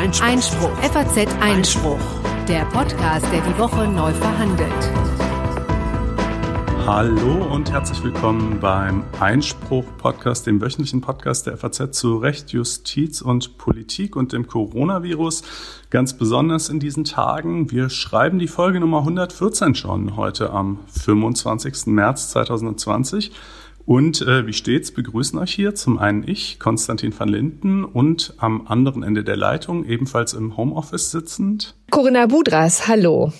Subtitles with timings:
[0.00, 0.26] Einspruch.
[0.26, 0.70] Einspruch.
[0.78, 2.00] FAZ Einspruch.
[2.48, 4.72] Der Podcast, der die Woche neu verhandelt.
[6.86, 13.58] Hallo und herzlich willkommen beim Einspruch-Podcast, dem wöchentlichen Podcast der FAZ zu Recht, Justiz und
[13.58, 15.42] Politik und dem Coronavirus.
[15.90, 17.70] Ganz besonders in diesen Tagen.
[17.70, 21.88] Wir schreiben die Folge Nummer 114 schon heute am 25.
[21.88, 23.32] März 2020.
[23.90, 28.68] Und äh, wie stets begrüßen euch hier zum einen ich, Konstantin van Linden, und am
[28.68, 31.74] anderen Ende der Leitung, ebenfalls im Homeoffice sitzend.
[31.90, 33.32] Corinna Budras, hallo.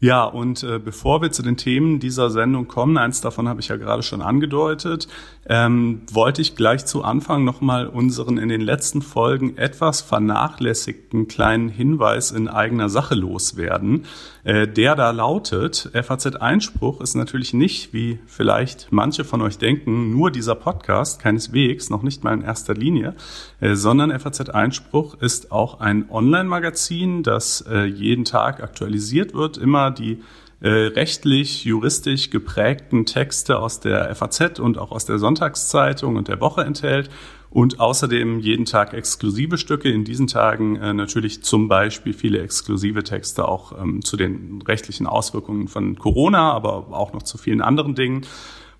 [0.00, 3.68] Ja, und äh, bevor wir zu den Themen dieser Sendung kommen, eins davon habe ich
[3.68, 5.06] ja gerade schon angedeutet,
[5.48, 11.70] ähm, wollte ich gleich zu Anfang nochmal unseren in den letzten Folgen etwas vernachlässigten kleinen
[11.70, 14.04] Hinweis in eigener Sache loswerden.
[14.44, 20.30] Äh, der da lautet, FAZ-Einspruch ist natürlich nicht, wie vielleicht manche von euch denken, nur
[20.30, 23.14] dieser Podcast, keineswegs, noch nicht mal in erster Linie,
[23.60, 30.22] äh, sondern FAZ-Einspruch ist auch ein Online-Magazin, das äh, jeden Tag aktualisiert wird, immer die
[30.60, 36.40] äh, rechtlich, juristisch geprägten Texte aus der FAZ und auch aus der Sonntagszeitung und der
[36.40, 37.10] Woche enthält
[37.50, 39.88] und außerdem jeden Tag exklusive Stücke.
[39.90, 45.06] In diesen Tagen äh, natürlich zum Beispiel viele exklusive Texte auch ähm, zu den rechtlichen
[45.06, 48.26] Auswirkungen von Corona, aber auch noch zu vielen anderen Dingen.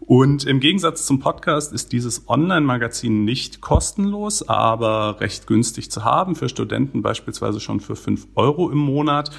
[0.01, 6.37] Und im Gegensatz zum Podcast ist dieses Online-Magazin nicht kostenlos, aber recht günstig zu haben.
[6.37, 9.31] Für Studenten beispielsweise schon für fünf Euro im Monat.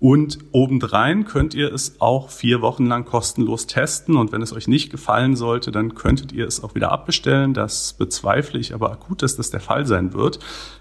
[0.00, 4.16] Und obendrein könnt ihr es auch vier Wochen lang kostenlos testen.
[4.16, 7.52] Und wenn es euch nicht gefallen sollte, dann könntet ihr es auch wieder abbestellen.
[7.52, 10.38] Das bezweifle ich aber akut, dass das der Fall sein wird.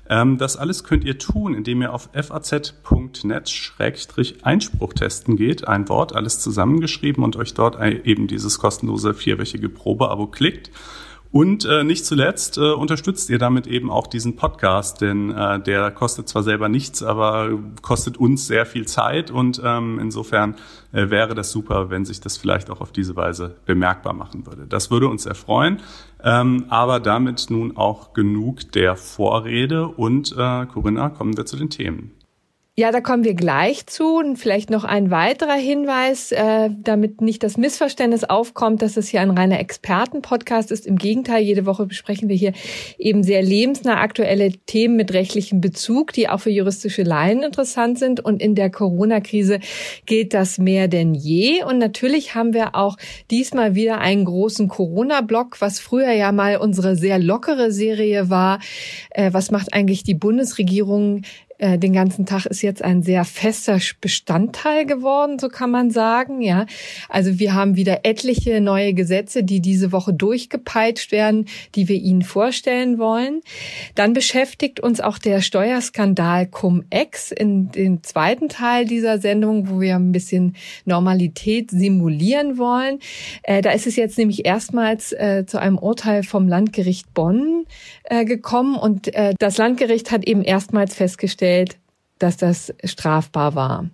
[0.10, 5.68] Ähm, das alles könnt ihr tun, indem ihr auf faz.net-einspruch testen geht.
[5.68, 10.72] Ein Wort, alles zusammengeschrieben und euch dort eben dieses kostenlose vierwöchige Probeabo klickt.
[11.32, 15.92] Und äh, nicht zuletzt äh, unterstützt ihr damit eben auch diesen Podcast, denn äh, der
[15.92, 17.52] kostet zwar selber nichts, aber
[17.84, 20.56] kostet uns sehr viel Zeit und ähm, insofern
[20.92, 24.66] äh, wäre das super, wenn sich das vielleicht auch auf diese Weise bemerkbar machen würde.
[24.66, 25.82] Das würde uns erfreuen,
[26.24, 31.70] ähm, aber damit nun auch genug der Vorrede und äh, Corinna, kommen wir zu den
[31.70, 32.19] Themen.
[32.80, 34.20] Ja, da kommen wir gleich zu.
[34.20, 39.20] Und vielleicht noch ein weiterer Hinweis, äh, damit nicht das Missverständnis aufkommt, dass es hier
[39.20, 40.88] ein reiner Expertenpodcast ist.
[40.88, 42.54] Im Gegenteil, jede Woche besprechen wir hier
[42.98, 48.22] eben sehr lebensnah aktuelle Themen mit rechtlichem Bezug, die auch für juristische Laien interessant sind.
[48.22, 49.60] Und in der Corona-Krise
[50.06, 51.66] gilt das mehr denn je.
[51.66, 52.96] Und natürlich haben wir auch
[53.30, 58.62] diesmal wieder einen großen Corona-Block, was früher ja mal unsere sehr lockere Serie war.
[59.10, 61.24] Äh, was macht eigentlich die Bundesregierung
[61.60, 66.42] äh, den ganzen Tag ist jetzt ein sehr fester Bestandteil geworden, so kann man sagen.
[66.42, 66.66] Ja,
[67.10, 72.22] also wir haben wieder etliche neue Gesetze, die diese Woche durchgepeitscht werden, die wir Ihnen
[72.22, 73.42] vorstellen wollen.
[73.96, 79.96] Dann beschäftigt uns auch der Steuerskandal Cum-Ex in dem zweiten Teil dieser Sendung, wo wir
[79.96, 80.56] ein bisschen
[80.86, 83.00] Normalität simulieren wollen.
[83.44, 87.66] Äh, da ist es jetzt nämlich erstmals äh, zu einem Urteil vom Landgericht Bonn
[88.10, 91.78] äh, gekommen und äh, das Landgericht hat eben erstmals festgestellt,
[92.18, 93.86] dass das strafbar war.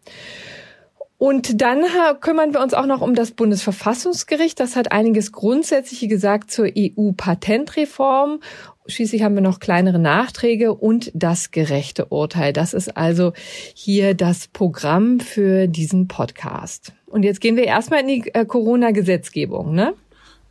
[1.17, 1.83] Und dann
[2.19, 4.59] kümmern wir uns auch noch um das Bundesverfassungsgericht.
[4.59, 8.41] Das hat einiges Grundsätzliche gesagt zur EU-Patentreform.
[8.85, 12.53] Schließlich haben wir noch kleinere Nachträge und das gerechte Urteil.
[12.53, 13.31] Das ist also
[13.73, 16.93] hier das Programm für diesen Podcast.
[17.07, 19.93] Und jetzt gehen wir erstmal in die äh, Corona-Gesetzgebung, ne?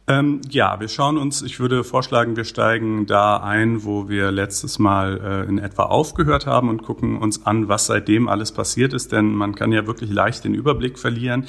[0.06, 4.78] Ähm, ja, wir schauen uns, ich würde vorschlagen, wir steigen da ein, wo wir letztes
[4.78, 9.12] Mal äh, in etwa aufgehört haben und gucken uns an, was seitdem alles passiert ist,
[9.12, 11.46] denn man kann ja wirklich leicht den Überblick verlieren.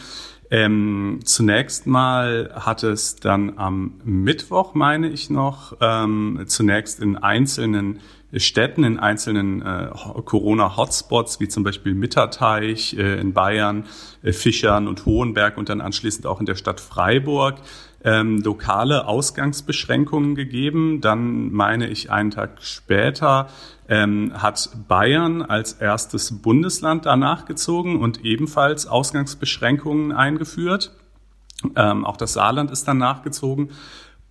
[0.51, 7.99] Ähm, zunächst mal hat es dann am Mittwoch, meine ich noch, ähm, zunächst in einzelnen
[8.33, 9.89] Städten, in einzelnen äh,
[10.23, 13.85] Corona-Hotspots, wie zum Beispiel Mitterteich äh, in Bayern,
[14.23, 17.55] äh, Fischern und Hohenberg und dann anschließend auch in der Stadt Freiburg,
[18.05, 21.01] ähm, lokale Ausgangsbeschränkungen gegeben.
[21.01, 23.49] Dann meine ich einen Tag später
[23.89, 30.91] ähm, hat Bayern als erstes Bundesland danach gezogen und ebenfalls Ausgangsbeschränkungen eingeführt.
[31.75, 33.71] Ähm, auch das Saarland ist dann nachgezogen.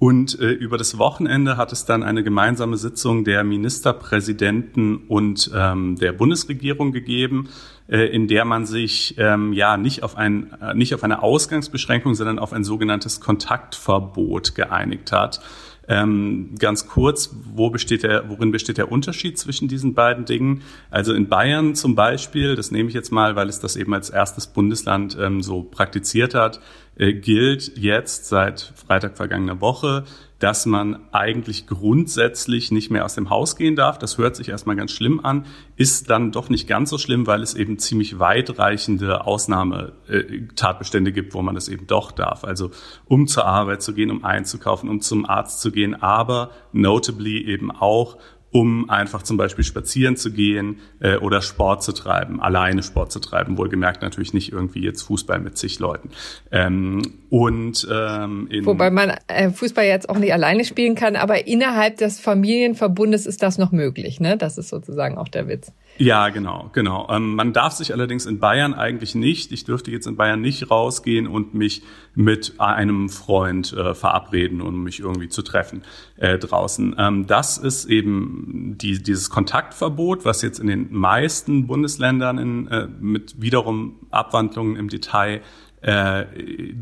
[0.05, 5.97] Und äh, über das Wochenende hat es dann eine gemeinsame Sitzung der Ministerpräsidenten und ähm,
[5.97, 7.49] der Bundesregierung gegeben,
[7.89, 12.15] äh, in der man sich ähm, ja nicht auf ein äh, nicht auf eine Ausgangsbeschränkung,
[12.15, 15.41] sondern auf ein sogenanntes Kontaktverbot geeinigt hat.
[15.89, 20.63] Ähm, ganz kurz, wo besteht der, worin besteht der Unterschied zwischen diesen beiden Dingen?
[20.91, 24.11] Also in Bayern zum Beispiel, das nehme ich jetzt mal, weil es das eben als
[24.11, 26.61] erstes Bundesland ähm, so praktiziert hat,
[26.97, 30.05] gilt jetzt seit Freitag vergangener Woche,
[30.39, 33.99] dass man eigentlich grundsätzlich nicht mehr aus dem Haus gehen darf.
[33.99, 35.47] Das hört sich erstmal ganz schlimm an,
[35.77, 41.41] ist dann doch nicht ganz so schlimm, weil es eben ziemlich weitreichende Ausnahmetatbestände gibt, wo
[41.41, 42.45] man das eben doch darf.
[42.45, 42.73] Also
[43.07, 47.71] um zur Arbeit zu gehen, um einzukaufen, um zum Arzt zu gehen, aber notably eben
[47.71, 48.19] auch
[48.55, 53.19] um einfach zum Beispiel spazieren zu gehen äh, oder Sport zu treiben, alleine Sport zu
[53.19, 56.11] treiben, wohlgemerkt natürlich nicht irgendwie jetzt Fußball mit zig Leuten.
[56.53, 61.49] Ähm, und ähm, in Wobei man äh, Fußball jetzt auch nicht alleine spielen kann, aber
[61.49, 64.37] innerhalb des Familienverbundes ist das noch möglich, ne?
[64.37, 65.73] Das ist sozusagen auch der Witz.
[65.97, 67.07] Ja, genau, genau.
[67.09, 70.71] Ähm, man darf sich allerdings in Bayern eigentlich nicht, ich dürfte jetzt in Bayern nicht
[70.71, 71.83] rausgehen und mich
[72.17, 75.83] mit einem Freund äh, verabreden und mich irgendwie zu treffen
[76.17, 76.97] äh, draußen.
[76.99, 82.89] Ähm, das ist eben die, dieses Kontaktverbot, was jetzt in den meisten Bundesländern in, äh,
[83.01, 85.43] mit wiederum Abwandlungen im Detail
[85.85, 86.25] äh,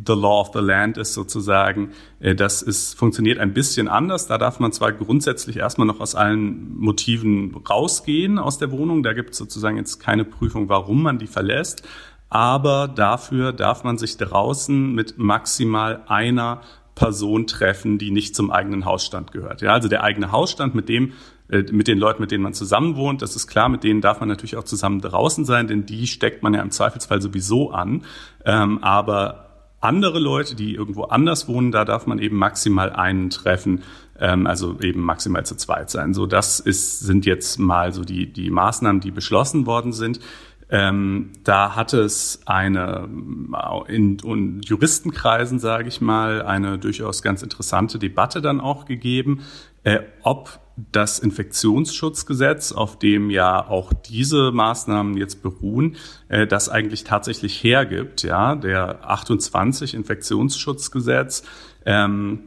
[0.07, 1.91] the law of the land ist sozusagen.
[2.21, 4.29] Äh, das ist, funktioniert ein bisschen anders.
[4.29, 9.03] Da darf man zwar grundsätzlich erstmal noch aus allen Motiven rausgehen aus der Wohnung.
[9.03, 11.83] Da gibt es sozusagen jetzt keine Prüfung, warum man die verlässt.
[12.29, 16.61] Aber dafür darf man sich draußen mit maximal einer
[16.95, 19.63] Person treffen, die nicht zum eigenen Hausstand gehört.
[19.63, 21.13] Ja, also der eigene Hausstand, mit dem
[21.71, 23.21] mit den Leuten, mit denen man zusammen wohnt.
[23.21, 26.43] Das ist klar, mit denen darf man natürlich auch zusammen draußen sein, denn die steckt
[26.43, 28.05] man ja im Zweifelsfall sowieso an.
[28.45, 33.83] Ähm, aber andere Leute, die irgendwo anders wohnen, da darf man eben maximal einen treffen,
[34.19, 36.15] ähm, also eben maximal zu zweit sein.
[36.15, 40.21] So, das ist, sind jetzt mal so die, die Maßnahmen, die beschlossen worden sind.
[40.71, 43.07] Ähm, da hat es eine
[43.89, 49.41] in, in Juristenkreisen, sage ich mal, eine durchaus ganz interessante Debatte dann auch gegeben,
[49.83, 50.61] äh, ob
[50.91, 55.97] das Infektionsschutzgesetz, auf dem ja auch diese Maßnahmen jetzt beruhen,
[56.29, 58.23] äh, das eigentlich tatsächlich hergibt.
[58.23, 61.45] Ja, der 28 Infektionsschutzgesetz.
[61.85, 62.41] Ähm,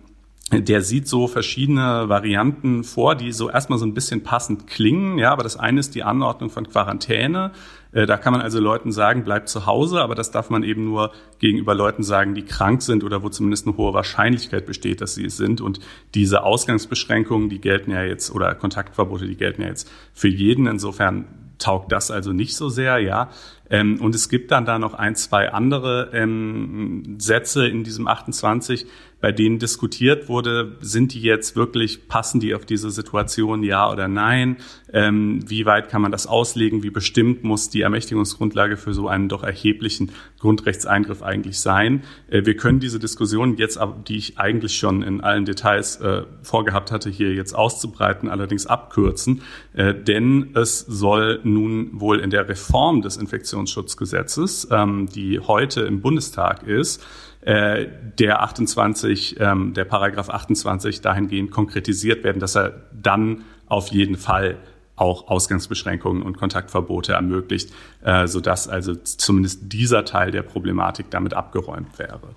[0.52, 5.18] der sieht so verschiedene Varianten vor, die so erstmal so ein bisschen passend klingen.
[5.18, 7.52] Ja, aber das eine ist die Anordnung von Quarantäne.
[7.96, 10.84] Äh, da kann man also Leuten sagen, bleibt zu Hause, aber das darf man eben
[10.84, 15.16] nur gegenüber Leuten sagen, die krank sind oder wo zumindest eine hohe Wahrscheinlichkeit besteht, dass
[15.16, 15.62] sie es sind.
[15.62, 15.80] Und
[16.14, 20.68] diese Ausgangsbeschränkungen, die gelten ja jetzt, oder Kontaktverbote, die gelten ja jetzt für jeden.
[20.68, 21.26] Insofern
[21.58, 23.30] taugt das also nicht so sehr, ja.
[23.70, 28.86] Ähm, und es gibt dann da noch ein, zwei andere ähm, Sätze in diesem 28,
[29.26, 34.08] bei denen diskutiert wurde, sind die jetzt wirklich, passen die auf diese Situation, ja oder
[34.08, 34.58] nein?
[34.94, 36.84] Ähm, wie weit kann man das auslegen?
[36.84, 42.04] Wie bestimmt muss die Ermächtigungsgrundlage für so einen doch erheblichen Grundrechtseingriff eigentlich sein?
[42.30, 46.92] Äh, wir können diese Diskussion jetzt, die ich eigentlich schon in allen Details äh, vorgehabt
[46.92, 49.42] hatte, hier jetzt auszubreiten, allerdings abkürzen,
[49.74, 53.18] äh, denn es soll nun wohl in der Reform des
[53.56, 57.04] Infektionsschutzgesetzes, ähm, die heute im Bundestag ist,
[57.42, 57.88] äh,
[58.20, 64.58] der 28, ähm, der Paragraph 28 dahingehend konkretisiert werden, dass er dann auf jeden Fall
[64.96, 67.72] auch Ausgangsbeschränkungen und Kontaktverbote ermöglicht,
[68.04, 72.36] äh, sodass also zumindest dieser Teil der Problematik damit abgeräumt wäre.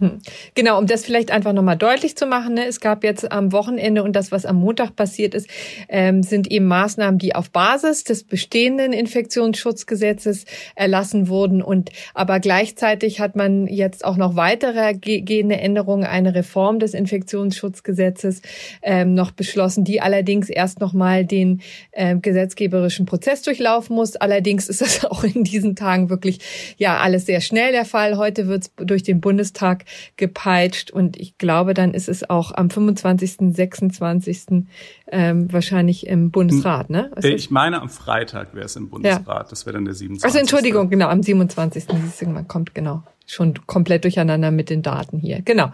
[0.00, 0.18] Hm.
[0.54, 2.66] Genau, um das vielleicht einfach nochmal deutlich zu machen, ne?
[2.66, 5.48] es gab jetzt am Wochenende und das, was am Montag passiert ist,
[5.88, 13.20] ähm, sind eben Maßnahmen, die auf Basis des bestehenden Infektionsschutzgesetzes erlassen wurden und aber gleichzeitig
[13.20, 18.42] hat man jetzt auch noch weitere gehende Änderungen, eine Reform des Infektionsschutzgesetzes
[18.82, 21.60] ähm, noch beschlossen, die allerdings erst nochmal den
[21.92, 24.16] ähm, gesetzgeberischen Prozess durchlaufen muss.
[24.16, 26.40] Allerdings ist das auch in diesen Tagen wirklich
[26.78, 28.16] ja alles sehr schnell der Fall.
[28.16, 29.83] Heute wird es durch den Bundestag
[30.16, 30.90] gepeitscht.
[30.90, 34.64] Und ich glaube, dann ist es auch am 25., 26.
[35.08, 37.10] Ähm, wahrscheinlich im Bundesrat, ne?
[37.14, 39.26] Was ich meine, am Freitag wäre es im Bundesrat.
[39.26, 39.46] Ja.
[39.48, 40.24] Das wäre dann der 27.
[40.24, 41.86] Also Entschuldigung, genau, am 27.
[42.26, 45.40] Man kommt genau schon komplett durcheinander mit den Daten hier.
[45.42, 45.72] Genau.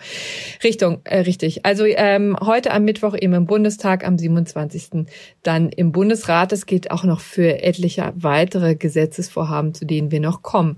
[0.63, 1.67] Richtung, äh, richtig.
[1.67, 5.07] Also ähm, heute am Mittwoch eben im Bundestag, am 27.
[5.43, 6.53] dann im Bundesrat.
[6.53, 10.77] Es geht auch noch für etliche weitere Gesetzesvorhaben, zu denen wir noch kommen.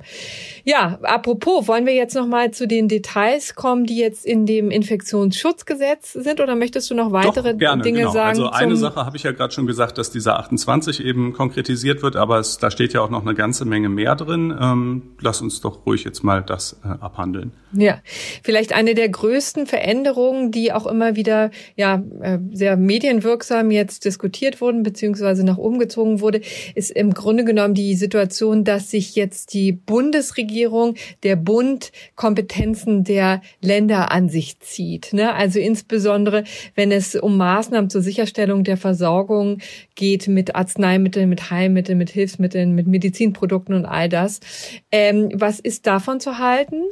[0.64, 4.70] Ja, apropos, wollen wir jetzt noch mal zu den Details kommen, die jetzt in dem
[4.70, 8.12] Infektionsschutzgesetz sind, oder möchtest du noch weitere Doch, gerne, Dinge genau.
[8.12, 8.28] sagen?
[8.40, 12.16] Also eine Sache habe ich ja gerade schon gesagt, dass dieser 28 eben konkretisiert wird,
[12.16, 14.56] aber es, da steht ja auch noch eine ganze Menge mehr drin.
[14.58, 17.52] Ähm, lass uns doch ruhig jetzt mal das das äh, abhandeln.
[17.74, 18.00] Ja,
[18.42, 24.60] vielleicht eine der größten Veränderungen, die auch immer wieder ja äh, sehr medienwirksam jetzt diskutiert
[24.60, 26.42] wurden beziehungsweise nach oben gezogen wurde,
[26.74, 33.40] ist im Grunde genommen die Situation, dass sich jetzt die Bundesregierung, der Bund Kompetenzen der
[33.62, 35.14] Länder an sich zieht.
[35.14, 35.34] Ne?
[35.34, 39.58] Also insbesondere, wenn es um Maßnahmen zur Sicherstellung der Versorgung
[39.94, 44.40] geht mit Arzneimitteln, mit Heilmitteln, mit Hilfsmitteln, mit Medizinprodukten und all das.
[44.90, 46.51] Ähm, was ist davon zu halten?
[46.52, 46.84] Halten?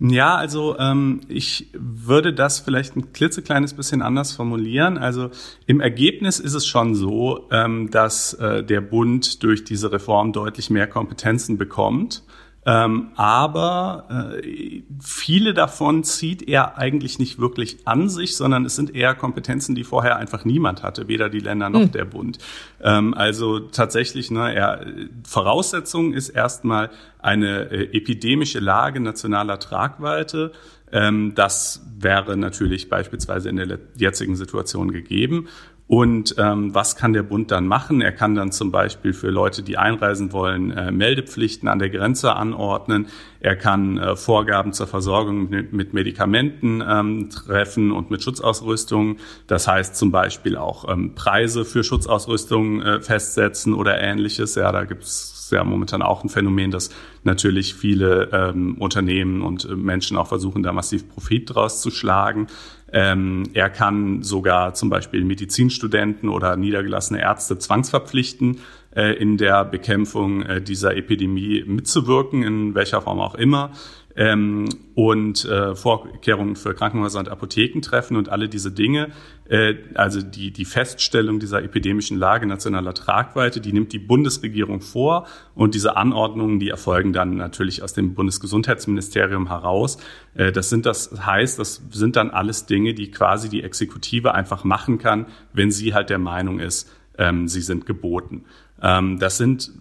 [0.00, 4.98] Ja, also ähm, ich würde das vielleicht ein klitzekleines bisschen anders formulieren.
[4.98, 5.30] Also
[5.66, 10.70] im Ergebnis ist es schon so, ähm, dass äh, der Bund durch diese Reform deutlich
[10.70, 12.24] mehr Kompetenzen bekommt.
[12.64, 14.06] Ähm, aber
[14.44, 19.74] äh, viele davon zieht er eigentlich nicht wirklich an sich, sondern es sind eher Kompetenzen,
[19.74, 21.92] die vorher einfach niemand hatte, weder die Länder noch mhm.
[21.92, 22.38] der Bund.
[22.80, 24.86] Ähm, also tatsächlich, ne, er,
[25.24, 30.52] Voraussetzung ist erstmal eine äh, epidemische Lage nationaler Tragweite.
[30.92, 35.48] Ähm, das wäre natürlich beispielsweise in der jetzigen Situation gegeben.
[35.92, 38.00] Und ähm, was kann der Bund dann machen?
[38.00, 42.34] Er kann dann zum Beispiel für Leute, die einreisen wollen, äh, Meldepflichten an der Grenze
[42.34, 43.08] anordnen.
[43.40, 49.18] Er kann äh, Vorgaben zur Versorgung mit, mit Medikamenten ähm, treffen und mit Schutzausrüstung.
[49.46, 54.54] Das heißt zum Beispiel auch ähm, Preise für Schutzausrüstung äh, festsetzen oder ähnliches.
[54.54, 56.88] Ja, da gibt es ja momentan auch ein Phänomen, dass
[57.24, 62.46] natürlich viele ähm, Unternehmen und äh, Menschen auch versuchen, da massiv Profit draus zu schlagen.
[62.92, 68.60] Ähm, er kann sogar zum Beispiel Medizinstudenten oder niedergelassene Ärzte zwangsverpflichten,
[68.94, 73.70] äh, in der Bekämpfung äh, dieser Epidemie mitzuwirken, in welcher Form auch immer
[74.16, 79.10] ähm, und äh, Vorkehrungen für Krankenhäuser und Apotheken treffen und alle diese Dinge.
[79.48, 85.26] Äh, also die, die Feststellung dieser epidemischen Lage nationaler Tragweite, die nimmt die Bundesregierung vor
[85.54, 89.98] und diese Anordnungen, die erfolgen dann natürlich aus dem Bundesgesundheitsministerium heraus.
[90.34, 94.64] Äh, das sind das heißt, das sind dann alles Dinge, die quasi die Exekutive einfach
[94.64, 98.44] machen kann, wenn sie halt der Meinung ist, ähm, sie sind geboten.
[98.82, 99.72] Ähm, das sind,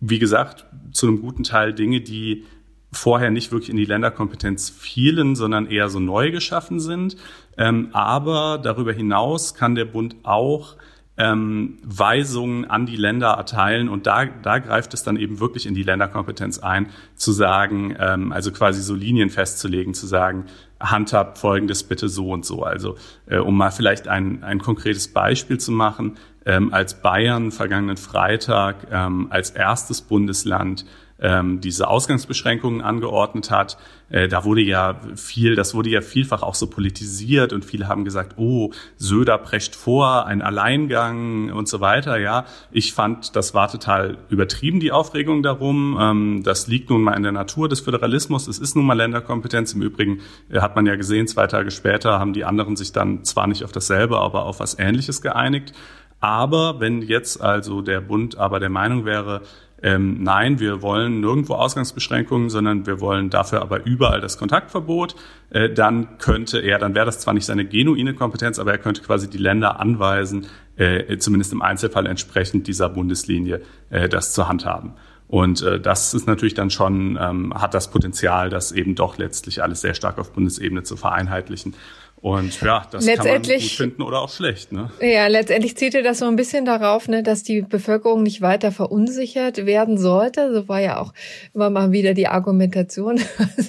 [0.00, 2.44] wie gesagt, zu einem guten Teil Dinge, die
[2.92, 7.16] vorher nicht wirklich in die Länderkompetenz fielen, sondern eher so neu geschaffen sind.
[7.56, 10.76] Ähm, aber darüber hinaus kann der Bund auch
[11.18, 15.74] ähm, Weisungen an die Länder erteilen und da, da greift es dann eben wirklich in
[15.74, 20.46] die Länderkompetenz ein, zu sagen, ähm, also quasi so Linien festzulegen, zu sagen,
[20.80, 22.62] handhabt folgendes bitte so und so.
[22.62, 22.96] Also
[23.26, 28.86] äh, um mal vielleicht ein, ein konkretes Beispiel zu machen, ähm, als Bayern vergangenen Freitag
[28.90, 30.86] ähm, als erstes Bundesland
[31.22, 33.78] ähm, diese Ausgangsbeschränkungen angeordnet hat.
[34.10, 38.04] Äh, da wurde ja viel, das wurde ja vielfach auch so politisiert und viele haben
[38.04, 42.18] gesagt, oh, Söder prescht vor, ein Alleingang und so weiter.
[42.18, 45.96] Ja, ich fand, das war total übertrieben, die Aufregung darum.
[45.98, 48.48] Ähm, das liegt nun mal in der Natur des Föderalismus.
[48.48, 49.72] Es ist nun mal Länderkompetenz.
[49.74, 53.24] Im Übrigen äh, hat man ja gesehen, zwei Tage später haben die anderen sich dann
[53.24, 55.72] zwar nicht auf dasselbe, aber auf was Ähnliches geeinigt.
[56.18, 59.42] Aber wenn jetzt also der Bund aber der Meinung wäre,
[59.82, 65.16] ähm, nein, wir wollen nirgendwo Ausgangsbeschränkungen, sondern wir wollen dafür aber überall das Kontaktverbot,
[65.50, 69.02] äh, dann könnte er, dann wäre das zwar nicht seine genuine Kompetenz, aber er könnte
[69.02, 70.46] quasi die Länder anweisen,
[70.76, 73.60] äh, zumindest im Einzelfall entsprechend dieser Bundeslinie,
[73.90, 74.94] äh, das zu handhaben.
[75.32, 79.62] Und äh, das ist natürlich dann schon, ähm, hat das Potenzial, das eben doch letztlich
[79.62, 81.74] alles sehr stark auf Bundesebene zu vereinheitlichen.
[82.22, 84.70] Und ja, das kann man gut finden oder auch schlecht.
[84.70, 84.92] Ne?
[85.00, 89.66] Ja, letztendlich zielte das so ein bisschen darauf, ne, dass die Bevölkerung nicht weiter verunsichert
[89.66, 90.54] werden sollte.
[90.54, 91.12] So war ja auch
[91.52, 93.20] immer mal wieder die Argumentation.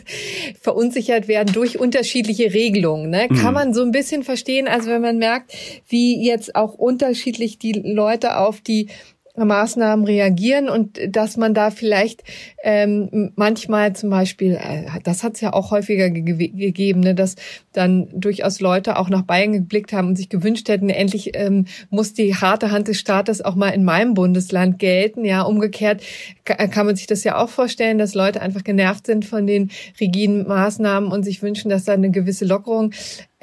[0.62, 3.10] verunsichert werden durch unterschiedliche Regelungen.
[3.10, 3.28] Ne?
[3.28, 3.54] Kann mhm.
[3.54, 5.52] man so ein bisschen verstehen, also wenn man merkt,
[5.88, 8.88] wie jetzt auch unterschiedlich die Leute auf die
[9.36, 12.24] Maßnahmen reagieren und dass man da vielleicht
[12.64, 17.36] ähm, manchmal zum Beispiel, äh, das hat es ja auch häufiger ge gegeben, ne, dass
[17.72, 22.14] dann durchaus Leute auch nach Bayern geblickt haben und sich gewünscht hätten, endlich ähm, muss
[22.14, 25.26] die harte Hand des Staates auch mal in meinem Bundesland gelten.
[25.26, 26.04] Ja, umgekehrt
[26.46, 30.48] kann man sich das ja auch vorstellen, dass Leute einfach genervt sind von den rigiden
[30.48, 32.92] Maßnahmen und sich wünschen, dass da eine gewisse Lockerung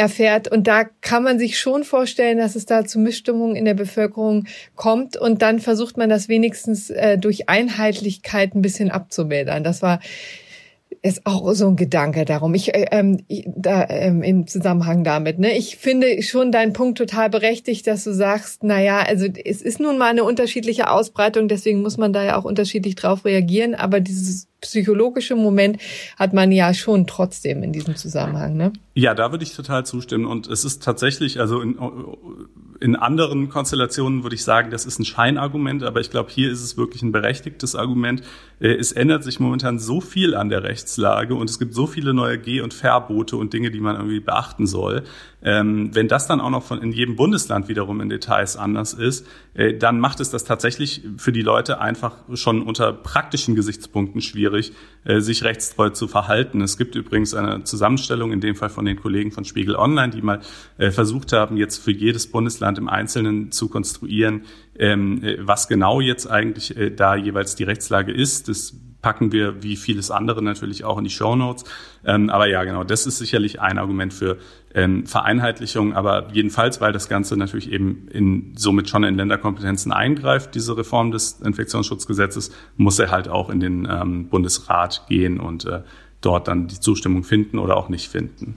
[0.00, 0.48] erfährt.
[0.48, 4.46] Und da kann man sich schon vorstellen, dass es da zu Missstimmungen in der Bevölkerung
[4.74, 5.16] kommt.
[5.18, 9.62] Und dann versucht man das wenigstens äh, durch Einheitlichkeit ein bisschen abzumildern.
[9.62, 10.00] Das war
[11.02, 12.54] ist auch so ein Gedanke darum.
[12.54, 15.38] Ich, äh, ähm, da, ähm, im Zusammenhang damit.
[15.38, 15.56] Ne?
[15.56, 19.80] Ich finde schon deinen Punkt total berechtigt, dass du sagst, na ja, also es ist
[19.80, 23.74] nun mal eine unterschiedliche Ausbreitung, deswegen muss man da ja auch unterschiedlich drauf reagieren.
[23.74, 25.78] Aber dieses psychologische Moment
[26.18, 28.56] hat man ja schon trotzdem in diesem Zusammenhang.
[28.56, 28.72] Ne?
[28.94, 30.26] Ja, da würde ich total zustimmen.
[30.26, 31.78] Und es ist tatsächlich, also in,
[32.80, 36.62] in anderen Konstellationen würde ich sagen, das ist ein Scheinargument, aber ich glaube, hier ist
[36.62, 38.22] es wirklich ein berechtigtes Argument.
[38.58, 42.14] Äh, es ändert sich momentan so viel an der Rechtslage und es gibt so viele
[42.14, 45.02] neue Geh- und Verbote und Dinge, die man irgendwie beachten soll.
[45.42, 49.26] Ähm, wenn das dann auch noch von in jedem Bundesland wiederum in Details anders ist,
[49.54, 54.72] äh, dann macht es das tatsächlich für die Leute einfach schon unter praktischen Gesichtspunkten schwierig,
[55.04, 56.60] äh, sich rechtstreu zu verhalten.
[56.60, 60.22] Es gibt übrigens eine Zusammenstellung, in dem Fall von den Kollegen von Spiegel Online, die
[60.22, 60.40] mal
[60.78, 64.42] äh, versucht haben, jetzt für jedes Bundesland im Einzelnen zu konstruieren,
[64.78, 68.48] ähm, was genau jetzt eigentlich da jeweils die Rechtslage ist.
[68.48, 71.64] Das packen wir wie vieles andere natürlich auch in die Show Notes.
[72.04, 74.38] Ähm, aber ja, genau, das ist sicherlich ein Argument für
[74.74, 75.94] ähm, Vereinheitlichung.
[75.94, 81.10] Aber jedenfalls, weil das Ganze natürlich eben in, somit schon in Länderkompetenzen eingreift, diese Reform
[81.10, 85.82] des Infektionsschutzgesetzes, muss er halt auch in den ähm, Bundesrat gehen und äh,
[86.20, 88.56] dort dann die Zustimmung finden oder auch nicht finden.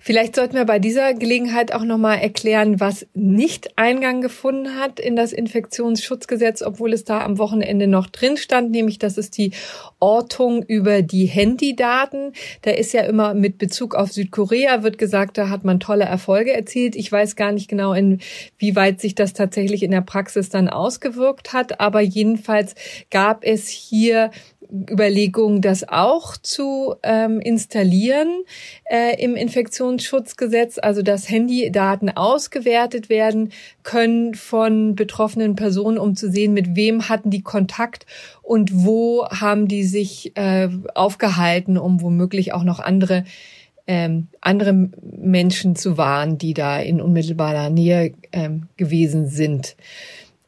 [0.00, 5.16] Vielleicht sollten wir bei dieser Gelegenheit auch nochmal erklären, was nicht Eingang gefunden hat in
[5.16, 9.52] das Infektionsschutzgesetz, obwohl es da am Wochenende noch drin stand, nämlich das ist die
[9.98, 12.32] Ortung über die Handydaten.
[12.62, 16.52] Da ist ja immer mit Bezug auf Südkorea wird gesagt, da hat man tolle Erfolge
[16.52, 16.96] erzielt.
[16.96, 21.80] Ich weiß gar nicht genau, inwieweit sich das tatsächlich in der Praxis dann ausgewirkt hat,
[21.80, 22.74] aber jedenfalls
[23.10, 24.30] gab es hier
[24.70, 28.42] Überlegung, das auch zu ähm, installieren
[28.84, 36.52] äh, im Infektionsschutzgesetz, also dass Handydaten ausgewertet werden können von betroffenen Personen, um zu sehen,
[36.52, 38.06] mit wem hatten die Kontakt
[38.42, 43.24] und wo haben die sich äh, aufgehalten, um womöglich auch noch andere
[43.88, 49.76] ähm, andere Menschen zu warnen, die da in unmittelbarer Nähe ähm, gewesen sind.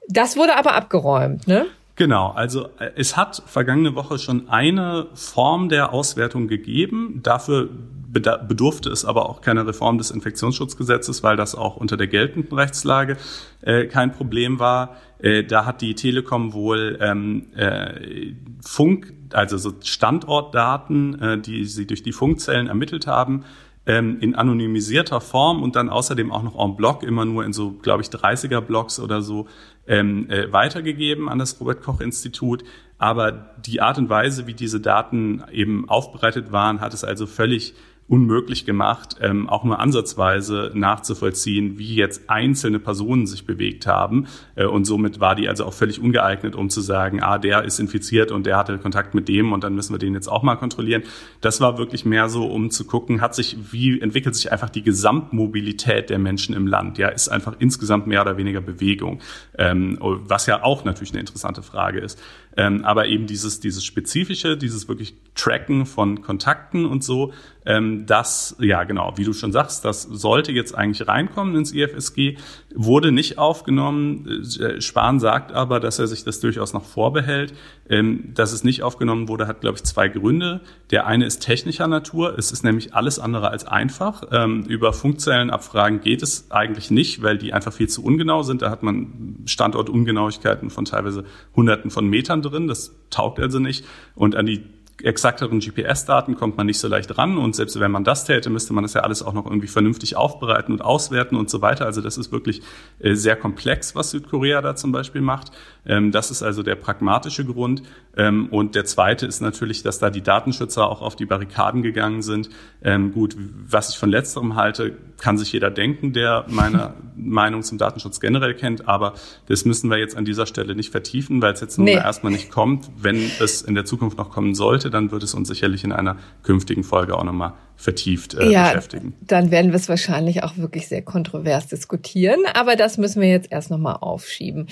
[0.08, 1.66] Das wurde aber abgeräumt, ne?
[1.98, 7.18] Genau, also äh, es hat vergangene Woche schon eine Form der Auswertung gegeben.
[7.24, 7.68] Dafür
[8.08, 13.16] bedurfte es aber auch keiner Reform des Infektionsschutzgesetzes, weil das auch unter der geltenden Rechtslage
[13.62, 14.94] äh, kein Problem war.
[15.18, 18.32] Äh, da hat die Telekom wohl ähm, äh,
[18.64, 23.44] Funk, also so Standortdaten, äh, die sie durch die Funkzellen ermittelt haben,
[23.88, 27.72] ähm, in anonymisierter Form und dann außerdem auch noch en bloc, immer nur in so,
[27.72, 29.48] glaube ich, 30er Blocks oder so,
[29.88, 32.62] ähm, äh, weitergegeben an das Robert Koch Institut.
[32.98, 37.74] Aber die Art und Weise, wie diese Daten eben aufbereitet waren, hat es also völlig
[38.08, 44.26] unmöglich gemacht, ähm, auch nur ansatzweise nachzuvollziehen, wie jetzt einzelne Personen sich bewegt haben.
[44.54, 47.78] Äh, und somit war die also auch völlig ungeeignet, um zu sagen, ah, der ist
[47.78, 50.56] infiziert und der hatte Kontakt mit dem und dann müssen wir den jetzt auch mal
[50.56, 51.02] kontrollieren.
[51.42, 54.82] Das war wirklich mehr so, um zu gucken, hat sich, wie entwickelt sich einfach die
[54.82, 56.96] Gesamtmobilität der Menschen im Land?
[56.96, 59.20] Ja, ist einfach insgesamt mehr oder weniger Bewegung,
[59.58, 62.18] ähm, was ja auch natürlich eine interessante Frage ist.
[62.58, 67.32] Ähm, aber eben dieses, dieses spezifische, dieses wirklich Tracken von Kontakten und so,
[67.64, 72.36] ähm, das, ja genau, wie du schon sagst, das sollte jetzt eigentlich reinkommen ins IFSG,
[72.74, 74.42] wurde nicht aufgenommen.
[74.58, 77.52] Äh, Spahn sagt aber, dass er sich das durchaus noch vorbehält.
[77.90, 80.60] Ähm, dass es nicht aufgenommen wurde, hat, glaube ich, zwei Gründe.
[80.90, 82.38] Der eine ist technischer Natur.
[82.38, 84.24] Es ist nämlich alles andere als einfach.
[84.30, 88.62] Ähm, über Funkzellenabfragen geht es eigentlich nicht, weil die einfach viel zu ungenau sind.
[88.62, 92.47] Da hat man Standortungenauigkeiten von teilweise Hunderten von Metern drin.
[92.68, 93.84] Das taugt also nicht.
[94.14, 94.64] Und an die
[95.02, 98.72] exakteren GPS-Daten kommt man nicht so leicht ran und selbst wenn man das täte, müsste
[98.72, 101.86] man das ja alles auch noch irgendwie vernünftig aufbereiten und auswerten und so weiter.
[101.86, 102.62] Also das ist wirklich
[102.98, 105.52] äh, sehr komplex, was Südkorea da zum Beispiel macht.
[105.86, 107.82] Ähm, das ist also der pragmatische Grund.
[108.16, 112.22] Ähm, und der zweite ist natürlich, dass da die Datenschützer auch auf die Barrikaden gegangen
[112.22, 112.50] sind.
[112.82, 117.78] Ähm, gut, was ich von letzterem halte, kann sich jeder denken, der meine Meinung zum
[117.78, 118.88] Datenschutz generell kennt.
[118.88, 119.14] Aber
[119.46, 121.94] das müssen wir jetzt an dieser Stelle nicht vertiefen, weil es jetzt nun nee.
[121.94, 122.90] erstmal nicht kommt.
[122.96, 126.16] Wenn es in der Zukunft noch kommen sollte, dann wird es uns sicherlich in einer
[126.42, 129.14] künftigen Folge auch nochmal vertieft äh, ja, beschäftigen.
[129.20, 133.52] Dann werden wir es wahrscheinlich auch wirklich sehr kontrovers diskutieren, aber das müssen wir jetzt
[133.52, 134.66] erst nochmal aufschieben.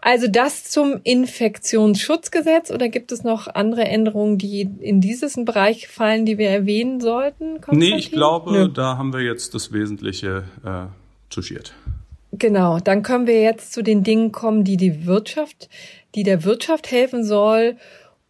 [0.00, 6.24] Also das zum Infektionsschutzgesetz oder gibt es noch andere Änderungen, die in diesen Bereich fallen,
[6.24, 7.58] die wir erwähnen sollten?
[7.72, 8.68] Nee, ich glaube, Nö.
[8.72, 10.86] da haben wir jetzt das Wesentliche äh,
[11.28, 11.74] touchiert.
[12.32, 15.68] Genau, dann können wir jetzt zu den Dingen kommen, die die Wirtschaft,
[16.14, 17.76] die der Wirtschaft helfen soll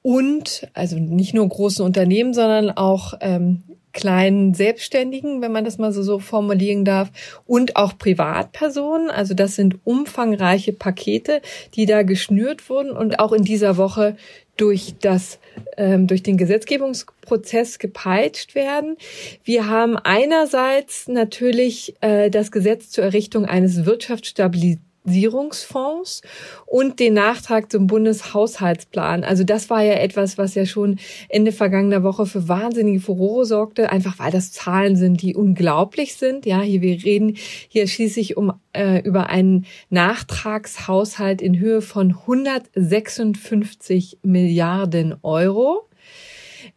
[0.06, 5.92] und also nicht nur großen Unternehmen, sondern auch ähm, kleinen Selbstständigen, wenn man das mal
[5.92, 7.10] so, so formulieren darf,
[7.44, 9.10] und auch Privatpersonen.
[9.10, 11.42] Also das sind umfangreiche Pakete,
[11.74, 14.16] die da geschnürt wurden und auch in dieser Woche
[14.56, 15.40] durch das
[15.76, 18.96] ähm, durch den Gesetzgebungsprozess gepeitscht werden.
[19.42, 26.22] Wir haben einerseits natürlich äh, das Gesetz zur Errichtung eines Wirtschaftsstabilisierungs Stabilisierungsfonds
[26.66, 29.24] und den Nachtrag zum Bundeshaushaltsplan.
[29.24, 33.90] Also das war ja etwas, was ja schon Ende vergangener Woche für wahnsinnige Furore sorgte,
[33.90, 36.44] einfach weil das Zahlen sind, die unglaublich sind.
[36.46, 37.36] Ja, hier wir reden
[37.68, 45.88] hier schließlich um äh, über einen Nachtragshaushalt in Höhe von 156 Milliarden Euro.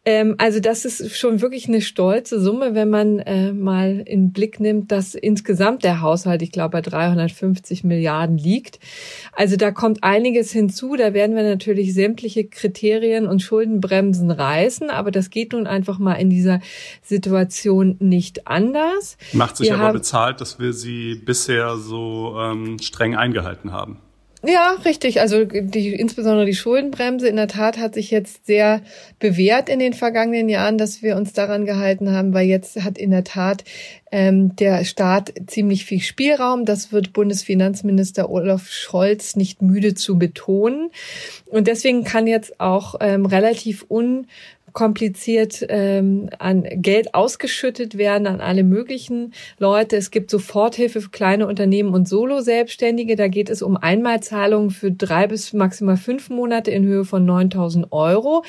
[0.06, 4.58] Ähm, also das ist schon wirklich eine stolze Summe, wenn man äh, mal in Blick
[4.58, 8.80] nimmt, dass insgesamt der Haushalt, ich glaube, bei 350 Milliarden liegt.
[9.32, 10.96] Also da kommt einiges hinzu.
[10.96, 16.14] Da werden wir natürlich sämtliche Kriterien und Schuldenbremsen reißen, aber das geht nun einfach mal
[16.14, 16.60] in dieser
[17.02, 19.18] Situation nicht anders.
[19.32, 23.98] Macht sich wir aber bezahlt, dass wir sie bisher so ähm, streng eingehalten haben.
[24.42, 25.20] Ja, richtig.
[25.20, 28.80] Also die, insbesondere die Schuldenbremse in der Tat hat sich jetzt sehr
[29.18, 33.10] bewährt in den vergangenen Jahren, dass wir uns daran gehalten haben, weil jetzt hat in
[33.10, 33.64] der Tat
[34.10, 36.64] ähm, der Staat ziemlich viel Spielraum.
[36.64, 40.90] Das wird Bundesfinanzminister Olaf Scholz nicht müde zu betonen.
[41.46, 44.26] Und deswegen kann jetzt auch ähm, relativ un
[44.72, 49.96] kompliziert ähm, an Geld ausgeschüttet werden an alle möglichen Leute.
[49.96, 53.16] Es gibt Soforthilfe für kleine Unternehmen und Solo-Selbstständige.
[53.16, 57.90] Da geht es um Einmalzahlungen für drei bis maximal fünf Monate in Höhe von 9.000
[57.90, 58.44] Euro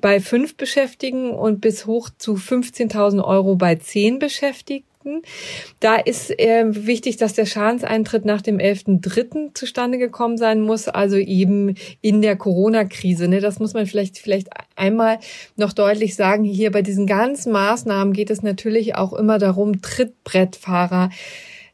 [0.00, 4.91] bei fünf Beschäftigten und bis hoch zu 15.000 Euro bei zehn Beschäftigten.
[5.80, 9.54] Da ist äh, wichtig, dass der Schadenseintritt nach dem 11.3.
[9.54, 13.28] zustande gekommen sein muss, also eben in der Corona-Krise.
[13.28, 13.40] Ne?
[13.40, 15.18] Das muss man vielleicht, vielleicht einmal
[15.56, 16.44] noch deutlich sagen.
[16.44, 21.10] Hier bei diesen ganzen Maßnahmen geht es natürlich auch immer darum, Trittbrettfahrer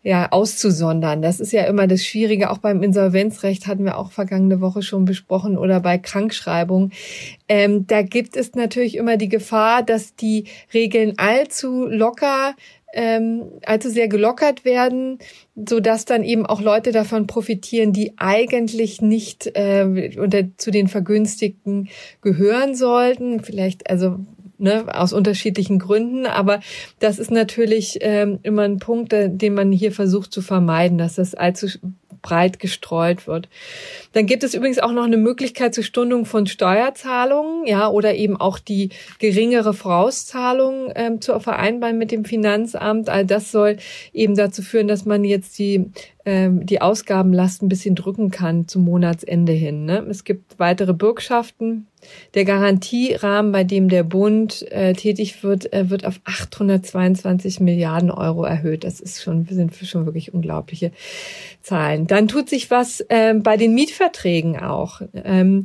[0.02, 1.22] ja, auszusondern.
[1.22, 2.50] Das ist ja immer das Schwierige.
[2.50, 6.92] Auch beim Insolvenzrecht hatten wir auch vergangene Woche schon besprochen oder bei Krankschreibung.
[7.48, 12.54] Ähm, da gibt es natürlich immer die Gefahr, dass die Regeln allzu locker
[12.92, 15.18] ähm, allzu sehr gelockert werden,
[15.54, 20.88] so dass dann eben auch Leute davon profitieren, die eigentlich nicht äh, unter zu den
[20.88, 21.88] Vergünstigten
[22.22, 23.40] gehören sollten.
[23.40, 24.20] Vielleicht also
[24.58, 26.60] ne, aus unterschiedlichen Gründen, aber
[26.98, 31.34] das ist natürlich ähm, immer ein Punkt, den man hier versucht zu vermeiden, dass das
[31.34, 31.68] allzu
[32.22, 33.48] breit gestreut wird.
[34.12, 38.36] Dann gibt es übrigens auch noch eine Möglichkeit zur Stundung von Steuerzahlungen, ja, oder eben
[38.36, 43.08] auch die geringere Vorauszahlung ähm, zu vereinbaren mit dem Finanzamt.
[43.08, 43.76] All das soll
[44.12, 45.90] eben dazu führen, dass man jetzt die
[46.24, 49.86] ähm, die Ausgabenlast ein bisschen drücken kann zum Monatsende hin.
[49.86, 50.04] Ne?
[50.10, 51.86] Es gibt weitere Bürgschaften.
[52.34, 58.44] Der Garantierahmen, bei dem der Bund äh, tätig wird, äh, wird auf 822 Milliarden Euro
[58.44, 58.84] erhöht.
[58.84, 60.92] Das ist schon, sind schon wirklich unglaubliche
[61.62, 62.06] Zahlen.
[62.06, 65.02] Dann tut sich was äh, bei den Mietverträgen auch.
[65.14, 65.64] Ähm,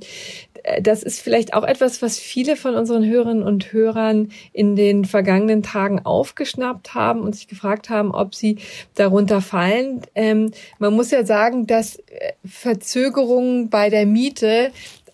[0.81, 5.61] das ist vielleicht auch etwas, was viele von unseren Hörerinnen und Hörern in den vergangenen
[5.61, 8.57] Tagen aufgeschnappt haben und sich gefragt haben, ob sie
[8.95, 10.01] darunter fallen.
[10.15, 14.71] Ähm, man muss ja sagen, dass äh, Verzögerungen bei der Miete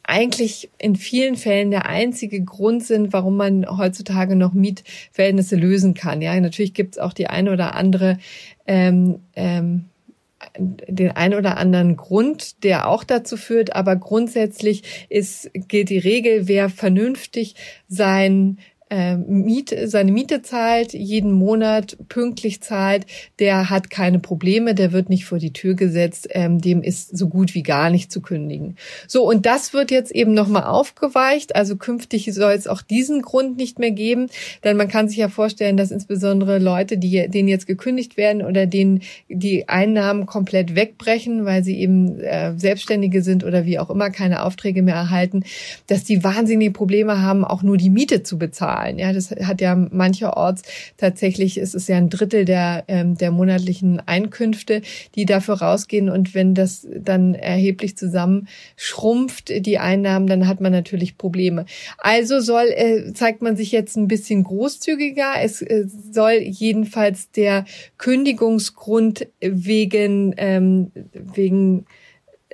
[0.10, 6.22] eigentlich in vielen Fällen der einzige Grund sind, warum man heutzutage noch Mietverhältnisse lösen kann.
[6.22, 8.18] Ja, natürlich gibt es auch die eine oder andere
[8.66, 9.86] ähm, ähm,
[10.58, 16.48] den ein oder anderen Grund, der auch dazu führt, aber grundsätzlich ist, gilt die Regel,
[16.48, 17.56] wer vernünftig
[17.88, 18.58] sein
[18.90, 23.06] äh, Miete, seine Miete zahlt, jeden Monat pünktlich zahlt,
[23.38, 27.30] der hat keine Probleme, der wird nicht vor die Tür gesetzt, ähm, dem ist so
[27.30, 28.76] gut wie gar nicht zu kündigen.
[29.08, 33.58] So, und das wird jetzt eben nochmal aufgeweicht, also künftig soll es auch diesen Grund
[33.58, 34.28] nicht mehr geben,
[34.64, 38.66] denn man kann sich ja vorstellen, dass insbesondere Leute, die denen jetzt gekündigt werden oder
[38.66, 44.10] denen die Einnahmen komplett wegbrechen, weil sie eben äh, Selbstständige sind oder wie auch immer
[44.10, 45.44] keine Aufträge mehr erhalten,
[45.88, 48.79] dass die wahnsinnige Probleme haben, auch nur die Miete zu bezahlen.
[48.80, 49.00] Zahlen.
[49.00, 50.64] Ja, das hat ja mancherorts
[50.98, 54.82] tatsächlich, ist es ja ein Drittel der, ähm, der monatlichen Einkünfte,
[55.16, 56.10] die dafür rausgehen.
[56.10, 61.66] Und wenn das dann erheblich zusammenschrumpft, die Einnahmen, dann hat man natürlich Probleme.
[61.98, 65.34] Also soll, äh, zeigt man sich jetzt ein bisschen großzügiger.
[65.42, 67.66] Es äh, soll jedenfalls der
[67.98, 71.86] Kündigungsgrund wegen, ähm, wegen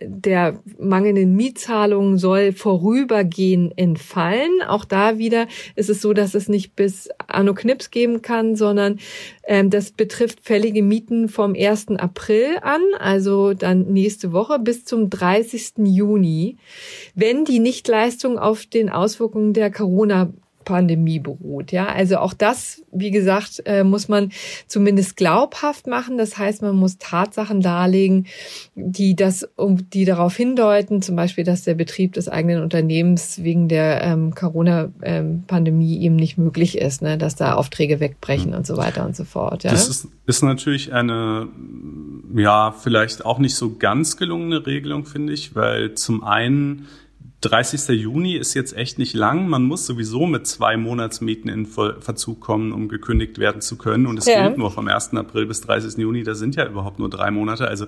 [0.01, 4.61] der mangelnden Mietzahlungen soll vorübergehend entfallen.
[4.67, 8.99] Auch da wieder ist es so, dass es nicht bis Anno Knips geben kann, sondern
[9.45, 11.91] ähm, das betrifft fällige Mieten vom 1.
[11.97, 15.73] April an, also dann nächste Woche bis zum 30.
[15.85, 16.57] Juni,
[17.13, 20.33] wenn die Nichtleistung auf den Auswirkungen der Corona
[20.65, 21.71] Pandemie beruht.
[21.71, 24.31] Ja, also auch das, wie gesagt, äh, muss man
[24.67, 26.17] zumindest glaubhaft machen.
[26.17, 28.25] Das heißt, man muss Tatsachen darlegen,
[28.75, 29.47] die das,
[29.93, 36.01] die darauf hindeuten, zum Beispiel, dass der Betrieb des eigenen Unternehmens wegen der ähm, Corona-Pandemie
[36.01, 37.17] eben nicht möglich ist, ne?
[37.17, 38.57] dass da Aufträge wegbrechen mhm.
[38.57, 39.63] und so weiter und so fort.
[39.63, 39.71] Ja?
[39.71, 41.47] Das ist, ist natürlich eine,
[42.35, 46.87] ja, vielleicht auch nicht so ganz gelungene Regelung, finde ich, weil zum einen
[47.49, 48.01] 30.
[48.01, 49.47] Juni ist jetzt echt nicht lang.
[49.47, 54.07] Man muss sowieso mit zwei Monatsmieten in Verzug kommen, um gekündigt werden zu können.
[54.07, 54.47] Und es ja.
[54.47, 55.13] gilt nur vom 1.
[55.13, 55.97] April bis 30.
[55.97, 56.23] Juni.
[56.23, 57.67] Da sind ja überhaupt nur drei Monate.
[57.67, 57.85] Also,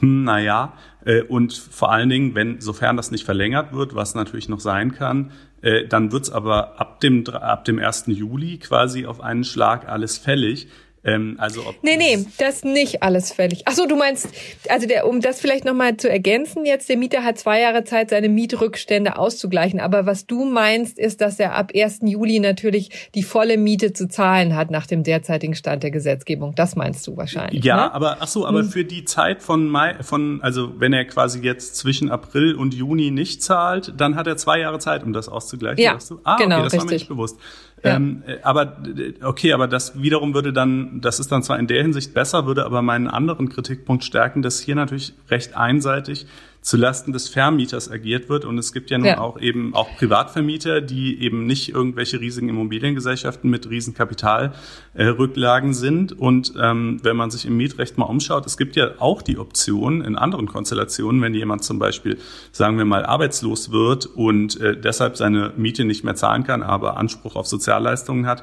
[0.00, 0.72] hm, naja.
[1.04, 4.92] Äh, und vor allen Dingen, wenn, sofern das nicht verlängert wird, was natürlich noch sein
[4.92, 8.04] kann, äh, dann wird's aber ab dem, ab dem 1.
[8.08, 10.68] Juli quasi auf einen Schlag alles fällig.
[11.04, 13.62] Ähm, also ob nee, nee, das nicht alles fällig.
[13.66, 14.28] Ach so, du meinst,
[14.68, 18.10] also der, um das vielleicht nochmal zu ergänzen, jetzt der Mieter hat zwei Jahre Zeit,
[18.10, 19.80] seine Mietrückstände auszugleichen.
[19.80, 22.00] Aber was du meinst, ist, dass er ab 1.
[22.02, 26.54] Juli natürlich die volle Miete zu zahlen hat nach dem derzeitigen Stand der Gesetzgebung.
[26.54, 27.64] Das meinst du wahrscheinlich.
[27.64, 27.94] Ja, ne?
[27.94, 28.70] aber ach so, aber hm.
[28.70, 33.10] für die Zeit von Mai, von also wenn er quasi jetzt zwischen April und Juni
[33.10, 35.82] nicht zahlt, dann hat er zwei Jahre Zeit, um das auszugleichen.
[35.82, 36.78] Ja, ah, genau, okay, das richtig.
[36.78, 37.38] war mir nicht bewusst.
[37.82, 37.96] Ja.
[37.96, 38.78] Ähm, äh, aber
[39.22, 42.64] okay, aber das wiederum würde dann, das ist dann zwar in der Hinsicht besser, würde
[42.64, 46.26] aber meinen anderen Kritikpunkt stärken, dass hier natürlich recht einseitig
[46.64, 48.46] zulasten des Vermieters agiert wird.
[48.46, 49.18] Und es gibt ja nun ja.
[49.18, 56.18] auch eben auch Privatvermieter, die eben nicht irgendwelche riesigen Immobiliengesellschaften mit riesen Kapitalrücklagen äh, sind.
[56.18, 60.00] Und ähm, wenn man sich im Mietrecht mal umschaut, es gibt ja auch die Option
[60.00, 62.16] in anderen Konstellationen, wenn jemand zum Beispiel,
[62.50, 66.96] sagen wir mal, arbeitslos wird und äh, deshalb seine Miete nicht mehr zahlen kann, aber
[66.96, 68.42] Anspruch auf Sozialleistungen hat,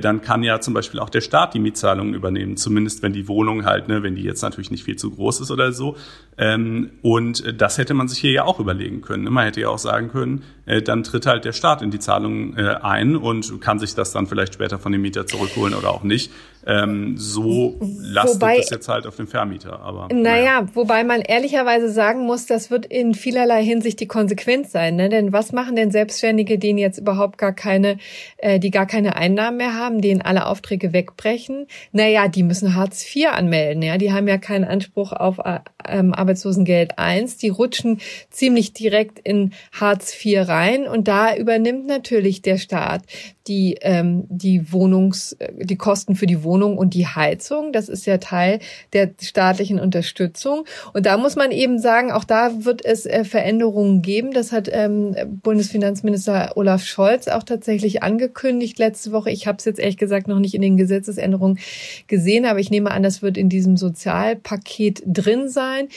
[0.00, 3.64] dann kann ja zum Beispiel auch der Staat die Mietzahlungen übernehmen, zumindest wenn die Wohnung
[3.64, 5.96] halt, ne, wenn die jetzt natürlich nicht viel zu groß ist oder so.
[6.36, 9.24] Ähm, und äh, das hätte man sich hier ja auch überlegen können.
[9.32, 12.56] Man hätte ja auch sagen können, äh, dann tritt halt der Staat in die Zahlung
[12.56, 16.02] äh, ein und kann sich das dann vielleicht später von dem Mieter zurückholen oder auch
[16.02, 16.30] nicht.
[16.68, 19.80] Ähm, so lastet wobei, das jetzt halt auf dem Vermieter.
[19.80, 24.70] Aber naja, naja, wobei man ehrlicherweise sagen muss, das wird in vielerlei Hinsicht die Konsequenz
[24.70, 24.96] sein.
[24.96, 25.08] Ne?
[25.08, 27.96] Denn was machen denn Selbstständige, denen jetzt überhaupt gar keine,
[28.36, 31.66] äh, die gar keine Einnahmen mehr haben, denen alle Aufträge wegbrechen?
[31.92, 33.82] Naja, die müssen Hartz IV anmelden.
[33.82, 37.38] Ja, die haben ja keinen Anspruch auf äh, ähm, Arbeitslosengeld 1.
[37.38, 43.04] Die rutschen ziemlich direkt in Hartz IV rein und da übernimmt natürlich der Staat
[43.48, 47.72] die ähm, die Wohnungs die Kosten für die Wohnung und die Heizung.
[47.72, 48.60] Das ist ja Teil
[48.92, 50.64] der staatlichen Unterstützung.
[50.92, 54.32] Und da muss man eben sagen, auch da wird es äh, Veränderungen geben.
[54.32, 59.30] Das hat ähm, Bundesfinanzminister Olaf Scholz auch tatsächlich angekündigt letzte Woche.
[59.30, 61.58] Ich habe es jetzt ehrlich gesagt noch nicht in den Gesetzesänderungen
[62.06, 65.88] gesehen, aber ich nehme an, das wird in diesem Sozialpaket drin sein,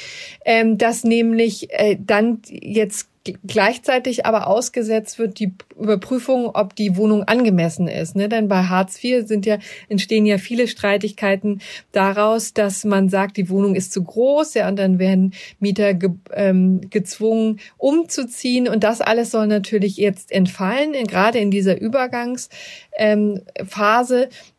[0.46, 3.11] ähm, dass nämlich äh, dann jetzt
[3.46, 8.16] gleichzeitig aber ausgesetzt wird die Überprüfung, ob die Wohnung angemessen ist.
[8.16, 8.30] Ne?
[8.30, 9.58] Denn bei Hartz IV sind ja,
[9.90, 14.78] entstehen ja viele Streitigkeiten daraus, dass man sagt, die Wohnung ist zu groß, ja, und
[14.78, 18.68] dann werden Mieter ge, ähm, gezwungen, umzuziehen.
[18.68, 22.50] Und das alles soll natürlich jetzt entfallen, gerade in dieser Übergangs
[22.98, 23.42] ähm.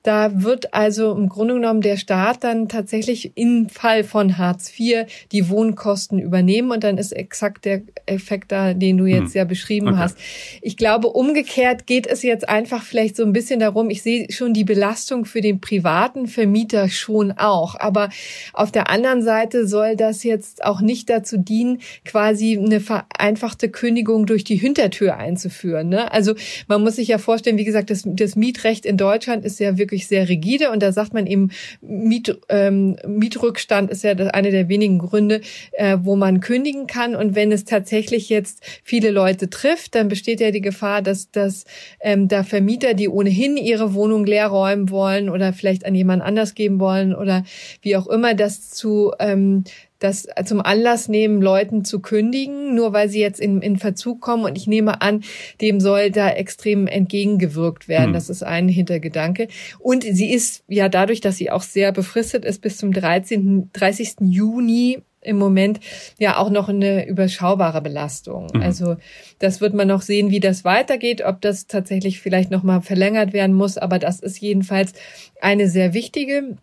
[0.02, 5.06] Da wird also im Grunde genommen der Staat dann tatsächlich im Fall von Hartz IV
[5.30, 9.38] die Wohnkosten übernehmen und dann ist exakt der Effekt da, den du jetzt hm.
[9.38, 9.98] ja beschrieben okay.
[9.98, 10.18] hast.
[10.60, 14.52] Ich glaube, umgekehrt geht es jetzt einfach vielleicht so ein bisschen darum, ich sehe schon
[14.52, 18.10] die Belastung für den privaten Vermieter schon auch, aber
[18.52, 24.26] auf der anderen Seite soll das jetzt auch nicht dazu dienen, quasi eine vereinfachte Kündigung
[24.26, 25.88] durch die Hintertür einzuführen.
[25.88, 26.12] Ne?
[26.12, 26.34] Also
[26.68, 30.06] man muss sich ja vorstellen, wie gesagt, das das Mietrecht in Deutschland ist ja wirklich
[30.06, 34.98] sehr rigide und da sagt man eben, Miet, ähm, Mietrückstand ist ja eine der wenigen
[34.98, 35.40] Gründe,
[35.72, 37.14] äh, wo man kündigen kann.
[37.14, 38.41] Und wenn es tatsächlich jetzt
[38.82, 41.64] viele Leute trifft, dann besteht ja die Gefahr, dass, dass
[42.00, 46.54] ähm, da Vermieter, die ohnehin ihre Wohnung leer räumen wollen oder vielleicht an jemand anders
[46.54, 47.44] geben wollen oder
[47.80, 49.64] wie auch immer, das zu ähm,
[50.02, 54.44] das zum Anlass nehmen, Leuten zu kündigen, nur weil sie jetzt in, in Verzug kommen.
[54.44, 55.22] Und ich nehme an,
[55.60, 58.10] dem soll da extrem entgegengewirkt werden.
[58.10, 58.14] Mhm.
[58.14, 59.48] Das ist ein Hintergedanke.
[59.78, 64.14] Und sie ist ja dadurch, dass sie auch sehr befristet ist, bis zum 13., 30.
[64.22, 65.80] Juni im Moment
[66.18, 68.48] ja auch noch eine überschaubare Belastung.
[68.52, 68.62] Mhm.
[68.62, 68.96] Also
[69.38, 73.32] das wird man noch sehen, wie das weitergeht, ob das tatsächlich vielleicht noch mal verlängert
[73.32, 73.78] werden muss.
[73.78, 74.92] Aber das ist jedenfalls
[75.40, 76.56] eine sehr wichtige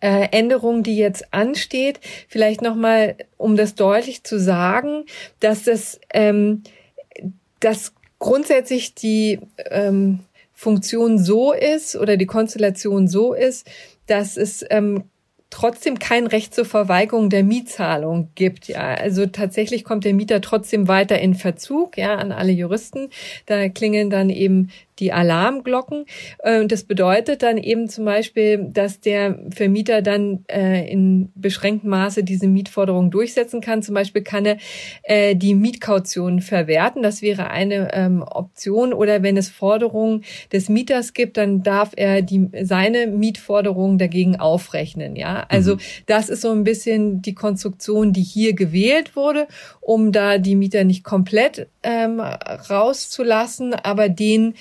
[0.00, 5.04] äh, Änderung, die jetzt ansteht, vielleicht nochmal, um das deutlich zu sagen,
[5.40, 6.62] dass das, ähm,
[7.60, 10.20] dass grundsätzlich die ähm,
[10.52, 13.66] Funktion so ist oder die Konstellation so ist,
[14.06, 15.04] dass es ähm,
[15.50, 18.68] trotzdem kein Recht zur Verweigerung der Mietzahlung gibt.
[18.68, 21.96] Ja, also tatsächlich kommt der Mieter trotzdem weiter in Verzug.
[21.96, 23.10] Ja, an alle Juristen.
[23.46, 26.06] Da klingeln dann eben die Alarmglocken.
[26.38, 31.90] Äh, und das bedeutet dann eben zum Beispiel, dass der Vermieter dann äh, in beschränktem
[31.90, 33.82] Maße diese Mietforderung durchsetzen kann.
[33.82, 34.56] Zum Beispiel kann er
[35.02, 37.02] äh, die Mietkaution verwerten.
[37.02, 38.92] Das wäre eine ähm, Option.
[38.92, 45.16] Oder wenn es Forderungen des Mieters gibt, dann darf er die, seine Mietforderung dagegen aufrechnen.
[45.16, 45.80] Ja, also mhm.
[46.06, 49.46] das ist so ein bisschen die Konstruktion, die hier gewählt wurde,
[49.80, 54.54] um da die Mieter nicht komplett ähm, rauszulassen, aber den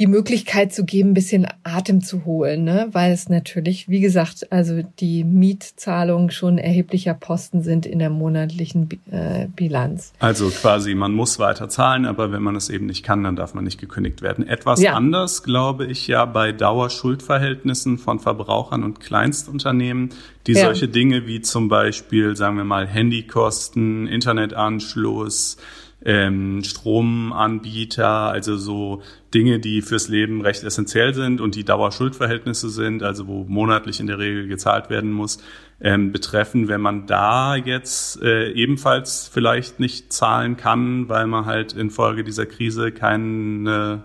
[0.00, 2.88] die Möglichkeit zu geben, ein bisschen Atem zu holen, ne?
[2.92, 8.88] weil es natürlich, wie gesagt, also die Mietzahlungen schon erheblicher Posten sind in der monatlichen
[9.10, 10.14] äh, Bilanz.
[10.18, 13.52] Also quasi, man muss weiter zahlen, aber wenn man es eben nicht kann, dann darf
[13.52, 14.48] man nicht gekündigt werden.
[14.48, 14.94] Etwas ja.
[14.94, 20.14] anders, glaube ich, ja bei Dauerschuldverhältnissen von Verbrauchern und Kleinstunternehmen,
[20.46, 20.64] die ja.
[20.64, 25.58] solche Dinge wie zum Beispiel, sagen wir mal, Handykosten, Internetanschluss,
[26.04, 29.02] ähm, Stromanbieter, also so
[29.34, 34.06] Dinge, die fürs Leben recht essentiell sind und die Dauerschuldverhältnisse sind, also wo monatlich in
[34.06, 35.38] der Regel gezahlt werden muss,
[35.80, 41.72] ähm, betreffen, wenn man da jetzt äh, ebenfalls vielleicht nicht zahlen kann, weil man halt
[41.72, 44.02] infolge dieser Krise keine,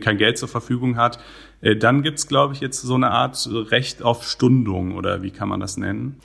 [0.00, 1.18] kein Geld zur Verfügung hat,
[1.60, 5.60] dann gibt's, glaube ich, jetzt so eine Art Recht auf Stundung oder wie kann man
[5.60, 6.20] das nennen?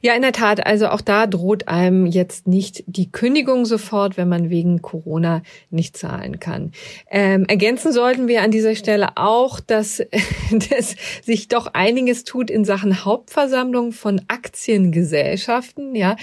[0.00, 0.66] Ja, in der Tat.
[0.66, 5.96] Also auch da droht einem jetzt nicht die Kündigung sofort, wenn man wegen Corona nicht
[5.96, 6.72] zahlen kann.
[7.08, 10.02] Ähm, ergänzen sollten wir an dieser Stelle auch, dass,
[10.70, 15.94] dass sich doch einiges tut in Sachen Hauptversammlung von Aktiengesellschaften.
[15.94, 16.16] Ja,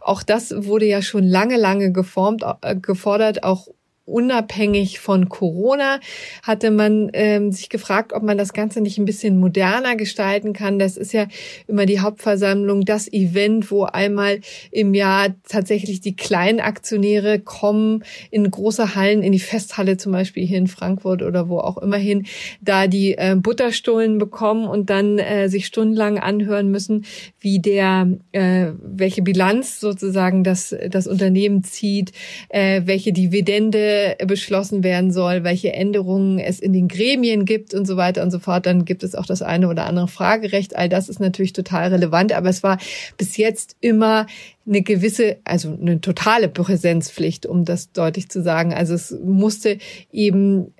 [0.00, 3.68] auch das wurde ja schon lange, lange geformt, äh, gefordert, auch
[4.06, 6.00] unabhängig von Corona
[6.42, 10.78] hatte man ähm, sich gefragt, ob man das Ganze nicht ein bisschen moderner gestalten kann.
[10.78, 11.26] Das ist ja
[11.66, 14.40] immer die Hauptversammlung, das Event, wo einmal
[14.70, 20.46] im Jahr tatsächlich die kleinen Aktionäre kommen in große Hallen, in die Festhalle zum Beispiel
[20.46, 22.26] hier in Frankfurt oder wo auch immer hin,
[22.60, 27.04] da die äh, Butterstullen bekommen und dann äh, sich stundenlang anhören müssen,
[27.40, 32.12] wie der, äh, welche Bilanz sozusagen das, das Unternehmen zieht,
[32.50, 33.95] äh, welche Dividende
[34.26, 38.38] beschlossen werden soll, welche Änderungen es in den Gremien gibt und so weiter und so
[38.38, 38.66] fort.
[38.66, 40.76] Dann gibt es auch das eine oder andere Fragerecht.
[40.76, 42.78] All das ist natürlich total relevant, aber es war
[43.16, 44.26] bis jetzt immer
[44.66, 48.74] eine gewisse, also eine totale Präsenzpflicht, um das deutlich zu sagen.
[48.74, 49.78] Also es musste
[50.12, 50.72] eben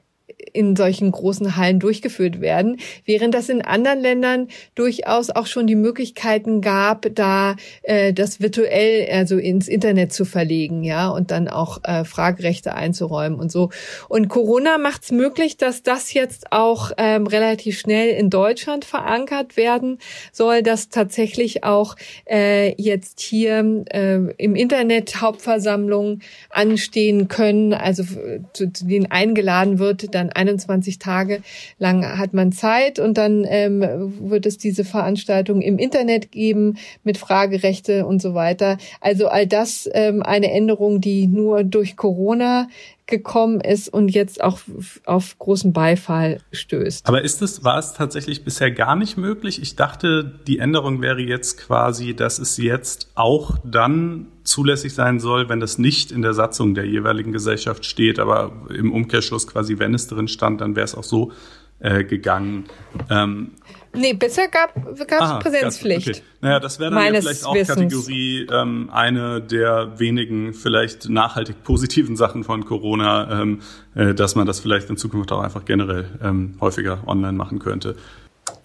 [0.53, 5.75] in solchen großen Hallen durchgeführt werden, während das in anderen Ländern durchaus auch schon die
[5.75, 11.85] Möglichkeiten gab, da äh, das virtuell, also ins Internet zu verlegen, ja, und dann auch
[11.85, 13.71] äh, Fragerechte einzuräumen und so.
[14.09, 19.57] Und Corona macht es möglich, dass das jetzt auch ähm, relativ schnell in Deutschland verankert
[19.57, 19.99] werden
[20.33, 21.97] soll, dass tatsächlich auch
[22.29, 28.05] äh, jetzt hier äh, im Internet Hauptversammlungen anstehen können, also
[28.53, 31.43] zu, zu denen eingeladen wird, dann 21 Tage
[31.79, 33.83] lang hat man Zeit und dann ähm,
[34.21, 38.79] wird es diese Veranstaltung im Internet geben mit Fragerechte und so weiter.
[39.01, 42.69] Also all das ähm, eine Änderung, die nur durch Corona
[43.07, 44.59] gekommen ist und jetzt auch
[45.05, 47.07] auf großen Beifall stößt.
[47.07, 49.63] Aber ist es, war es tatsächlich bisher gar nicht möglich?
[49.63, 55.49] Ich dachte, die Änderung wäre jetzt quasi, dass es jetzt auch dann zulässig sein soll,
[55.49, 59.95] wenn das nicht in der Satzung der jeweiligen Gesellschaft steht, aber im Umkehrschluss quasi, wenn
[59.95, 61.33] es drin stand, dann wäre es auch so
[61.79, 62.65] äh, gegangen.
[63.11, 63.53] Ähm,
[63.97, 66.09] nee, bisher gab es Präsenzpflicht.
[66.09, 66.23] Okay.
[66.41, 67.77] Naja, das wäre dann ja vielleicht auch Wissens.
[67.77, 73.61] Kategorie ähm, eine der wenigen vielleicht nachhaltig positiven Sachen von Corona, ähm,
[73.95, 77.97] äh, dass man das vielleicht in Zukunft auch einfach generell ähm, häufiger online machen könnte.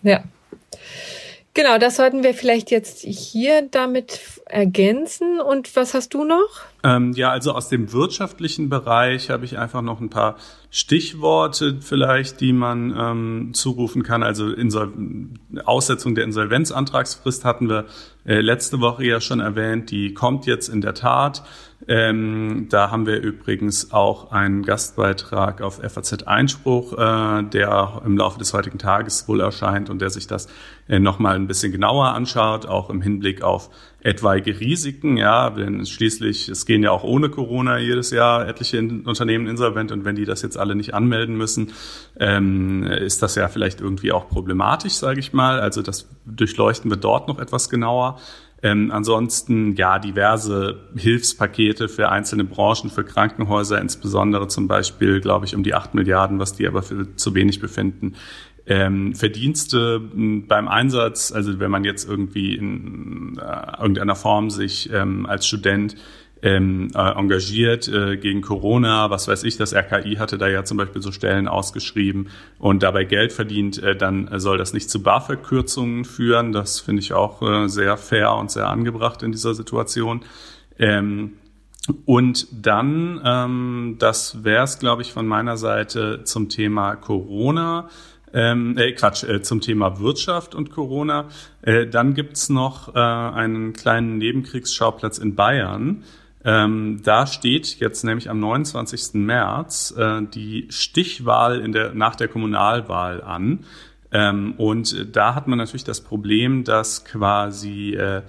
[0.04, 0.24] Ja.
[1.54, 5.42] Genau, das sollten wir vielleicht jetzt hier damit ergänzen.
[5.42, 6.48] Und was hast du noch?
[6.84, 10.38] Ähm, ja, also aus dem wirtschaftlichen Bereich habe ich einfach noch ein paar
[10.70, 14.24] Stichworte vielleicht, die man ähm, zurufen kann.
[14.24, 14.94] Also Insol
[15.66, 17.86] Aussetzung der Insolvenzantragsfrist hatten wir
[18.26, 19.92] äh, letzte Woche ja schon erwähnt.
[19.92, 21.44] Die kommt jetzt in der Tat.
[21.88, 28.40] Ähm, da haben wir übrigens auch einen Gastbeitrag auf FAZ Einspruch, äh, der im Laufe
[28.40, 30.48] des heutigen Tages wohl erscheint und der sich das
[31.00, 33.70] nochmal ein bisschen genauer anschaut, auch im Hinblick auf
[34.02, 39.48] etwaige Risiken, ja, denn schließlich, es gehen ja auch ohne Corona jedes Jahr etliche Unternehmen
[39.48, 41.72] insolvent und wenn die das jetzt alle nicht anmelden müssen,
[42.20, 45.60] ähm, ist das ja vielleicht irgendwie auch problematisch, sage ich mal.
[45.60, 48.18] Also das durchleuchten wir dort noch etwas genauer.
[48.64, 55.56] Ähm, ansonsten ja diverse Hilfspakete für einzelne Branchen, für Krankenhäuser insbesondere zum Beispiel, glaube ich,
[55.56, 58.14] um die acht Milliarden, was die aber für zu wenig befinden.
[58.68, 65.26] Ähm, Verdienste beim Einsatz, also wenn man jetzt irgendwie in äh, irgendeiner Form sich ähm,
[65.26, 65.96] als Student
[66.42, 69.10] ähm, äh, engagiert äh, gegen Corona.
[69.10, 73.04] Was weiß ich, das RKI hatte da ja zum Beispiel so Stellen ausgeschrieben und dabei
[73.04, 76.52] Geld verdient, äh, dann soll das nicht zu BAföG-Kürzungen führen.
[76.52, 80.22] Das finde ich auch äh, sehr fair und sehr angebracht in dieser Situation.
[80.80, 81.34] Ähm,
[82.06, 87.90] und dann, ähm, das wäre es, glaube ich, von meiner Seite zum Thema Corona.
[88.34, 91.26] Ähm, äh, Quatsch, äh, zum Thema Wirtschaft und Corona.
[91.62, 96.04] Äh, dann gibt's noch äh, einen kleinen Nebenkriegsschauplatz in Bayern
[96.44, 99.14] Ähm, da steht jetzt nämlich am 29.
[99.14, 103.60] März äh, die Stichwahl in der, nach der Kommunalwahl an.
[104.12, 108.22] Ähm, und da hat man natürlich das Problem, dass quasi äh, äh,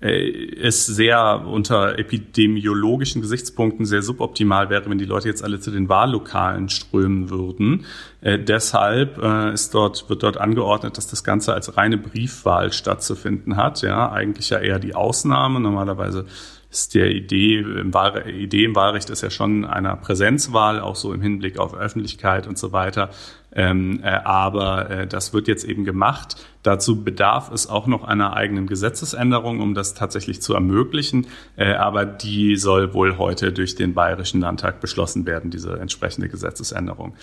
[0.00, 5.90] es sehr unter epidemiologischen Gesichtspunkten sehr suboptimal wäre, wenn die Leute jetzt alle zu den
[5.90, 7.84] Wahllokalen strömen würden.
[8.22, 13.56] Äh, deshalb äh, ist dort, wird dort angeordnet, dass das Ganze als reine Briefwahl stattzufinden
[13.56, 13.82] hat.
[13.82, 15.60] Ja, eigentlich ja eher die Ausnahme.
[15.60, 16.24] Normalerweise
[16.70, 21.12] ist der Idee im, Wahl, Idee im Wahlrecht ist ja schon einer Präsenzwahl, auch so
[21.12, 23.10] im Hinblick auf Öffentlichkeit und so weiter.
[23.52, 26.36] Ähm, äh, aber äh, das wird jetzt eben gemacht.
[26.62, 31.26] Dazu bedarf es auch noch einer eigenen Gesetzesänderung, um das tatsächlich zu ermöglichen.
[31.56, 37.14] Äh, aber die soll wohl heute durch den Bayerischen Landtag beschlossen werden, diese entsprechende Gesetzesänderung.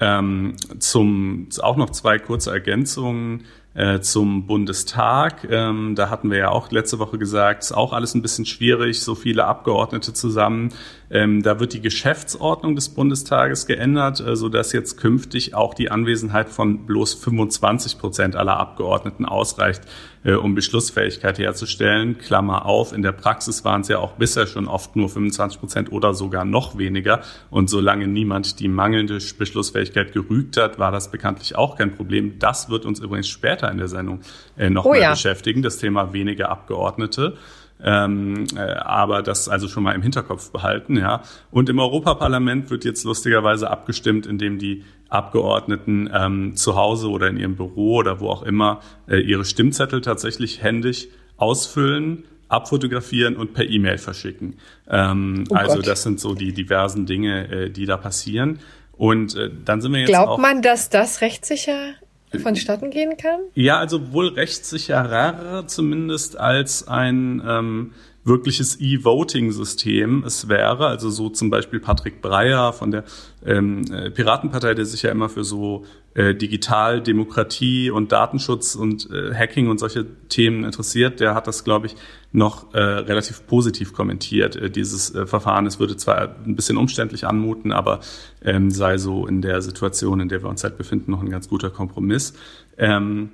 [0.00, 3.44] Ähm, zum, auch noch zwei kurze Ergänzungen
[3.74, 5.46] äh, zum Bundestag.
[5.48, 9.00] Ähm, da hatten wir ja auch letzte Woche gesagt, ist auch alles ein bisschen schwierig,
[9.00, 10.70] so viele Abgeordnete zusammen.
[11.10, 15.90] Ähm, da wird die Geschäftsordnung des Bundestages geändert, äh, so dass jetzt künftig auch die
[15.90, 19.82] Anwesenheit von bloß 25 Prozent aller Abgeordneten ausreicht,
[20.22, 22.18] um Beschlussfähigkeit herzustellen.
[22.18, 25.92] Klammer auf, in der Praxis waren es ja auch bisher schon oft nur 25 Prozent
[25.92, 27.22] oder sogar noch weniger.
[27.50, 32.38] Und solange niemand die mangelnde Beschlussfähigkeit gerügt hat, war das bekanntlich auch kein Problem.
[32.38, 34.20] Das wird uns übrigens später in der Sendung
[34.58, 35.10] äh, noch oh, mehr ja.
[35.12, 37.36] beschäftigen, das Thema weniger Abgeordnete.
[37.82, 41.22] Ähm, äh, aber das also schon mal im Hinterkopf behalten, ja.
[41.50, 47.36] Und im Europaparlament wird jetzt lustigerweise abgestimmt, indem die Abgeordneten ähm, zu Hause oder in
[47.36, 53.68] ihrem Büro oder wo auch immer äh, ihre Stimmzettel tatsächlich händisch ausfüllen, abfotografieren und per
[53.68, 54.56] E-Mail verschicken.
[54.88, 58.60] Ähm, oh also das sind so die diversen Dinge, äh, die da passieren.
[58.92, 61.94] Und äh, dann sind wir jetzt Glaubt auch, man, dass das rechtssicher
[62.38, 63.40] vonstatten gehen kann?
[63.54, 67.92] Ja, also wohl rechtssicherer zumindest als ein ähm,
[68.24, 70.86] wirkliches E-Voting-System es wäre.
[70.86, 73.04] Also so zum Beispiel Patrick Breyer von der
[73.44, 79.08] ähm, äh, Piratenpartei, der sich ja immer für so äh, Digital, Demokratie und Datenschutz und
[79.10, 81.96] äh, Hacking und solche Themen interessiert, der hat das, glaube ich,
[82.32, 84.56] noch äh, relativ positiv kommentiert.
[84.56, 88.00] Äh, dieses äh, Verfahren, es würde zwar ein bisschen umständlich anmuten, aber
[88.42, 91.48] ähm, sei so in der Situation, in der wir uns halt befinden, noch ein ganz
[91.48, 92.34] guter Kompromiss.
[92.76, 93.30] Ähm,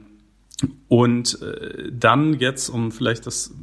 [0.88, 3.54] und äh, dann jetzt, um vielleicht das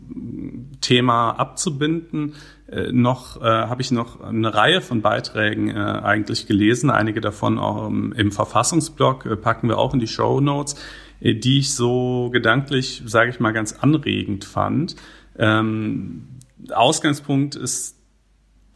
[0.82, 2.36] Thema abzubinden,
[2.70, 6.90] äh, noch äh, habe ich noch eine Reihe von Beiträgen äh, eigentlich gelesen.
[6.90, 10.76] Einige davon auch im, im Verfassungsblog äh, packen wir auch in die Show Notes,
[11.20, 14.96] äh, die ich so gedanklich, sage ich mal, ganz anregend fand.
[15.38, 16.28] Ähm,
[16.72, 17.98] Ausgangspunkt ist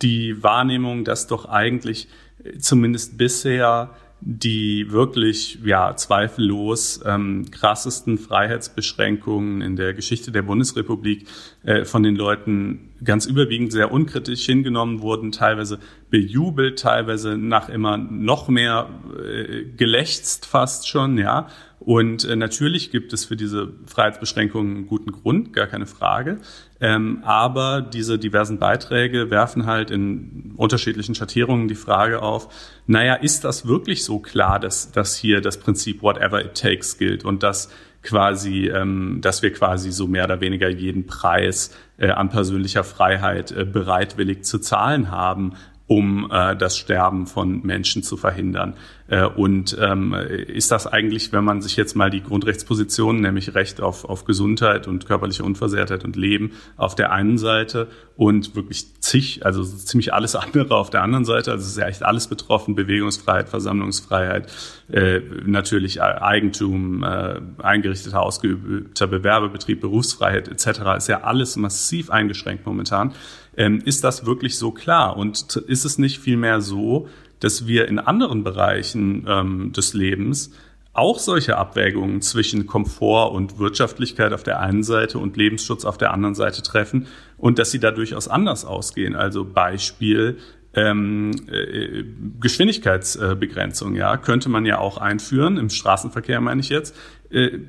[0.01, 2.07] die Wahrnehmung, dass doch eigentlich
[2.43, 3.91] äh, zumindest bisher
[4.21, 11.27] die wirklich ja zweifellos ähm, krassesten Freiheitsbeschränkungen in der Geschichte der Bundesrepublik
[11.67, 17.97] äh, von den Leuten ganz überwiegend sehr unkritisch hingenommen wurden, teilweise bejubelt, teilweise nach immer
[17.97, 18.89] noch mehr
[19.21, 21.47] äh, gelächzt fast schon, ja.
[21.79, 26.39] Und äh, natürlich gibt es für diese Freiheitsbeschränkungen einen guten Grund, gar keine Frage.
[26.79, 32.47] Ähm, aber diese diversen Beiträge werfen halt in unterschiedlichen Schattierungen die Frage auf,
[32.87, 37.25] naja, ist das wirklich so klar, dass, dass hier das Prinzip whatever it takes gilt
[37.25, 37.69] und dass
[38.03, 43.51] quasi, ähm, dass wir quasi so mehr oder weniger jeden Preis äh, an persönlicher Freiheit
[43.51, 45.53] äh, bereitwillig zu zahlen haben,
[45.87, 48.75] um äh, das Sterben von Menschen zu verhindern.
[49.07, 53.81] Äh, und ähm, ist das eigentlich, wenn man sich jetzt mal die Grundrechtspositionen, nämlich Recht
[53.81, 59.45] auf, auf Gesundheit und körperliche Unversehrtheit und Leben auf der einen Seite und wirklich zig,
[59.45, 62.75] also ziemlich alles andere auf der anderen Seite, also es ist ja echt alles betroffen,
[62.75, 64.51] Bewegungsfreiheit, Versammlungsfreiheit,
[64.91, 73.13] äh, natürlich Eigentum, äh, eingerichteter, ausgeübter Bewerbebetrieb, Berufsfreiheit etc., ist ja alles massiv eingeschränkt momentan.
[73.55, 75.17] Ähm, ist das wirklich so klar?
[75.17, 77.07] Und ist es nicht vielmehr so,
[77.39, 80.51] dass wir in anderen Bereichen ähm, des Lebens
[80.93, 86.11] auch solche Abwägungen zwischen Komfort und Wirtschaftlichkeit auf der einen Seite und Lebensschutz auf der
[86.11, 87.05] anderen Seite treffen
[87.37, 89.15] und dass sie da durchaus anders ausgehen.
[89.15, 90.39] Also Beispiel
[90.73, 92.03] ähm, äh,
[92.39, 96.95] Geschwindigkeitsbegrenzung, ja, könnte man ja auch einführen im Straßenverkehr, meine ich jetzt.
[97.29, 97.59] Äh,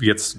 [0.00, 0.38] jetzt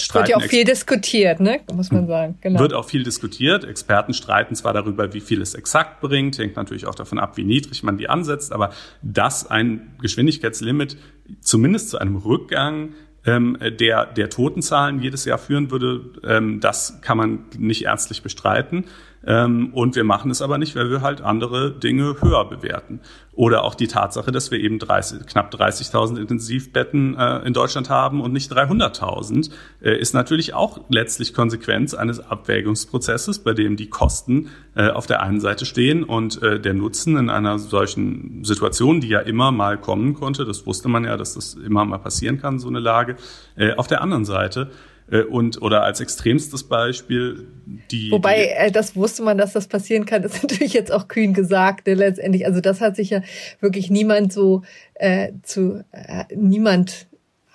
[0.00, 0.28] streiten.
[0.28, 1.60] Wird ja auch viel diskutiert, ne?
[1.72, 2.38] muss man sagen.
[2.40, 2.60] Genau.
[2.60, 3.64] Wird auch viel diskutiert.
[3.64, 7.44] Experten streiten zwar darüber, wie viel es exakt bringt, hängt natürlich auch davon ab, wie
[7.44, 8.72] niedrig man die ansetzt, aber
[9.02, 10.96] dass ein Geschwindigkeitslimit
[11.40, 12.94] zumindest zu einem Rückgang
[13.26, 18.84] ähm, der, der Totenzahlen jedes Jahr führen würde, ähm, das kann man nicht ernstlich bestreiten.
[19.26, 23.00] Ähm, und wir machen es aber nicht, weil wir halt andere Dinge höher bewerten.
[23.32, 28.20] Oder auch die Tatsache, dass wir eben 30, knapp 30.000 Intensivbetten äh, in Deutschland haben
[28.20, 29.50] und nicht 300.000,
[29.82, 35.22] äh, ist natürlich auch letztlich Konsequenz eines Abwägungsprozesses, bei dem die Kosten äh, auf der
[35.22, 40.14] einen Seite stehen und der Nutzen in einer solchen Situation, die ja immer mal kommen
[40.14, 43.16] konnte, das wusste man ja, dass das immer mal passieren kann, so eine Lage,
[43.76, 44.70] auf der anderen Seite
[45.30, 47.46] und oder als extremstes Beispiel
[47.90, 48.10] die.
[48.10, 51.86] Wobei, äh, das wusste man, dass das passieren kann, ist natürlich jetzt auch kühn gesagt,
[51.86, 52.46] ne, letztendlich.
[52.46, 53.22] Also das hat sich ja
[53.60, 54.62] wirklich niemand so
[54.94, 57.06] äh, zu äh, niemand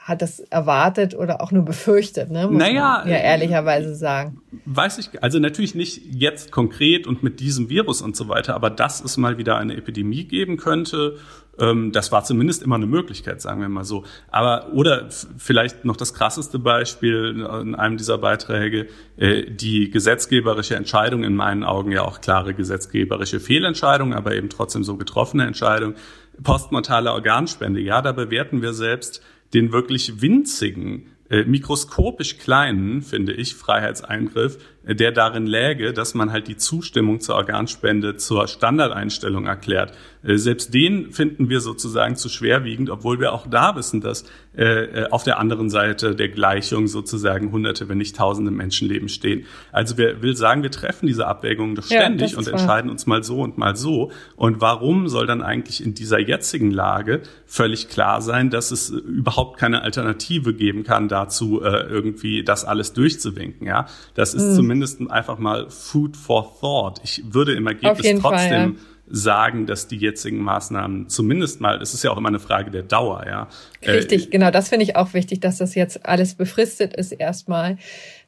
[0.03, 2.47] hat das erwartet oder auch nur befürchtet, ne?
[2.47, 4.41] Muss naja, ja ehrlicherweise sagen.
[4.65, 8.71] Weiß ich, also natürlich nicht jetzt konkret und mit diesem Virus und so weiter, aber
[8.71, 11.17] dass es mal wieder eine Epidemie geben könnte,
[11.57, 14.05] das war zumindest immer eine Möglichkeit, sagen wir mal so.
[14.29, 18.87] Aber oder vielleicht noch das krasseste Beispiel in einem dieser Beiträge,
[19.17, 24.83] äh, die gesetzgeberische Entscheidung, in meinen Augen ja auch klare gesetzgeberische Fehlentscheidung, aber eben trotzdem
[24.83, 25.95] so getroffene Entscheidung,
[26.41, 27.81] postmortale Organspende.
[27.81, 29.21] Ja, da bewerten wir selbst
[29.53, 36.47] den wirklich winzigen, äh, mikroskopisch kleinen, finde ich, Freiheitseingriff der darin läge, dass man halt
[36.47, 39.93] die Zustimmung zur Organspende zur Standardeinstellung erklärt.
[40.23, 44.23] Äh, selbst den finden wir sozusagen zu schwerwiegend, obwohl wir auch da wissen, dass
[44.57, 49.45] äh, äh, auf der anderen Seite der Gleichung sozusagen hunderte, wenn nicht tausende Menschenleben stehen.
[49.71, 53.23] Also wir will sagen, wir treffen diese Abwägungen doch ständig ja, und entscheiden uns mal
[53.23, 54.11] so und mal so.
[54.35, 59.59] Und warum soll dann eigentlich in dieser jetzigen Lage völlig klar sein, dass es überhaupt
[59.59, 63.67] keine Alternative geben kann dazu, irgendwie das alles durchzuwinken?
[63.67, 64.70] Ja, das ist mhm zumindest
[65.09, 67.01] einfach mal Food for Thought.
[67.03, 68.71] Ich würde im Ergebnis trotzdem Fall, ja.
[69.07, 72.83] sagen, dass die jetzigen Maßnahmen zumindest mal, es ist ja auch immer eine Frage der
[72.83, 73.47] Dauer, ja.
[73.81, 77.11] Äh, Richtig, äh, genau, das finde ich auch wichtig, dass das jetzt alles befristet ist
[77.11, 77.77] erstmal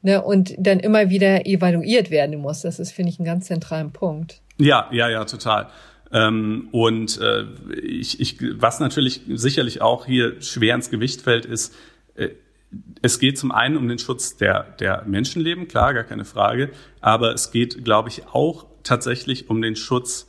[0.02, 2.62] ne, und dann immer wieder evaluiert werden muss.
[2.62, 4.40] Das ist, finde ich, ein ganz zentralen Punkt.
[4.58, 5.68] Ja, ja, ja, total.
[6.12, 7.44] Ähm, und äh,
[7.76, 11.74] ich, ich, was natürlich sicherlich auch hier schwer ins Gewicht fällt, ist,
[12.14, 12.28] äh,
[13.02, 16.70] es geht zum einen um den Schutz der, der Menschenleben, klar, gar keine Frage.
[17.00, 20.28] Aber es geht, glaube ich, auch tatsächlich um den Schutz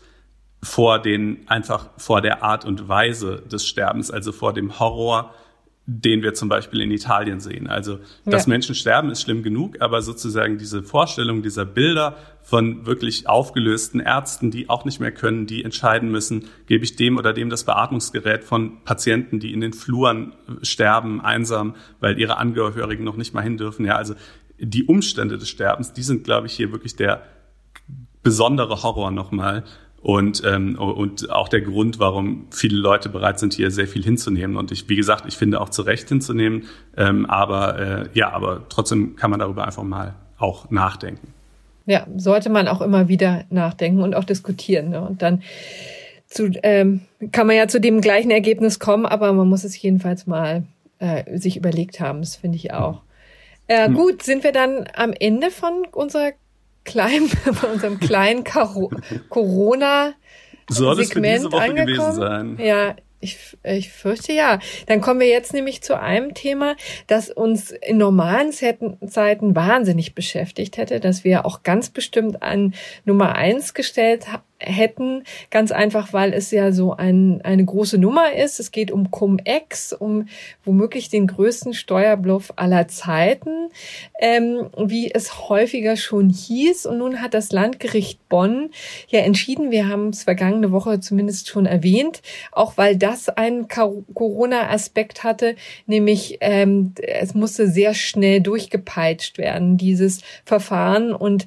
[0.61, 5.33] vor den, einfach vor der Art und Weise des Sterbens, also vor dem Horror,
[5.88, 7.67] den wir zum Beispiel in Italien sehen.
[7.67, 8.49] Also, dass ja.
[8.49, 14.49] Menschen sterben, ist schlimm genug, aber sozusagen diese Vorstellung dieser Bilder von wirklich aufgelösten Ärzten,
[14.49, 18.43] die auch nicht mehr können, die entscheiden müssen, gebe ich dem oder dem das Beatmungsgerät
[18.43, 20.33] von Patienten, die in den Fluren
[20.63, 23.86] sterben, einsam, weil ihre Angehörigen noch nicht mal hin dürfen.
[23.86, 24.15] Ja, also
[24.57, 27.23] die Umstände des Sterbens, die sind, glaube ich, hier wirklich der
[28.23, 29.63] besondere Horror nochmal.
[30.06, 34.56] Und, ähm, und auch der Grund, warum viele Leute bereit sind, hier sehr viel hinzunehmen.
[34.56, 36.66] Und ich, wie gesagt, ich finde auch zu Recht hinzunehmen.
[36.95, 41.34] Ähm, aber äh, ja, aber trotzdem kann man darüber einfach mal auch nachdenken.
[41.88, 44.91] Ja, sollte man auch immer wieder nachdenken und auch diskutieren.
[44.91, 45.01] Ne?
[45.01, 45.41] Und dann
[46.28, 47.01] zu, ähm,
[47.32, 50.66] kann man ja zu dem gleichen Ergebnis kommen, aber man muss es jedenfalls mal
[50.99, 52.20] äh, sich überlegt haben.
[52.20, 53.01] Das finde ich auch.
[53.66, 53.95] Äh, hm.
[53.95, 56.34] Gut, sind wir dann am Ende von unserer
[56.86, 57.29] kleinen,
[57.61, 58.43] bei unserem kleinen
[59.29, 60.13] Corona
[60.69, 61.88] Soll es für diese Woche angekommen.
[61.88, 62.57] gewesen sein?
[62.59, 64.59] Ja, ich, ich fürchte ja.
[64.86, 66.75] Dann kommen wir jetzt nämlich zu einem Thema,
[67.07, 72.73] das uns in normalen Zeiten wahnsinnig beschäftigt hätte, das wir auch ganz bestimmt an
[73.03, 74.27] Nummer eins gestellt
[74.60, 78.60] hätten, ganz einfach, weil es ja so ein, eine große Nummer ist.
[78.60, 80.28] Es geht um Cum-Ex, um
[80.64, 83.70] womöglich den größten Steuerbluff aller Zeiten,
[84.20, 86.86] ähm, wie es häufiger schon hieß.
[86.86, 88.70] Und nun hat das Landgericht Bonn
[89.08, 95.24] ja entschieden, wir haben es vergangene Woche zumindest schon erwähnt, auch weil das einen Corona-Aspekt
[95.24, 101.45] hatte, nämlich ähm, es musste sehr schnell durchgepeitscht werden, dieses Verfahren, und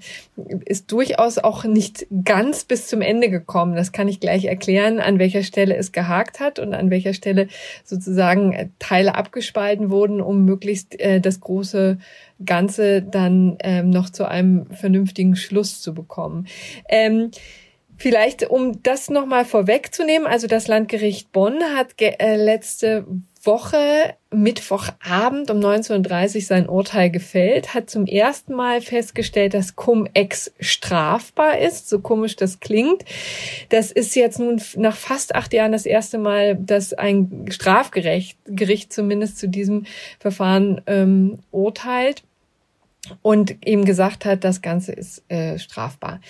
[0.64, 3.76] ist durchaus auch nicht ganz bis zum Ende gekommen.
[3.76, 7.48] Das kann ich gleich erklären, an welcher Stelle es gehakt hat und an welcher Stelle
[7.84, 11.98] sozusagen äh, Teile abgespalten wurden, um möglichst äh, das große
[12.44, 16.46] Ganze dann ähm, noch zu einem vernünftigen Schluss zu bekommen.
[16.88, 17.30] Ähm,
[18.00, 23.04] Vielleicht, um das nochmal vorwegzunehmen, also das Landgericht Bonn hat äh, letzte
[23.48, 30.52] Woche, Mittwochabend um 19.30 Uhr sein Urteil gefällt, hat zum ersten Mal festgestellt, dass Cum-Ex
[30.60, 33.06] strafbar ist, so komisch das klingt.
[33.70, 38.92] Das ist jetzt nun nach fast acht Jahren das erste Mal, dass ein Strafgericht Gericht
[38.92, 39.86] zumindest zu diesem
[40.20, 42.24] Verfahren ähm, urteilt.
[43.22, 46.20] Und ihm gesagt hat, das Ganze ist äh, strafbar.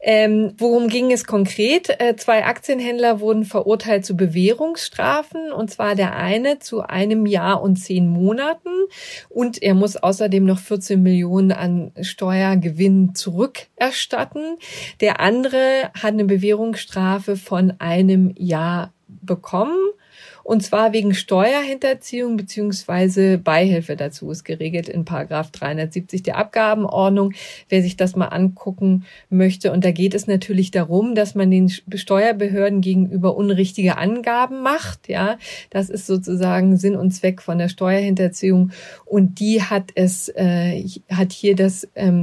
[0.00, 1.88] Ähm, worum ging es konkret?
[2.00, 7.76] Äh, zwei Aktienhändler wurden verurteilt zu Bewährungsstrafen und zwar der eine zu einem Jahr und
[7.76, 8.68] zehn Monaten
[9.28, 14.56] und er muss außerdem noch 14 Millionen an Steuergewinn zurückerstatten.
[15.00, 19.76] Der andere hat eine Bewährungsstrafe von einem Jahr bekommen
[20.48, 27.34] und zwar wegen Steuerhinterziehung beziehungsweise Beihilfe dazu ist geregelt in Paragraph 370 der Abgabenordnung.
[27.68, 29.70] Wer sich das mal angucken möchte.
[29.72, 35.10] Und da geht es natürlich darum, dass man den Steuerbehörden gegenüber unrichtige Angaben macht.
[35.10, 35.36] Ja,
[35.68, 38.70] das ist sozusagen Sinn und Zweck von der Steuerhinterziehung.
[39.04, 42.22] Und die hat es, äh, hat hier das, ähm,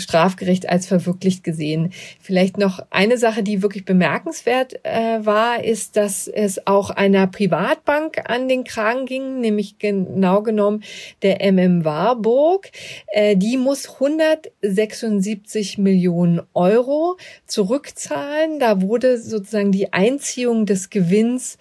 [0.00, 1.92] Strafgericht als verwirklicht gesehen.
[2.20, 8.28] Vielleicht noch eine Sache, die wirklich bemerkenswert äh, war, ist, dass es auch einer Privatbank
[8.28, 10.82] an den Kragen ging, nämlich genau genommen
[11.22, 12.70] der MM Warburg.
[13.08, 18.58] Äh, die muss 176 Millionen Euro zurückzahlen.
[18.58, 21.58] Da wurde sozusagen die Einziehung des Gewinns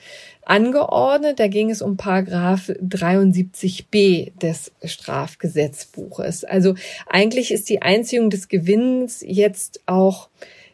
[0.50, 1.40] angeordnet.
[1.40, 6.44] Da ging es um Paragraph 73b des Strafgesetzbuches.
[6.44, 6.76] Also
[7.08, 10.30] eigentlich ist die Einziehung des Gewinns jetzt auch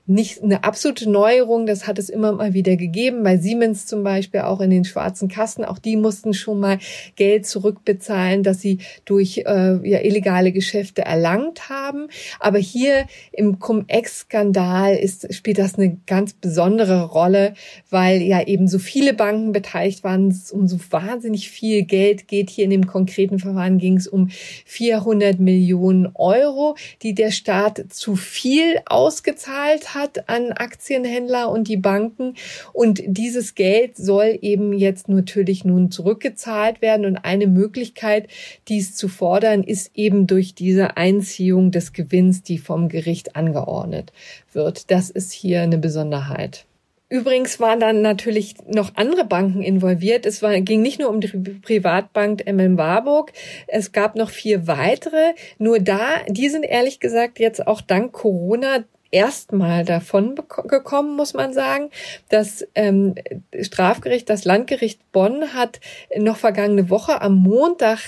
[0.08, 4.42] nicht eine absolute Neuerung, das hat es immer mal wieder gegeben, bei Siemens zum Beispiel
[4.42, 6.78] auch in den schwarzen Kassen, auch die mussten schon mal
[7.16, 12.08] Geld zurückbezahlen, das sie durch äh, ja, illegale Geschäfte erlangt haben.
[12.40, 15.00] Aber hier im Cum-Ex-Skandal
[15.32, 17.56] spielt das eine ganz besondere Rolle,
[17.90, 22.52] weil ja eben so viele Banken beteiligt waren, es um so wahnsinnig viel Geld geht.
[22.52, 24.30] Hier in dem konkreten Verfahren ging es um
[24.66, 32.36] 400 Millionen Euro, die der Staat zu viel ausgezahlt hat an Aktienhändler und die Banken.
[32.74, 37.06] Und dieses Geld soll eben jetzt natürlich nun zurückgezahlt werden.
[37.06, 38.28] Und eine Möglichkeit,
[38.68, 44.12] dies zu fordern, ist eben durch diese Einziehung des Gewinns, die vom Gericht angeordnet
[44.54, 44.92] wird.
[44.92, 46.66] Das ist hier eine Besonderheit.
[47.08, 50.26] Übrigens waren dann natürlich noch andere Banken involviert.
[50.26, 53.32] Es war, ging nicht nur um die Privatbank MM Warburg.
[53.68, 55.34] Es gab noch vier weitere.
[55.60, 58.86] Nur da, die sind ehrlich gesagt jetzt auch dank Corona
[59.16, 60.36] erstmal davon
[60.68, 61.90] gekommen, muss man sagen.
[62.28, 63.16] Das ähm,
[63.62, 65.80] Strafgericht, das Landgericht Bonn hat
[66.18, 68.00] noch vergangene Woche am Montag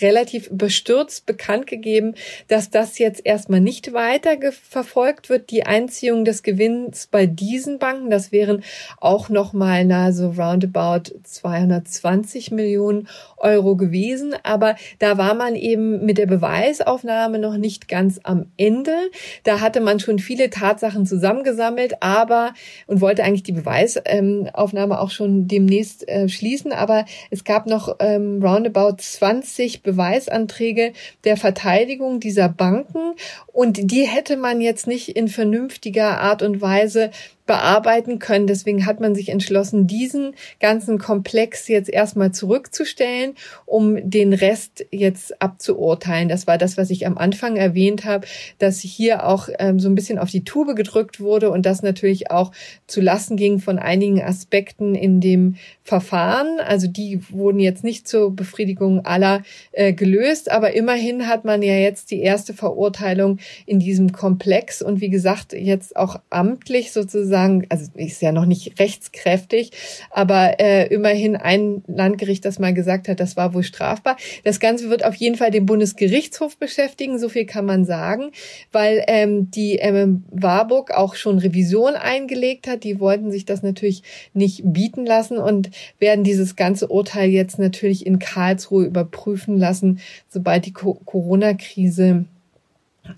[0.00, 2.14] relativ überstürzt bekannt gegeben,
[2.48, 8.08] dass das jetzt erstmal nicht weiter verfolgt wird, die Einziehung des Gewinns bei diesen Banken.
[8.08, 8.64] Das wären
[8.98, 13.06] auch nochmal na so roundabout 220 Millionen
[13.36, 14.34] Euro gewesen.
[14.44, 18.96] Aber da war man eben mit der Beweisaufnahme noch nicht ganz am Ende.
[19.42, 22.54] Da hatte man schon viele Tatsachen zusammengesammelt, aber
[22.86, 28.40] und wollte eigentlich die Beweisaufnahme auch schon demnächst äh, schließen, aber es gab noch ähm,
[28.42, 30.92] roundabout 20 Beweisanträge
[31.24, 33.14] der Verteidigung dieser Banken.
[33.52, 37.10] Und die hätte man jetzt nicht in vernünftiger Art und Weise
[37.46, 38.46] bearbeiten können.
[38.46, 43.34] Deswegen hat man sich entschlossen, diesen ganzen Komplex jetzt erstmal zurückzustellen,
[43.66, 46.28] um den Rest jetzt abzuurteilen.
[46.28, 48.26] Das war das, was ich am Anfang erwähnt habe,
[48.58, 52.30] dass hier auch ähm, so ein bisschen auf die Tube gedrückt wurde und das natürlich
[52.30, 52.52] auch
[52.86, 56.58] zu Lasten ging von einigen Aspekten in dem Verfahren.
[56.60, 61.76] Also die wurden jetzt nicht zur Befriedigung aller äh, gelöst, aber immerhin hat man ja
[61.76, 67.66] jetzt die erste Verurteilung in diesem Komplex und wie gesagt, jetzt auch amtlich sozusagen sagen,
[67.68, 69.70] also ist ja noch nicht rechtskräftig,
[70.10, 74.16] aber äh, immerhin ein Landgericht, das mal gesagt hat, das war wohl strafbar.
[74.44, 78.30] Das Ganze wird auf jeden Fall den Bundesgerichtshof beschäftigen, so viel kann man sagen,
[78.72, 82.84] weil ähm, die MM Warburg auch schon Revision eingelegt hat.
[82.84, 88.06] Die wollten sich das natürlich nicht bieten lassen und werden dieses ganze Urteil jetzt natürlich
[88.06, 92.26] in Karlsruhe überprüfen lassen, sobald die Corona-Krise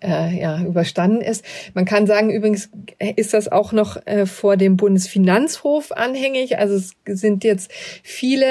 [0.03, 1.45] äh, ja, überstanden ist.
[1.75, 2.71] Man kann sagen, übrigens
[3.15, 6.59] ist das auch noch äh, vor dem Bundesfinanzhof anhängig.
[6.59, 7.71] Also es sind jetzt
[8.03, 8.47] viele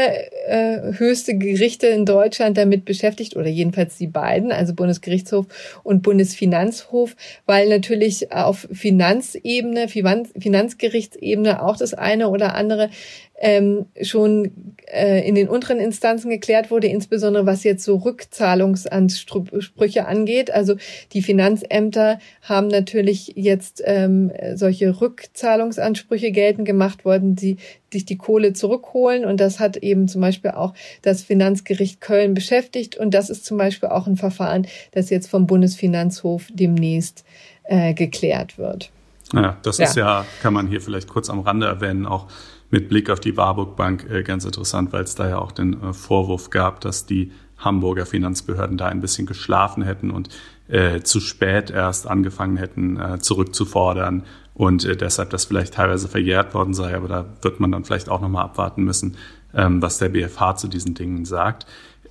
[0.48, 5.48] äh, höchste Gerichte in Deutschland damit beschäftigt oder jedenfalls die beiden, also Bundesgerichtshof
[5.84, 12.90] und Bundesfinanzhof, weil natürlich auf Finanzebene, Finanzgerichtsebene auch das eine oder andere
[13.38, 20.52] ähm, schon äh, in den unteren Instanzen geklärt wurde, insbesondere was jetzt so Rückzahlungsansprüche angeht.
[20.52, 20.76] Also
[21.12, 27.58] die Finanzämter haben natürlich jetzt ähm, solche Rückzahlungsansprüche geltend gemacht, wollten sie
[27.92, 32.98] sich die Kohle zurückholen und das hat eben zum Beispiel auch das Finanzgericht Köln beschäftigt
[32.98, 37.24] und das ist zum Beispiel auch ein Verfahren, das jetzt vom Bundesfinanzhof demnächst
[37.64, 38.92] äh, geklärt wird.
[39.34, 39.86] Ja, das ja.
[39.86, 42.28] ist ja, kann man hier vielleicht kurz am Rande erwähnen, auch
[42.76, 45.82] mit Blick auf die Warburg Bank äh, ganz interessant, weil es da ja auch den
[45.82, 50.28] äh, Vorwurf gab, dass die Hamburger Finanzbehörden da ein bisschen geschlafen hätten und
[50.68, 54.24] äh, zu spät erst angefangen hätten, äh, zurückzufordern
[54.54, 56.98] und äh, deshalb das vielleicht teilweise verjährt worden sei.
[56.98, 59.16] Aber da wird man dann vielleicht auch nochmal abwarten müssen,
[59.54, 61.66] ähm, was der BFH zu diesen Dingen sagt.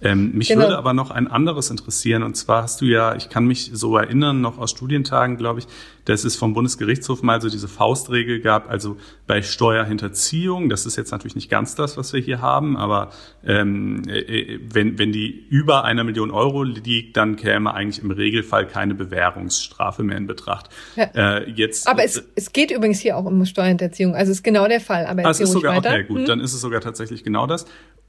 [0.05, 0.63] Ähm, mich genau.
[0.63, 2.23] würde aber noch ein anderes interessieren.
[2.23, 5.67] Und zwar hast du ja, ich kann mich so erinnern, noch aus Studientagen, glaube ich,
[6.05, 11.11] dass es vom Bundesgerichtshof mal so diese Faustregel gab, also bei Steuerhinterziehung, das ist jetzt
[11.11, 13.11] natürlich nicht ganz das, was wir hier haben, aber
[13.45, 18.11] ähm, äh, äh, wenn, wenn die über einer Million Euro liegt, dann käme eigentlich im
[18.11, 20.69] Regelfall keine Bewährungsstrafe mehr in Betracht.
[20.97, 21.39] Ja.
[21.39, 24.81] Äh, jetzt, aber es, es geht übrigens hier auch um Steuerhinterziehung, also ist genau der
[24.81, 25.07] Fall.
[25.07, 25.91] Aber es ist sogar weiter.
[25.91, 26.27] okay, gut, hm?
[26.27, 27.65] dann ist es sogar tatsächlich genau das.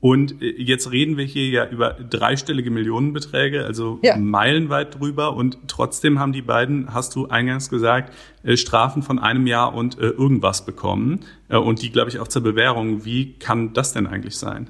[0.06, 4.16] Und äh, jetzt reden wir hier ja über dreistellige Millionenbeträge, also ja.
[4.18, 5.36] meilenweit drüber.
[5.36, 9.98] Und trotzdem haben die beiden, hast du eingangs gesagt, äh, Strafen von einem Jahr und
[9.98, 11.26] äh, irgendwas bekommen.
[11.50, 13.04] Und die, glaube ich, auch zur Bewährung.
[13.04, 14.70] Wie kann das denn eigentlich sein?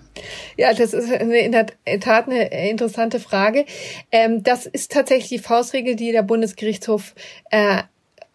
[0.56, 1.68] Ja, das ist in der
[2.00, 3.66] Tat eine interessante Frage.
[4.14, 7.14] Ähm, das ist tatsächlich die Faustregel, die der Bundesgerichtshof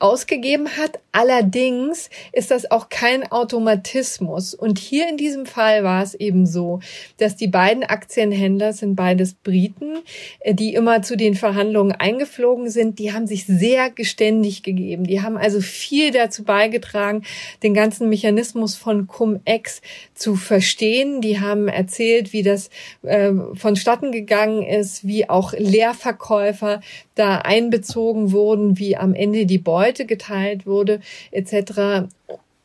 [0.01, 0.99] ausgegeben hat.
[1.13, 4.55] Allerdings ist das auch kein Automatismus.
[4.55, 6.81] Und hier in diesem Fall war es eben so,
[7.19, 9.99] dass die beiden Aktienhändler sind beides Briten,
[10.41, 12.99] äh, die immer zu den Verhandlungen eingeflogen sind.
[12.99, 15.05] Die haben sich sehr geständig gegeben.
[15.05, 17.23] Die haben also viel dazu beigetragen,
[17.63, 19.83] den ganzen Mechanismus von Cum-Ex
[20.15, 21.21] zu verstehen.
[21.21, 22.71] Die haben erzählt, wie das
[23.03, 26.81] äh, vonstatten gegangen ist, wie auch Leerverkäufer
[27.21, 31.01] da einbezogen wurden, wie am Ende die Beute geteilt wurde,
[31.31, 32.09] etc.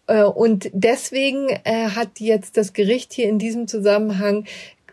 [0.07, 4.45] Äh, und deswegen äh, hat jetzt das Gericht hier in diesem Zusammenhang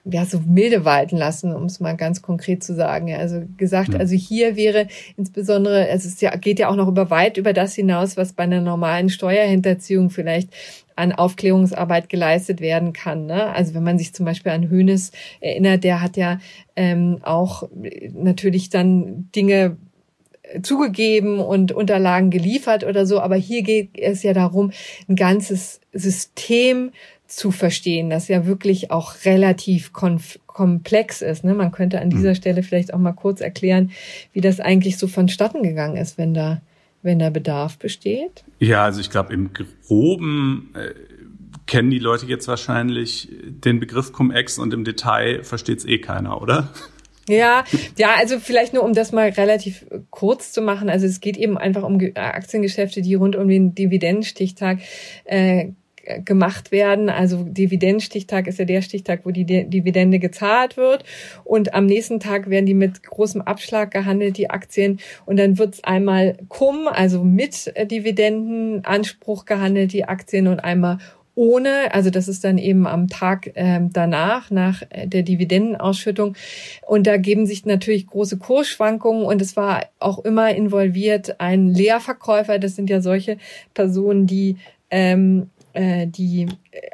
[0.05, 3.15] ja, so milde walten lassen, um es mal ganz konkret zu sagen.
[3.15, 7.37] Also gesagt, also hier wäre insbesondere, es ist ja, geht ja auch noch über weit
[7.37, 10.49] über das hinaus, was bei einer normalen Steuerhinterziehung vielleicht
[10.97, 13.27] an Aufklärungsarbeit geleistet werden kann.
[13.27, 13.47] Ne?
[13.55, 16.41] Also wenn man sich zum Beispiel an Hönes erinnert, der hat ja
[16.77, 17.69] ähm, auch
[18.13, 19.77] natürlich dann Dinge
[20.63, 24.73] zugegeben und Unterlagen geliefert oder so, aber hier geht es ja darum,
[25.09, 26.91] ein ganzes System
[27.27, 31.45] zu verstehen, das ja wirklich auch relativ komplex ist.
[31.45, 31.55] Ne?
[31.55, 32.35] Man könnte an dieser mhm.
[32.35, 33.91] Stelle vielleicht auch mal kurz erklären,
[34.35, 36.61] wie das eigentlich so vonstatten gegangen ist, wenn da,
[37.03, 38.45] wenn da Bedarf besteht.
[38.59, 40.95] Ja, also ich glaube, im Groben äh,
[41.67, 46.41] kennen die Leute jetzt wahrscheinlich den Begriff Cum-Ex und im Detail versteht es eh keiner,
[46.41, 46.73] oder?
[47.29, 47.65] Ja,
[47.97, 50.91] ja, also vielleicht nur um das mal relativ kurz zu machen.
[50.91, 54.81] Also es geht eben einfach um Aktiengeschäfte, die rund um den Dividendenstichtag
[55.25, 55.69] äh,
[56.25, 57.09] gemacht werden.
[57.09, 61.05] Also Dividendenstichtag ist ja der Stichtag, wo die Dividende gezahlt wird.
[61.45, 65.01] Und am nächsten Tag werden die mit großem Abschlag gehandelt, die Aktien.
[65.27, 70.99] Und dann wird es einmal cum, also mit Dividendenanspruch gehandelt, die Aktien, und einmal
[71.35, 76.37] ohne, also das ist dann eben am Tag ähm, danach, nach äh, der Dividendenausschüttung.
[76.87, 82.59] Und da geben sich natürlich große Kursschwankungen und es war auch immer involviert ein Leerverkäufer.
[82.59, 83.39] Das sind ja solche
[83.73, 84.57] Personen, die
[84.91, 86.47] ähm, äh, die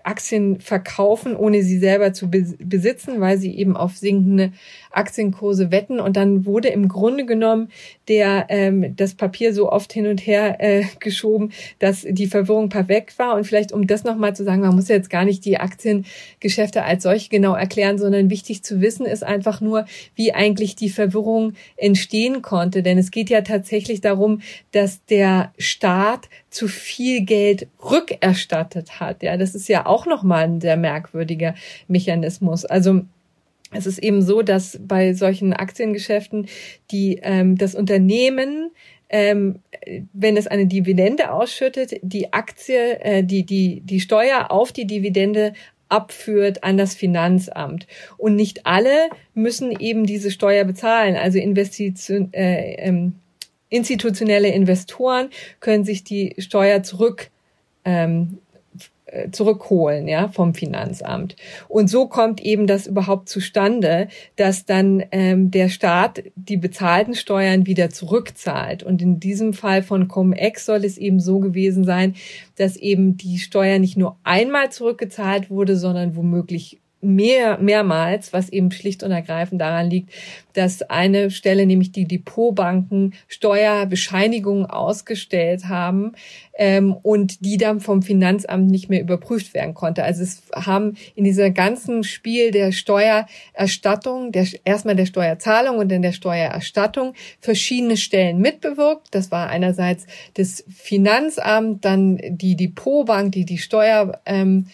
[0.02, 4.52] Aktien verkaufen, ohne sie selber zu besitzen, weil sie eben auf sinkende
[4.90, 6.00] Aktienkurse wetten.
[6.00, 7.70] Und dann wurde im Grunde genommen
[8.08, 13.18] der ähm, das Papier so oft hin und her äh, geschoben, dass die Verwirrung perfekt
[13.20, 13.36] war.
[13.36, 17.04] Und vielleicht, um das nochmal zu sagen, man muss jetzt gar nicht die Aktiengeschäfte als
[17.04, 22.42] solche genau erklären, sondern wichtig zu wissen ist einfach nur, wie eigentlich die Verwirrung entstehen
[22.42, 22.82] konnte.
[22.82, 24.40] Denn es geht ja tatsächlich darum,
[24.72, 29.22] dass der Staat zu viel Geld rückerstattet hat.
[29.22, 31.54] Ja, das ist ja auch nochmal ein sehr merkwürdiger
[31.86, 32.64] Mechanismus.
[32.64, 33.02] Also
[33.72, 36.46] es ist eben so, dass bei solchen Aktiengeschäften
[36.90, 38.70] die ähm, das Unternehmen
[39.10, 39.60] ähm,
[40.12, 45.54] wenn es eine Dividende ausschüttet, die Aktie, äh, die, die, die Steuer auf die Dividende
[45.88, 47.86] abführt an das Finanzamt.
[48.18, 51.16] Und nicht alle müssen eben diese Steuer bezahlen.
[51.16, 53.14] Also Investition, äh, ähm,
[53.70, 57.30] institutionelle Investoren können sich die Steuer zurück
[57.84, 58.47] ähm, äh,
[59.30, 61.36] zurückholen, ja, vom Finanzamt.
[61.68, 67.66] Und so kommt eben das überhaupt zustande, dass dann ähm, der Staat die bezahlten Steuern
[67.66, 68.82] wieder zurückzahlt.
[68.82, 72.14] Und in diesem Fall von Cum-Ex soll es eben so gewesen sein,
[72.56, 78.70] dass eben die Steuer nicht nur einmal zurückgezahlt wurde, sondern womöglich mehr, mehrmals, was eben
[78.72, 80.10] schlicht und ergreifend daran liegt,
[80.52, 86.12] dass eine Stelle, nämlich die Depotbanken, Steuerbescheinigungen ausgestellt haben
[86.54, 90.02] ähm, und die dann vom Finanzamt nicht mehr überprüft werden konnte.
[90.02, 96.02] Also es haben in dieser ganzen Spiel der Steuererstattung, der, erstmal der Steuerzahlung und dann
[96.02, 99.06] der Steuererstattung verschiedene Stellen mitbewirkt.
[99.12, 104.66] Das war einerseits das Finanzamt, dann die Depotbank, die die Steuer ähm,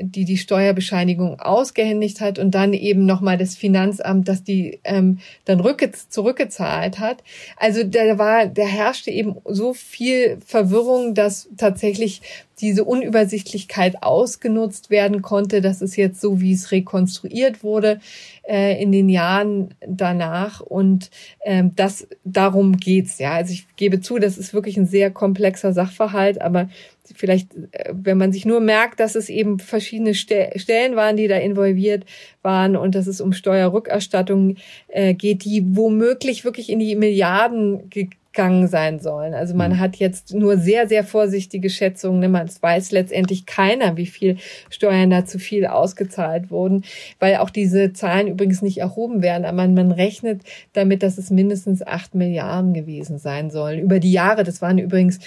[0.00, 5.60] die die Steuerbescheinigung ausgehändigt hat und dann eben nochmal das Finanzamt, das die ähm, dann
[5.60, 7.22] rückge zurückgezahlt hat.
[7.56, 12.22] Also da war, da herrschte eben so viel Verwirrung, dass tatsächlich
[12.60, 15.60] diese Unübersichtlichkeit ausgenutzt werden konnte.
[15.60, 18.00] Das ist jetzt so, wie es rekonstruiert wurde
[18.48, 20.60] äh, in den Jahren danach.
[20.60, 21.10] Und
[21.44, 23.18] ähm, das darum geht's.
[23.18, 26.70] Ja, also ich gebe zu, das ist wirklich ein sehr komplexer Sachverhalt, aber
[27.14, 31.36] vielleicht, äh, wenn man sich nur merkt, dass es eben verschiedene Stellen waren, die da
[31.36, 32.04] involviert
[32.42, 34.56] waren und dass es um Steuerrückerstattung
[34.88, 39.34] äh, geht, die womöglich wirklich in die Milliarden gegangen sein sollen.
[39.34, 39.80] Also man mhm.
[39.80, 42.20] hat jetzt nur sehr, sehr vorsichtige Schätzungen.
[42.20, 42.28] Ne?
[42.28, 44.36] Man weiß letztendlich keiner, wie viel
[44.68, 46.84] Steuern da zu viel ausgezahlt wurden,
[47.18, 49.46] weil auch diese Zahlen übrigens nicht erhoben werden.
[49.46, 50.42] Aber man, man rechnet
[50.74, 53.80] damit, dass es mindestens acht Milliarden gewesen sein sollen.
[53.80, 55.18] Über die Jahre, das waren übrigens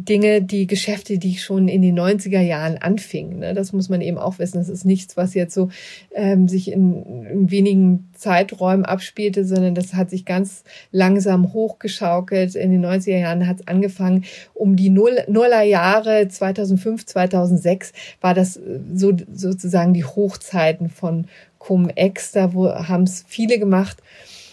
[0.00, 3.40] Dinge, die Geschäfte, die schon in den 90er Jahren anfingen.
[3.40, 3.52] Ne?
[3.52, 4.58] Das muss man eben auch wissen.
[4.58, 5.70] Das ist nichts, was jetzt so
[6.14, 12.54] ähm, sich in, in wenigen Zeiträumen abspielte, sondern das hat sich ganz langsam hochgeschaukelt.
[12.54, 14.24] In den 90er Jahren hat es angefangen.
[14.54, 21.26] Um die Null, Nullerjahre 2005, 2006 war das äh, so sozusagen die Hochzeiten von
[21.58, 22.30] Cum-Ex.
[22.30, 23.98] Da haben es viele gemacht.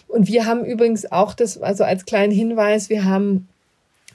[0.08, 3.48] Und wir haben übrigens auch das, also als kleinen Hinweis, wir haben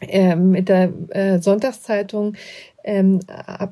[0.00, 2.34] äh, mit der äh, Sonntagszeitung
[2.82, 3.20] ähm,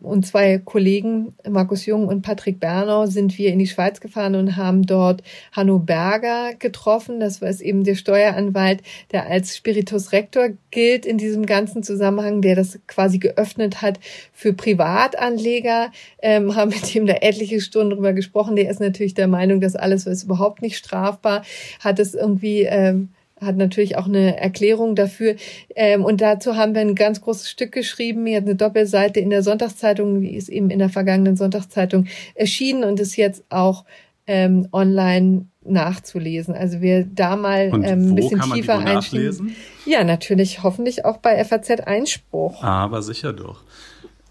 [0.03, 4.57] und zwei Kollegen, Markus Jung und Patrick Bernau, sind wir in die Schweiz gefahren und
[4.57, 5.23] haben dort
[5.53, 7.21] Hanno Berger getroffen.
[7.21, 12.57] Das war eben der Steueranwalt, der als Spiritus Rector gilt in diesem ganzen Zusammenhang, der
[12.57, 13.99] das quasi geöffnet hat
[14.33, 15.91] für Privatanleger.
[16.21, 18.57] Ähm, haben mit dem da etliche Stunden drüber gesprochen.
[18.57, 21.43] Der ist natürlich der Meinung, dass alles ist überhaupt nicht strafbar,
[21.81, 23.11] hat es irgendwie ähm,
[23.41, 25.37] hat natürlich auch eine Erklärung dafür.
[25.75, 28.27] Ähm, und dazu haben wir ein ganz großes Stück geschrieben.
[28.27, 32.85] Hier hat eine Doppelseite in der Sonntagszeitung, die ist eben in der vergangenen Sonntagszeitung erschienen
[32.85, 33.85] und ist jetzt auch
[34.27, 36.55] ähm, online nachzulesen.
[36.55, 39.55] Also wir da mal ähm, ein bisschen tiefer einsteigen.
[39.87, 42.63] Ja, natürlich, hoffentlich auch bei FAZ Einspruch.
[42.63, 43.63] Aber sicher doch.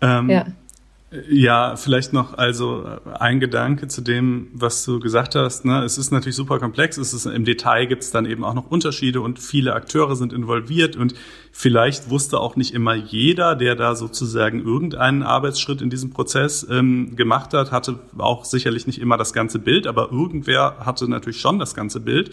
[0.01, 0.45] Ähm, ja.
[1.29, 2.85] Ja, vielleicht noch also
[3.17, 5.63] ein Gedanke zu dem, was du gesagt hast.
[5.63, 5.81] Ne?
[5.85, 6.97] Es ist natürlich super komplex.
[6.97, 10.33] Es ist, Im Detail gibt es dann eben auch noch Unterschiede und viele Akteure sind
[10.33, 11.13] involviert und
[11.53, 17.15] vielleicht wusste auch nicht immer jeder, der da sozusagen irgendeinen Arbeitsschritt in diesem Prozess ähm,
[17.15, 21.57] gemacht hat, hatte auch sicherlich nicht immer das ganze Bild, aber irgendwer hatte natürlich schon
[21.57, 22.31] das ganze Bild.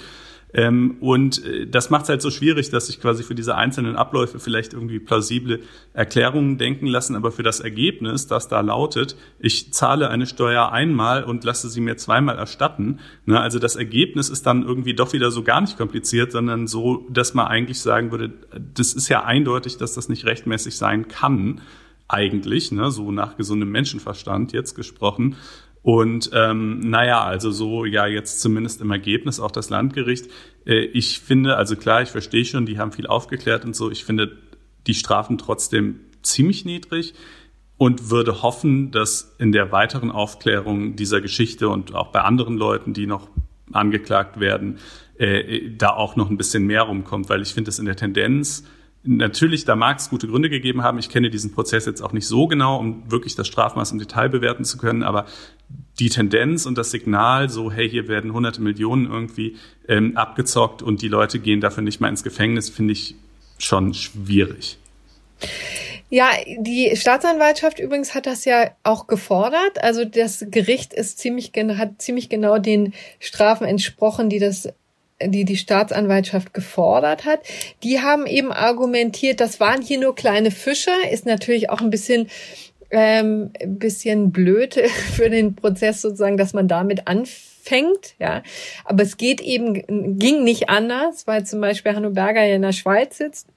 [0.56, 3.96] Ähm, und äh, das macht es halt so schwierig, dass sich quasi für diese einzelnen
[3.96, 5.60] Abläufe vielleicht irgendwie plausible
[5.92, 11.24] Erklärungen denken lassen, aber für das Ergebnis, das da lautet, ich zahle eine Steuer einmal
[11.24, 13.00] und lasse sie mir zweimal erstatten.
[13.26, 13.40] Ne?
[13.40, 17.34] Also das Ergebnis ist dann irgendwie doch wieder so gar nicht kompliziert, sondern so, dass
[17.34, 18.32] man eigentlich sagen würde,
[18.74, 21.60] das ist ja eindeutig, dass das nicht rechtmäßig sein kann
[22.06, 25.36] eigentlich, ne, so nach gesundem Menschenverstand jetzt gesprochen.
[25.84, 30.30] Und ähm, naja, also so ja jetzt zumindest im Ergebnis auch das Landgericht.
[30.64, 33.90] Äh, ich finde, also klar, ich verstehe schon, die haben viel aufgeklärt und so.
[33.90, 34.38] Ich finde
[34.86, 37.12] die Strafen trotzdem ziemlich niedrig
[37.76, 42.94] und würde hoffen, dass in der weiteren Aufklärung dieser Geschichte und auch bei anderen Leuten,
[42.94, 43.28] die noch
[43.70, 44.78] angeklagt werden,
[45.18, 48.64] äh, da auch noch ein bisschen mehr rumkommt, weil ich finde es in der Tendenz
[49.06, 50.98] Natürlich, da mag es gute Gründe gegeben haben.
[50.98, 54.30] Ich kenne diesen Prozess jetzt auch nicht so genau, um wirklich das Strafmaß im Detail
[54.30, 55.26] bewerten zu können, aber
[55.98, 59.56] die Tendenz und das Signal, so hey, hier werden hunderte Millionen irgendwie
[59.88, 63.14] ähm, abgezockt und die Leute gehen dafür nicht mal ins Gefängnis, finde ich
[63.58, 64.78] schon schwierig.
[66.10, 69.82] Ja, die Staatsanwaltschaft übrigens hat das ja auch gefordert.
[69.82, 74.68] Also das Gericht ist ziemlich hat ziemlich genau den Strafen entsprochen, die das
[75.22, 77.40] die die Staatsanwaltschaft gefordert hat,
[77.82, 82.28] die haben eben argumentiert, das waren hier nur kleine Fische, ist natürlich auch ein bisschen
[82.90, 84.74] ähm, bisschen blöd
[85.14, 88.42] für den Prozess sozusagen, dass man damit anfängt, ja.
[88.84, 92.72] Aber es geht eben, ging nicht anders, weil zum Beispiel Hanno Berger ja in der
[92.72, 93.48] Schweiz sitzt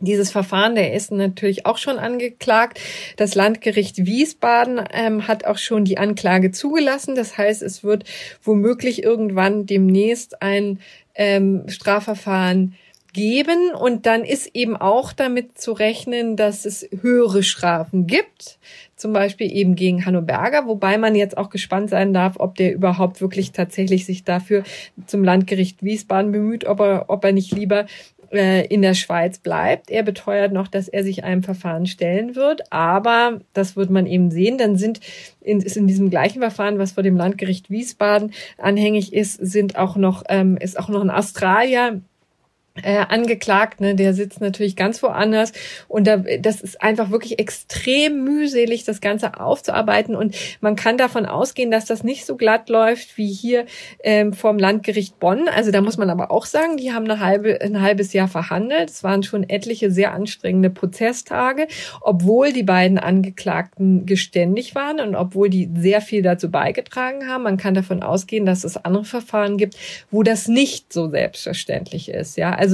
[0.00, 2.80] dieses Verfahren, der ist natürlich auch schon angeklagt.
[3.16, 7.14] Das Landgericht Wiesbaden ähm, hat auch schon die Anklage zugelassen.
[7.14, 8.04] Das heißt, es wird
[8.42, 10.80] womöglich irgendwann demnächst ein
[11.14, 12.74] ähm, Strafverfahren
[13.16, 13.72] geben.
[13.74, 18.58] Und dann ist eben auch damit zu rechnen, dass es höhere Strafen gibt.
[18.94, 22.74] Zum Beispiel eben gegen Hanno Berger, wobei man jetzt auch gespannt sein darf, ob der
[22.74, 24.62] überhaupt wirklich tatsächlich sich dafür
[25.06, 27.86] zum Landgericht Wiesbaden bemüht, ob er, ob er nicht lieber
[28.30, 29.90] in der Schweiz bleibt.
[29.90, 34.30] Er beteuert noch, dass er sich einem Verfahren stellen wird, aber das wird man eben
[34.30, 34.58] sehen.
[34.58, 35.00] Dann sind
[35.40, 39.96] in, ist in diesem gleichen Verfahren, was vor dem Landgericht Wiesbaden anhängig ist, sind auch
[39.96, 42.00] noch ähm, ist auch noch ein Australier
[42.82, 45.52] äh, angeklagt, ne, der sitzt natürlich ganz woanders
[45.88, 51.26] und da, das ist einfach wirklich extrem mühselig, das Ganze aufzuarbeiten und man kann davon
[51.26, 53.66] ausgehen, dass das nicht so glatt läuft wie hier
[54.02, 55.48] ähm, vom Landgericht Bonn.
[55.48, 58.90] Also da muss man aber auch sagen, die haben eine halbe, ein halbes Jahr verhandelt.
[58.90, 61.68] Es waren schon etliche sehr anstrengende Prozesstage,
[62.00, 67.44] obwohl die beiden Angeklagten geständig waren und obwohl die sehr viel dazu beigetragen haben.
[67.44, 69.76] Man kann davon ausgehen, dass es andere Verfahren gibt,
[70.10, 72.36] wo das nicht so selbstverständlich ist.
[72.36, 72.65] Ja, also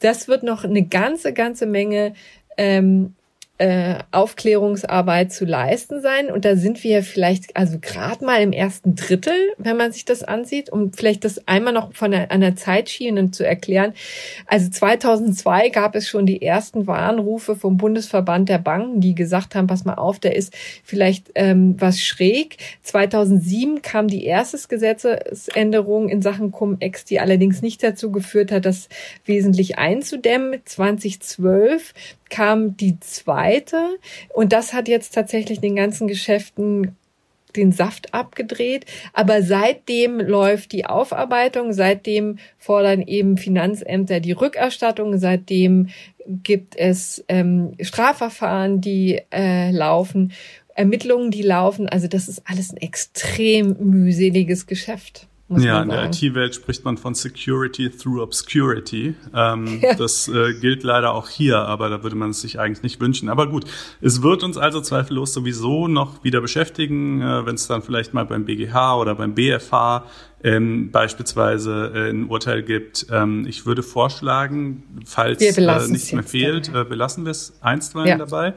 [0.00, 2.14] das wird noch eine ganze, ganze Menge
[2.56, 3.14] ähm,
[3.58, 6.30] äh, Aufklärungsarbeit zu leisten sein.
[6.30, 10.22] Und da sind wir vielleicht also gerade mal im ersten Drittel, wenn man sich das
[10.22, 13.94] ansieht, um vielleicht das einmal noch von einer, einer Zeitschiene zu erklären.
[14.46, 19.66] Also 2002 gab es schon die ersten Warnrufe vom Bundesverband der Banken, die gesagt haben,
[19.66, 20.54] pass mal auf, der ist
[20.84, 22.58] vielleicht ähm, was schräg.
[22.82, 28.88] 2007 kam die erste Gesetzesänderung in Sachen Cum-Ex, die allerdings nicht dazu geführt hat, das
[29.24, 30.60] wesentlich einzudämmen.
[30.64, 31.94] 2012
[32.30, 33.98] kam die zweite
[34.34, 36.96] und das hat jetzt tatsächlich den ganzen Geschäften
[37.56, 38.86] den Saft abgedreht.
[39.12, 45.88] Aber seitdem läuft die Aufarbeitung, seitdem fordern eben Finanzämter die Rückerstattung, seitdem
[46.26, 50.32] gibt es ähm, Strafverfahren, die äh, laufen,
[50.74, 51.88] Ermittlungen, die laufen.
[51.88, 55.28] Also das ist alles ein extrem mühseliges Geschäft.
[55.48, 59.14] Ja, in der IT-Welt spricht man von Security through Obscurity.
[59.32, 59.94] Ähm, ja.
[59.94, 63.28] Das äh, gilt leider auch hier, aber da würde man es sich eigentlich nicht wünschen.
[63.28, 63.64] Aber gut,
[64.00, 68.24] es wird uns also zweifellos sowieso noch wieder beschäftigen, äh, wenn es dann vielleicht mal
[68.24, 70.04] beim BGH oder beim BFH
[70.42, 73.06] ähm, beispielsweise äh, ein Urteil gibt.
[73.12, 78.18] Ähm, ich würde vorschlagen, falls äh, nichts mehr fehlt, äh, belassen wir es einstweilen ja.
[78.18, 78.54] dabei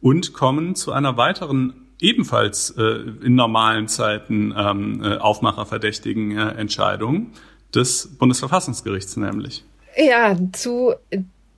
[0.00, 2.82] und kommen zu einer weiteren ebenfalls äh,
[3.24, 7.30] in normalen Zeiten ähm, äh, aufmacherverdächtigen äh, Entscheidung
[7.74, 9.64] des Bundesverfassungsgerichts nämlich.
[9.96, 10.94] Ja, zu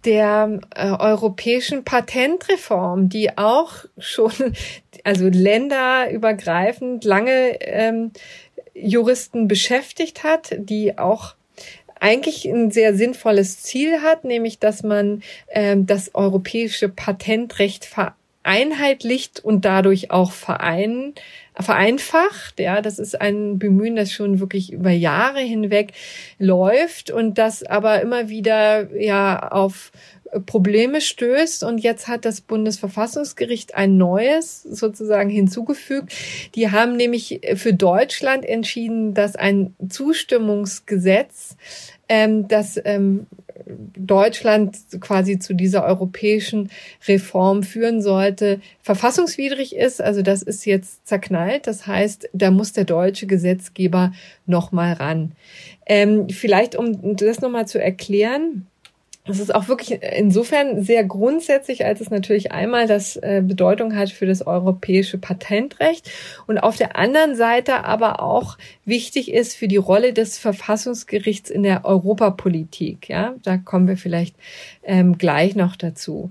[0.04, 4.32] der äh, europäischen Patentreform, die auch schon,
[5.04, 8.12] also länderübergreifend lange ähm,
[8.74, 11.34] Juristen beschäftigt hat, die auch
[12.00, 18.14] eigentlich ein sehr sinnvolles Ziel hat, nämlich dass man ähm, das europäische Patentrecht ver
[18.44, 21.14] einheitlicht und dadurch auch verein,
[21.58, 22.60] vereinfacht.
[22.60, 25.92] Ja, das ist ein Bemühen, das schon wirklich über Jahre hinweg
[26.38, 29.92] läuft und das aber immer wieder ja auf
[30.46, 31.64] Probleme stößt.
[31.64, 36.12] Und jetzt hat das Bundesverfassungsgericht ein neues sozusagen hinzugefügt.
[36.54, 41.56] Die haben nämlich für Deutschland entschieden, dass ein Zustimmungsgesetz
[42.08, 43.26] ähm, das ähm,
[43.96, 46.70] Deutschland quasi zu dieser europäischen
[47.06, 50.00] Reform führen sollte, verfassungswidrig ist.
[50.02, 51.66] Also das ist jetzt zerknallt.
[51.66, 54.12] Das heißt, da muss der deutsche Gesetzgeber
[54.46, 55.32] nochmal ran.
[55.86, 58.66] Ähm, vielleicht, um das nochmal zu erklären,
[59.26, 64.10] es ist auch wirklich insofern sehr grundsätzlich, als es natürlich einmal das äh, Bedeutung hat
[64.10, 66.10] für das europäische Patentrecht
[66.46, 71.62] und auf der anderen Seite aber auch wichtig ist für die Rolle des Verfassungsgerichts in
[71.62, 73.08] der Europapolitik.
[73.08, 74.36] Ja, da kommen wir vielleicht
[74.82, 76.30] ähm, gleich noch dazu.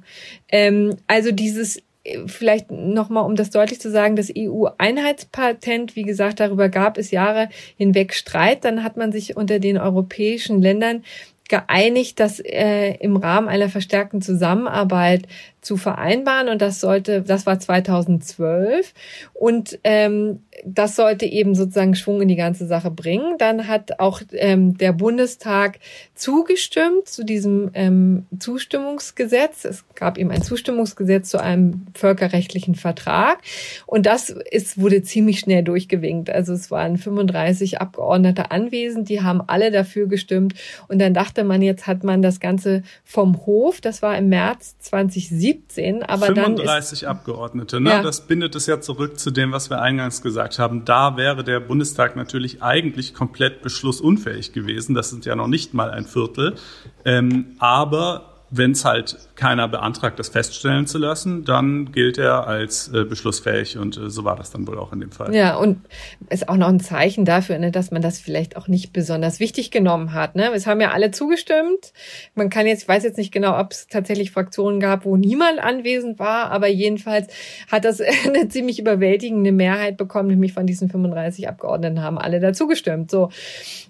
[0.50, 1.82] Ähm, also dieses
[2.26, 7.50] vielleicht nochmal, um das deutlich zu sagen, das EU-Einheitspatent, wie gesagt, darüber gab es Jahre
[7.78, 8.66] hinweg Streit.
[8.66, 11.04] Dann hat man sich unter den europäischen Ländern
[11.54, 15.28] geeinigt, dass äh, im Rahmen einer verstärkten Zusammenarbeit
[15.64, 18.94] zu vereinbaren und das sollte, das war 2012
[19.34, 23.38] und ähm, das sollte eben sozusagen Schwung in die ganze Sache bringen.
[23.38, 25.80] Dann hat auch ähm, der Bundestag
[26.16, 29.66] zugestimmt zu diesem ähm, Zustimmungsgesetz.
[29.66, 33.40] Es gab eben ein Zustimmungsgesetz zu einem völkerrechtlichen Vertrag
[33.86, 36.30] und das ist, wurde ziemlich schnell durchgewinkt.
[36.30, 40.56] Also es waren 35 Abgeordnete anwesend, die haben alle dafür gestimmt
[40.90, 44.76] und dann dachte man, jetzt hat man das Ganze vom Hof, das war im März
[44.80, 47.90] 2017 17, aber 35 dann ist, Abgeordnete, ne?
[47.90, 48.04] Ja.
[48.04, 50.86] Das bindet es ja zurück zu dem, was wir eingangs gesagt haben.
[50.86, 54.96] Da wäre der Bundestag natürlich eigentlich komplett beschlussunfähig gewesen.
[54.96, 56.56] Das sind ja noch nicht mal ein Viertel.
[57.06, 62.88] Ähm, aber wenn es halt keiner beantragt, das feststellen zu lassen, dann gilt er als
[62.94, 65.34] äh, beschlussfähig und äh, so war das dann wohl auch in dem Fall.
[65.34, 65.82] Ja, und
[66.30, 69.72] ist auch noch ein Zeichen dafür, ne, dass man das vielleicht auch nicht besonders wichtig
[69.72, 70.36] genommen hat.
[70.36, 70.52] Ne?
[70.54, 71.94] Es haben ja alle zugestimmt.
[72.36, 75.60] Man kann jetzt, ich weiß jetzt nicht genau, ob es tatsächlich Fraktionen gab, wo niemand
[75.60, 77.34] anwesend war, aber jedenfalls
[77.72, 82.68] hat das eine ziemlich überwältigende Mehrheit bekommen, nämlich von diesen 35 Abgeordneten haben alle dazu
[82.68, 83.10] gestimmt.
[83.10, 83.30] So.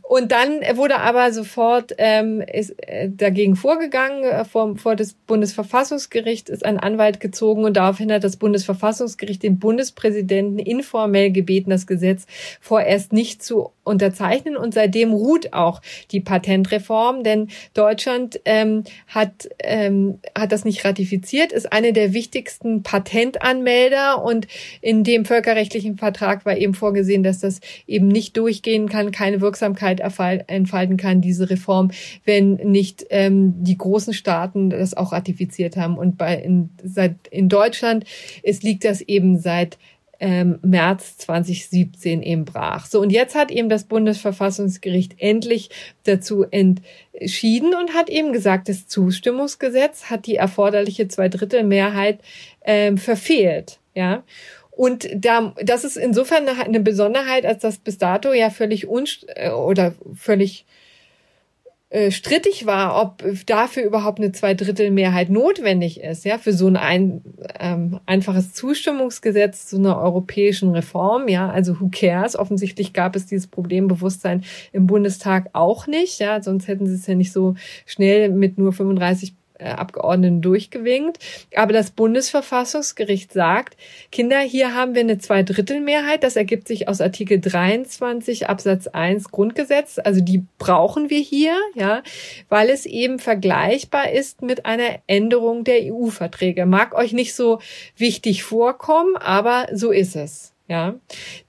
[0.01, 6.47] Und dann wurde aber sofort ähm, ist, äh, dagegen vorgegangen, äh, vor, vor das Bundesverfassungsgericht
[6.47, 12.28] ist ein Anwalt gezogen und daraufhin hat das Bundesverfassungsgericht den Bundespräsidenten informell gebeten, das Gesetz
[12.62, 15.81] vorerst nicht zu unterzeichnen und seitdem ruht auch
[16.11, 22.84] die Patentreform, denn Deutschland ähm, hat, ähm, hat das nicht ratifiziert, ist eine der wichtigsten
[22.84, 24.47] Patentanmelder und
[24.81, 29.99] in dem völkerrechtlichen Vertrag war eben vorgesehen, dass das eben nicht durchgehen kann, keine Wirksamkeit
[29.99, 31.91] entfalten kann, diese Reform,
[32.25, 35.97] wenn nicht ähm, die großen Staaten das auch ratifiziert haben.
[35.97, 38.05] Und bei in, seit, in Deutschland
[38.43, 39.77] ist, liegt das eben seit
[40.24, 42.86] ähm, März 2017 eben brach.
[42.86, 45.69] So, und jetzt hat eben das Bundesverfassungsgericht endlich
[46.05, 52.19] dazu entschieden und hat eben gesagt, das Zustimmungsgesetz hat die erforderliche Zweidrittelmehrheit
[52.63, 53.80] ähm, verfehlt.
[53.95, 54.24] Ja.
[54.71, 59.49] Und da, das ist insofern eine Besonderheit, als das bis dato ja völlig unst äh,
[59.49, 60.65] oder völlig
[61.93, 67.21] äh, strittig war, ob dafür überhaupt eine Zweidrittelmehrheit notwendig ist, ja, für so ein, ein
[67.59, 72.35] ähm, einfaches Zustimmungsgesetz zu einer europäischen Reform, ja, also who cares?
[72.35, 77.13] Offensichtlich gab es dieses Problembewusstsein im Bundestag auch nicht, ja, sonst hätten sie es ja
[77.13, 77.53] nicht so
[77.85, 79.33] schnell mit nur 35 äh,
[79.64, 81.20] Abgeordneten durchgewinkt.
[81.55, 83.78] Aber das Bundesverfassungsgericht sagt,
[84.11, 86.24] Kinder, hier haben wir eine Zweidrittelmehrheit.
[86.24, 89.99] Das ergibt sich aus Artikel 23 Absatz 1 Grundgesetz.
[90.03, 92.03] Also die brauchen wir hier, ja,
[92.49, 96.66] weil es eben vergleichbar ist mit einer Änderung der EU-Verträge.
[96.66, 97.59] Mag euch nicht so
[97.97, 100.53] wichtig vorkommen, aber so ist es.
[100.70, 100.95] Ja,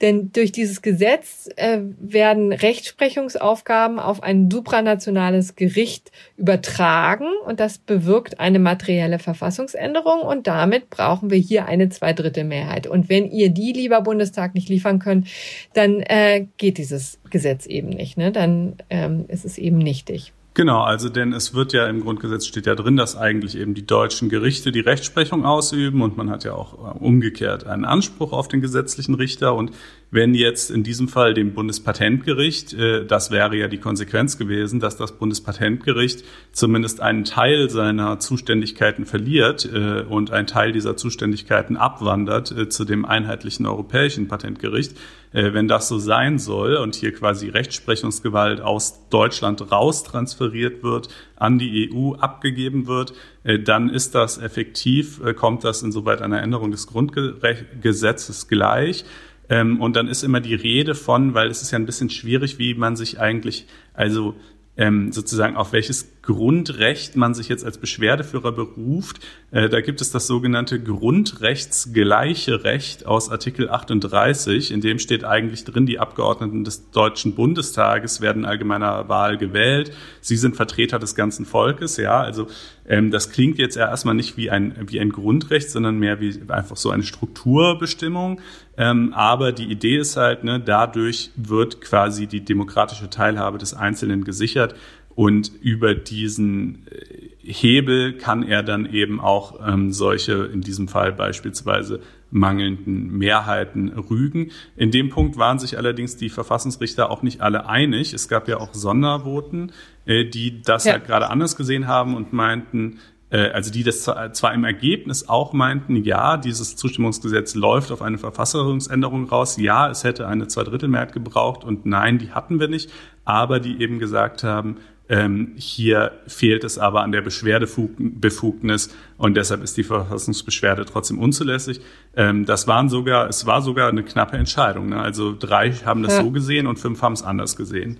[0.00, 8.40] denn durch dieses Gesetz äh, werden Rechtsprechungsaufgaben auf ein supranationales Gericht übertragen und das bewirkt
[8.40, 12.88] eine materielle Verfassungsänderung und damit brauchen wir hier eine Zweidrittelmehrheit.
[12.88, 15.28] Und wenn ihr die, lieber Bundestag, nicht liefern könnt,
[15.74, 18.18] dann äh, geht dieses Gesetz eben nicht.
[18.18, 18.32] Ne?
[18.32, 20.32] Dann ähm, ist es eben nichtig.
[20.56, 23.84] Genau, also denn es wird ja im Grundgesetz steht ja drin, dass eigentlich eben die
[23.84, 28.46] deutschen Gerichte die Rechtsprechung ausüben und man hat ja auch äh, umgekehrt einen Anspruch auf
[28.46, 29.56] den gesetzlichen Richter.
[29.56, 29.72] Und
[30.12, 34.96] wenn jetzt in diesem Fall dem Bundespatentgericht, äh, das wäre ja die Konsequenz gewesen, dass
[34.96, 42.72] das Bundespatentgericht zumindest einen Teil seiner Zuständigkeiten verliert äh, und ein Teil dieser Zuständigkeiten abwandert
[42.72, 44.96] zu dem einheitlichen europäischen Patentgericht,
[45.34, 51.58] wenn das so sein soll und hier quasi Rechtsprechungsgewalt aus Deutschland raus transferiert wird, an
[51.58, 56.70] die EU abgegeben wird, äh, dann ist das effektiv, äh, kommt das insoweit einer Änderung
[56.70, 59.04] des Grundgesetzes gleich.
[59.48, 62.58] Ähm, und dann ist immer die Rede von, weil es ist ja ein bisschen schwierig,
[62.58, 64.36] wie man sich eigentlich, also
[64.76, 69.20] ähm, sozusagen auf welches Grundrecht man sich jetzt als Beschwerdeführer beruft.
[69.50, 75.64] Äh, da gibt es das sogenannte Grundrechtsgleiche Recht aus Artikel 38, in dem steht eigentlich
[75.64, 79.92] drin, die Abgeordneten des Deutschen Bundestages werden allgemeiner Wahl gewählt.
[80.20, 82.20] Sie sind Vertreter des ganzen Volkes, ja.
[82.20, 82.48] Also
[82.86, 86.76] ähm, das klingt jetzt erstmal nicht wie ein, wie ein Grundrecht, sondern mehr wie einfach
[86.76, 88.40] so eine Strukturbestimmung.
[88.76, 94.24] Ähm, aber die Idee ist halt, ne, dadurch wird quasi die demokratische Teilhabe des Einzelnen
[94.24, 94.74] gesichert.
[95.14, 101.12] Und über diesen äh, Hebel kann er dann eben auch ähm, solche, in diesem Fall
[101.12, 102.00] beispielsweise
[102.30, 104.50] mangelnden Mehrheiten rügen.
[104.76, 108.12] In dem Punkt waren sich allerdings die Verfassungsrichter auch nicht alle einig.
[108.12, 109.72] Es gab ja auch Sondervoten,
[110.04, 110.94] äh, die das ja.
[110.94, 112.98] halt gerade anders gesehen haben und meinten,
[113.30, 118.18] äh, also die das zwar im Ergebnis auch meinten, ja, dieses Zustimmungsgesetz läuft auf eine
[118.18, 122.90] Verfassungsänderung raus, ja, es hätte eine Zweidrittelmehrheit gebraucht und nein, die hatten wir nicht,
[123.24, 124.78] aber die eben gesagt haben,
[125.08, 131.80] ähm, hier fehlt es aber an der Beschwerdebefugnis und deshalb ist die Verfassungsbeschwerde trotzdem unzulässig.
[132.16, 134.88] Ähm, das waren sogar, es war sogar eine knappe Entscheidung.
[134.88, 135.00] Ne?
[135.00, 136.22] Also drei haben das ja.
[136.22, 137.98] so gesehen und fünf haben es anders gesehen.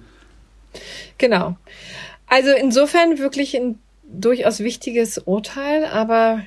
[1.18, 1.56] Genau.
[2.26, 6.40] Also insofern wirklich ein durchaus wichtiges Urteil, aber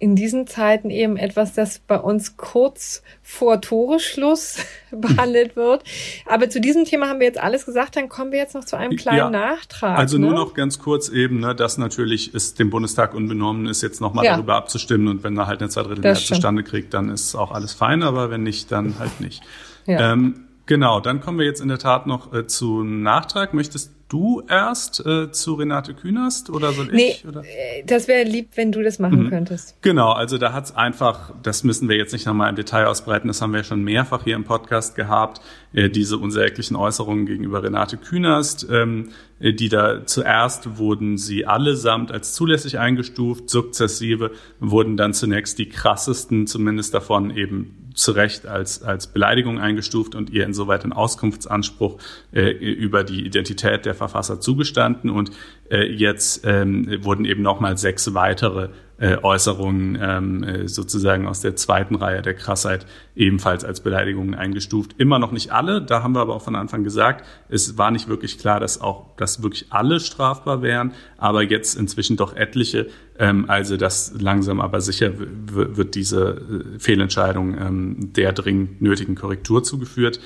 [0.00, 4.56] in diesen Zeiten eben etwas, das bei uns kurz vor Toreschluss
[4.90, 5.84] behandelt wird.
[6.26, 7.96] Aber zu diesem Thema haben wir jetzt alles gesagt.
[7.96, 9.98] Dann kommen wir jetzt noch zu einem kleinen ja, Nachtrag.
[9.98, 10.26] Also ne?
[10.26, 14.24] nur noch ganz kurz eben, ne, dass natürlich ist dem Bundestag unbenommen ist, jetzt nochmal
[14.24, 14.36] ja.
[14.36, 15.06] darüber abzustimmen.
[15.06, 18.02] Und wenn er halt eine Zweidrittelmehrheit zustande kriegt, dann ist auch alles fein.
[18.02, 19.42] Aber wenn nicht, dann halt nicht.
[19.84, 20.12] Ja.
[20.12, 23.52] Ähm, genau, dann kommen wir jetzt in der Tat noch äh, zu Nachtrag.
[23.52, 27.26] Möchtest du erst äh, zu Renate Künast oder soll nee, ich?
[27.26, 27.42] Oder?
[27.42, 29.30] Äh, das wäre lieb, wenn du das machen mhm.
[29.30, 29.80] könntest.
[29.80, 33.40] Genau, also da hat's einfach, das müssen wir jetzt nicht nochmal im Detail ausbreiten, das
[33.40, 35.40] haben wir schon mehrfach hier im Podcast gehabt,
[35.72, 42.34] diese unsäglichen Äußerungen gegenüber Renate Künast, ähm, äh, die da zuerst wurden sie allesamt als
[42.34, 49.08] zulässig eingestuft, sukzessive wurden dann zunächst die krassesten zumindest davon eben zu Recht als, als
[49.08, 51.98] Beleidigung eingestuft und ihr insoweit einen Auskunftsanspruch
[52.32, 55.10] äh, über die Identität der Verfasser zugestanden.
[55.10, 55.32] Und äh,
[55.76, 61.94] jetzt ähm, wurden eben nochmal sechs weitere äh, Äußerungen ähm, äh, sozusagen aus der zweiten
[61.94, 62.84] Reihe der Krassheit
[63.16, 64.94] ebenfalls als Beleidigungen eingestuft.
[64.98, 68.08] Immer noch nicht alle, da haben wir aber auch von Anfang gesagt, es war nicht
[68.08, 72.88] wirklich klar, dass auch, dass wirklich alle strafbar wären, aber jetzt inzwischen doch etliche.
[73.18, 79.62] Ähm, also das langsam aber sicher wird diese äh, Fehlentscheidung ähm, der dringend nötigen Korrektur
[79.62, 80.20] zugeführt.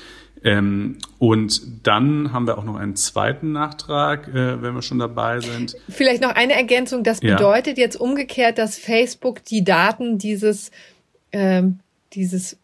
[0.45, 5.40] Ähm, und dann haben wir auch noch einen zweiten Nachtrag, äh, wenn wir schon dabei
[5.40, 5.74] sind.
[5.89, 7.02] Vielleicht noch eine Ergänzung.
[7.02, 7.85] Das bedeutet ja.
[7.85, 10.70] jetzt umgekehrt, dass Facebook die Daten dieses,
[11.32, 11.81] ähm,
[12.12, 12.59] dieses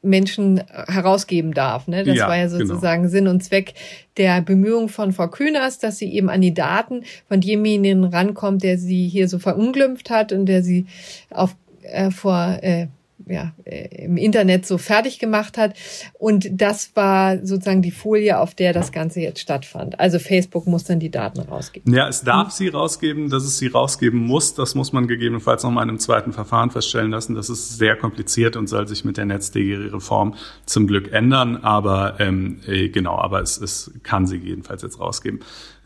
[0.00, 1.88] Menschen herausgeben darf.
[1.88, 2.04] Ne?
[2.04, 2.58] Das ja, war ja genau.
[2.66, 3.12] sozusagen genau.
[3.12, 3.74] Sinn und Zweck
[4.16, 8.78] der Bemühungen von Frau Kühners, dass sie eben an die Daten von demjenigen rankommt, der
[8.78, 10.86] sie hier so verunglimpft hat und der sie
[11.30, 12.86] auf äh, vor äh,
[13.26, 15.74] ja, äh, im Internet so fertig gemacht hat.
[16.18, 19.98] Und das war sozusagen die Folie, auf der das Ganze jetzt stattfand.
[20.00, 21.92] Also Facebook muss dann die Daten rausgeben.
[21.94, 24.54] Ja, es darf sie rausgeben, dass es sie rausgeben muss.
[24.54, 27.34] Das muss man gegebenenfalls noch mal in einem zweiten Verfahren feststellen lassen.
[27.34, 30.34] Das ist sehr kompliziert und soll sich mit der NetzDG-Reform
[30.66, 31.56] zum Glück ändern.
[31.62, 35.40] Aber ähm, äh, genau, aber es, es kann sie jedenfalls jetzt rausgeben.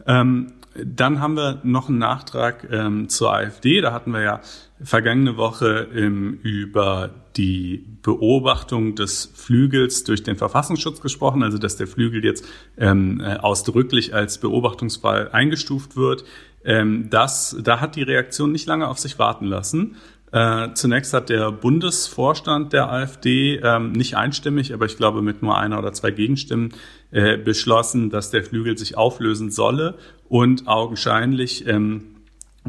[0.06, 0.52] Ähm,
[0.85, 3.81] dann haben wir noch einen Nachtrag ähm, zur AfD.
[3.81, 4.40] Da hatten wir ja
[4.82, 11.86] vergangene Woche ähm, über die Beobachtung des Flügels durch den Verfassungsschutz gesprochen, also dass der
[11.86, 12.44] Flügel jetzt
[12.77, 16.24] ähm, äh, ausdrücklich als Beobachtungsfall eingestuft wird.
[16.65, 19.97] Ähm, das, da hat die Reaktion nicht lange auf sich warten lassen.
[20.32, 25.56] Äh, zunächst hat der Bundesvorstand der AfD ähm, nicht einstimmig, aber ich glaube mit nur
[25.56, 26.74] einer oder zwei Gegenstimmen
[27.12, 29.94] äh, beschlossen, dass der Flügel sich auflösen solle
[30.28, 32.16] und augenscheinlich ähm,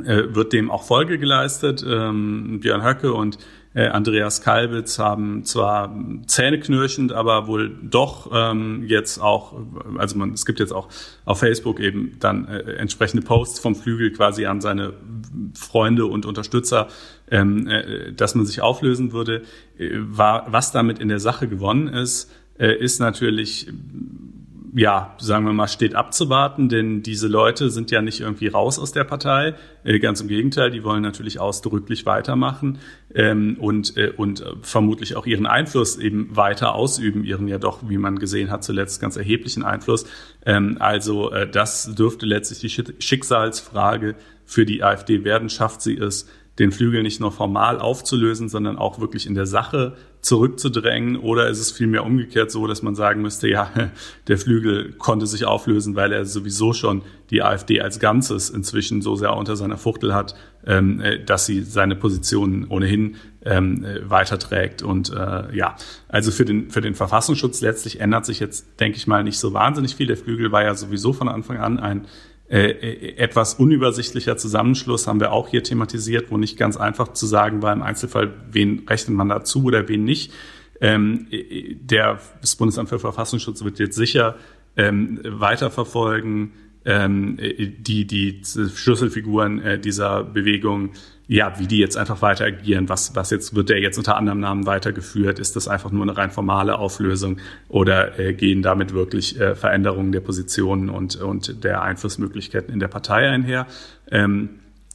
[0.06, 1.84] äh, wird dem auch Folge geleistet.
[1.86, 3.38] Ähm, Björn Höcke und
[3.76, 9.54] Andreas Kalbitz haben zwar zähneknirschend, aber wohl doch ähm, jetzt auch,
[9.98, 10.90] also man, es gibt jetzt auch
[11.26, 14.94] auf Facebook eben dann äh, entsprechende Posts vom Flügel quasi an seine
[15.54, 16.88] Freunde und Unterstützer,
[17.30, 19.44] ähm, äh, dass man sich auflösen würde.
[19.78, 23.68] Äh, war, was damit in der Sache gewonnen ist, äh, ist natürlich
[24.76, 28.92] ja, sagen wir mal, steht abzuwarten, denn diese Leute sind ja nicht irgendwie raus aus
[28.92, 29.56] der Partei.
[29.84, 32.80] Äh, ganz im Gegenteil, die wollen natürlich ausdrücklich weitermachen
[33.14, 37.98] ähm, und, äh, und vermutlich auch ihren Einfluss eben weiter ausüben, ihren ja doch, wie
[37.98, 40.06] man gesehen hat, zuletzt ganz erheblichen Einfluss.
[40.46, 44.16] Ähm, also äh, das dürfte letztlich die Schicksalsfrage
[44.46, 45.50] für die AfD werden.
[45.50, 46.28] Schafft sie es,
[46.60, 51.18] den Flügel nicht nur formal aufzulösen, sondern auch wirklich in der Sache zurückzudrängen?
[51.18, 53.72] Oder ist es vielmehr umgekehrt so, dass man sagen müsste, ja,
[54.28, 59.16] der Flügel konnte sich auflösen, weil er sowieso schon die AfD als Ganzes inzwischen so
[59.16, 60.36] sehr unter seiner Fuchtel hat,
[60.66, 63.16] ähm, äh, dass sie seine Positionen ohnehin
[63.46, 64.82] ähm, äh, weiterträgt.
[64.82, 65.76] Und äh, ja,
[66.08, 69.54] also für den, für den Verfassungsschutz letztlich ändert sich jetzt, denke ich mal, nicht so
[69.54, 70.08] wahnsinnig viel.
[70.08, 72.06] Der Flügel war ja sowieso von Anfang an ein
[72.50, 77.28] äh, äh, etwas unübersichtlicher Zusammenschluss haben wir auch hier thematisiert, wo nicht ganz einfach zu
[77.28, 80.34] sagen war im Einzelfall, wen rechnet man dazu oder wen nicht.
[80.82, 84.36] Ähm, äh, der, das Bundesamt für Verfassungsschutz wird jetzt sicher
[84.78, 86.54] ähm, weiterverfolgen,
[86.86, 90.94] ähm, die, die Schlüsselfiguren äh, dieser Bewegung
[91.30, 94.40] ja, wie die jetzt einfach weiter agieren, was, was jetzt wird der jetzt unter anderem
[94.40, 95.38] Namen weitergeführt?
[95.38, 97.38] Ist das einfach nur eine rein formale Auflösung
[97.68, 102.88] oder äh, gehen damit wirklich äh, Veränderungen der Positionen und, und der Einflussmöglichkeiten in der
[102.88, 103.68] Partei einher?
[104.10, 104.50] Ähm,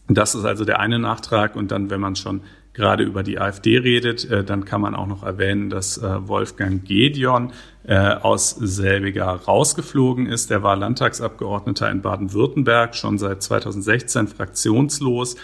[0.08, 2.40] das ist also der eine Nachtrag und dann, wenn man schon
[2.72, 6.84] gerade über die AfD redet, äh, dann kann man auch noch erwähnen, dass äh, Wolfgang
[6.84, 7.52] Gedion
[7.86, 10.50] äh, aus selbiger rausgeflogen ist.
[10.50, 15.36] Der war Landtagsabgeordneter in Baden-Württemberg, schon seit 2016 fraktionslos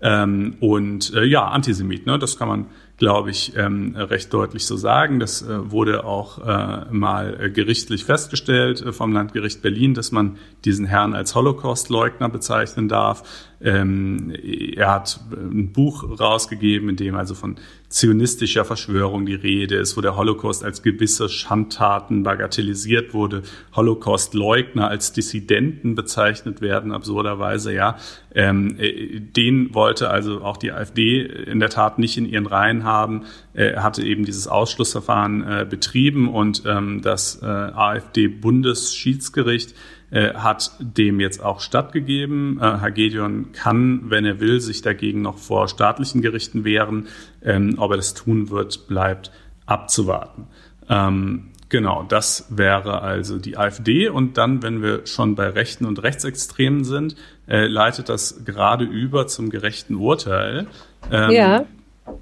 [0.00, 2.18] ähm, und äh, ja, Antisemit, ne?
[2.18, 2.66] das kann man,
[2.98, 5.18] glaube ich, ähm, recht deutlich so sagen.
[5.18, 10.38] Das äh, wurde auch äh, mal äh, gerichtlich festgestellt äh, vom Landgericht Berlin, dass man
[10.64, 13.22] diesen Herrn als Holocaust-Leugner bezeichnen darf.
[13.60, 14.32] Ähm,
[14.76, 17.56] er hat ein Buch rausgegeben, in dem also von
[17.88, 23.42] zionistischer Verschwörung die Rede ist, wo der Holocaust als gewisse Schandtaten bagatellisiert wurde,
[23.74, 27.96] Holocaust-Leugner als Dissidenten bezeichnet werden, absurderweise, ja.
[28.34, 32.84] Ähm, äh, den wollte also auch die AfD in der Tat nicht in ihren Reihen
[32.84, 33.24] haben.
[33.54, 39.74] Er hatte eben dieses Ausschlussverfahren äh, betrieben und ähm, das äh, AfD-Bundesschiedsgericht
[40.10, 42.58] äh, hat dem jetzt auch stattgegeben.
[42.60, 47.08] Äh, Herr Gedeon kann, wenn er will, sich dagegen noch vor staatlichen Gerichten wehren.
[47.42, 49.30] Ähm, ob er das tun wird, bleibt
[49.66, 50.46] abzuwarten.
[50.88, 54.08] Ähm, genau, das wäre also die AfD.
[54.08, 57.16] Und dann, wenn wir schon bei Rechten und Rechtsextremen sind,
[57.46, 60.66] äh, leitet das gerade über zum gerechten Urteil,
[61.10, 61.64] ähm, ja.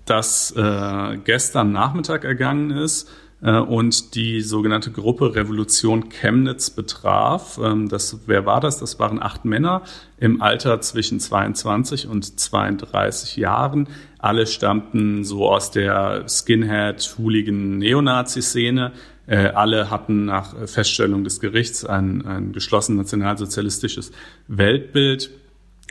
[0.05, 3.09] das äh, gestern Nachmittag ergangen ist.
[3.47, 7.59] Äh, und die sogenannte Gruppe Revolution Chemnitz betraf.
[7.63, 8.79] Ähm, das, wer war das?
[8.79, 9.83] Das waren acht Männer
[10.19, 13.89] im Alter zwischen 22 und 32 Jahren.
[14.19, 18.93] Alle stammten so aus der Skinhead, Hooligan, Neonazi-Szene.
[19.29, 24.11] Äh, alle hatten nach Feststellung des Gerichts ein, ein geschlossen nationalsozialistisches
[24.49, 25.31] Weltbild.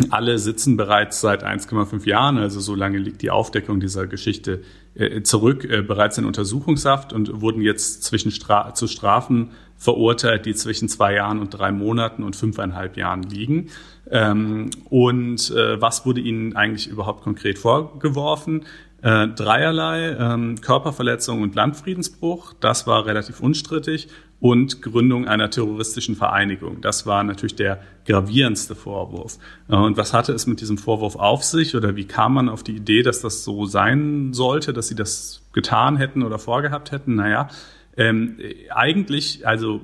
[0.10, 4.62] Alle sitzen bereits seit 1,5 Jahren, also so lange liegt die Aufdeckung dieser Geschichte
[4.94, 10.54] äh, zurück, äh, bereits in Untersuchungshaft und wurden jetzt zwischen Stra zu Strafen verurteilt, die
[10.54, 13.70] zwischen zwei Jahren und drei Monaten und fünfeinhalb Jahren liegen.
[14.12, 18.66] Ähm, und äh, was wurde ihnen eigentlich überhaupt konkret vorgeworfen?
[19.06, 24.08] Äh, dreierlei, ähm, Körperverletzung und Landfriedensbruch, das war relativ unstrittig
[24.40, 26.82] und Gründung einer terroristischen Vereinigung.
[26.82, 29.38] Das war natürlich der gravierendste Vorwurf.
[29.70, 32.64] Äh, und was hatte es mit diesem Vorwurf auf sich oder wie kam man auf
[32.64, 37.14] die Idee, dass das so sein sollte, dass sie das getan hätten oder vorgehabt hätten?
[37.14, 37.50] Naja,
[37.98, 38.40] ähm,
[38.72, 39.82] eigentlich, also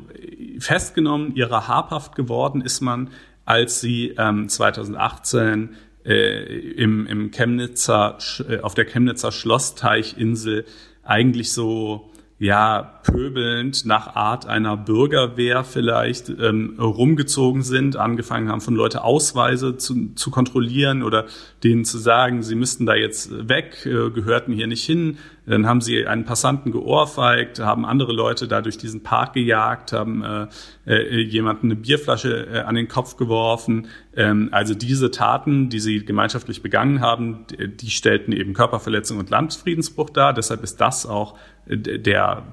[0.58, 3.12] festgenommen, ihrer habhaft geworden ist man,
[3.46, 8.18] als sie ähm, 2018 äh, im, im Chemnitzer,
[8.50, 10.66] äh, auf der Chemnitzer Schlossteichinsel
[11.04, 12.12] eigentlich so
[12.42, 19.78] ja, pöbelnd nach Art einer Bürgerwehr vielleicht ähm, rumgezogen sind, angefangen haben von Leute Ausweise
[19.78, 21.28] zu, zu kontrollieren oder
[21.64, 25.20] denen zu sagen, sie müssten da jetzt weg, äh, gehörten hier nicht hin.
[25.46, 30.24] Dann haben sie einen Passanten geohrfeigt, haben andere Leute da durch diesen Park gejagt, haben
[30.24, 30.48] äh,
[30.86, 33.88] äh, jemanden eine Bierflasche äh, an den Kopf geworfen.
[34.16, 40.12] Ähm, also diese Taten, die sie gemeinschaftlich begangen haben, die stellten eben Körperverletzung und Landfriedensbruch
[40.12, 40.34] dar.
[40.34, 41.36] Deshalb ist das auch
[41.66, 42.44] der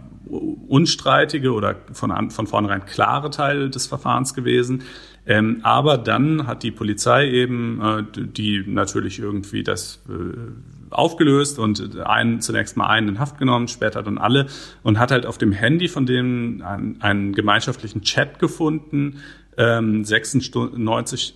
[0.68, 4.82] unstreitige oder von, von vornherein klare Teil des Verfahrens gewesen.
[5.26, 10.12] Ähm, aber dann hat die Polizei eben, äh, die natürlich irgendwie das äh,
[10.90, 14.46] aufgelöst und einen, zunächst mal einen in Haft genommen, später dann alle
[14.82, 19.20] und hat halt auf dem Handy von denen einen, einen gemeinschaftlichen Chat gefunden,
[19.56, 21.34] ähm, 96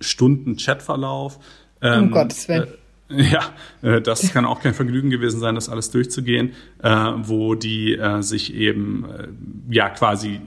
[0.00, 1.38] Stunden Chatverlauf.
[1.80, 2.68] Ähm, um Gottes Willen.
[3.08, 3.40] Äh, ja,
[3.82, 6.52] äh, das kann auch kein Vergnügen gewesen sein, das alles durchzugehen,
[6.82, 9.04] äh, wo die äh, sich eben
[9.68, 10.40] ja quasi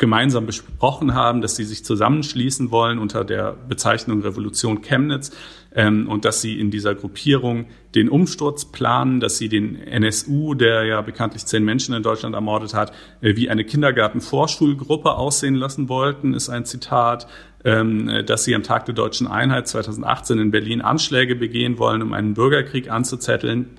[0.00, 5.30] gemeinsam besprochen haben, dass sie sich zusammenschließen wollen unter der Bezeichnung Revolution Chemnitz
[5.74, 10.84] ähm, und dass sie in dieser Gruppierung den Umsturz planen, dass sie den NSU, der
[10.84, 16.48] ja bekanntlich zehn Menschen in Deutschland ermordet hat, wie eine Kindergarten-Vorschulgruppe aussehen lassen wollten, ist
[16.48, 17.26] ein Zitat
[17.64, 22.12] ähm, dass sie am Tag der deutschen Einheit 2018 in Berlin Anschläge begehen wollen, um
[22.12, 23.78] einen Bürgerkrieg anzuzetteln.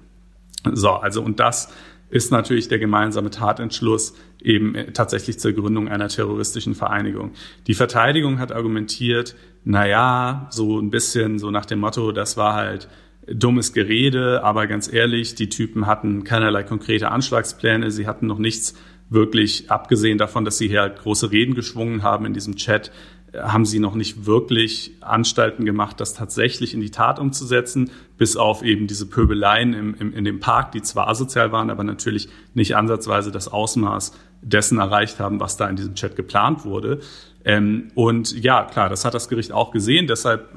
[0.72, 1.74] So, also und das
[2.12, 4.14] ist natürlich der gemeinsame Tatentschluss
[4.44, 7.32] eben tatsächlich zur Gründung einer terroristischen Vereinigung.
[7.68, 12.54] Die Verteidigung hat argumentiert, na ja, so ein bisschen so nach dem Motto, das war
[12.54, 12.90] halt
[13.28, 18.76] dummes Gerede, aber ganz ehrlich, die Typen hatten keinerlei konkrete Anschlagspläne, sie hatten noch nichts
[19.10, 22.92] wirklich, abgesehen davon, dass sie hier halt große Reden geschwungen haben in diesem Chat,
[23.38, 28.62] haben sie noch nicht wirklich Anstalten gemacht, das tatsächlich in die Tat umzusetzen, bis auf
[28.62, 32.76] eben diese Pöbeleien im, im, in dem Park, die zwar asozial waren, aber natürlich nicht
[32.76, 37.00] ansatzweise das Ausmaß dessen erreicht haben, was da in diesem Chat geplant wurde.
[37.44, 40.50] Ähm, und ja, klar, das hat das Gericht auch gesehen, deshalb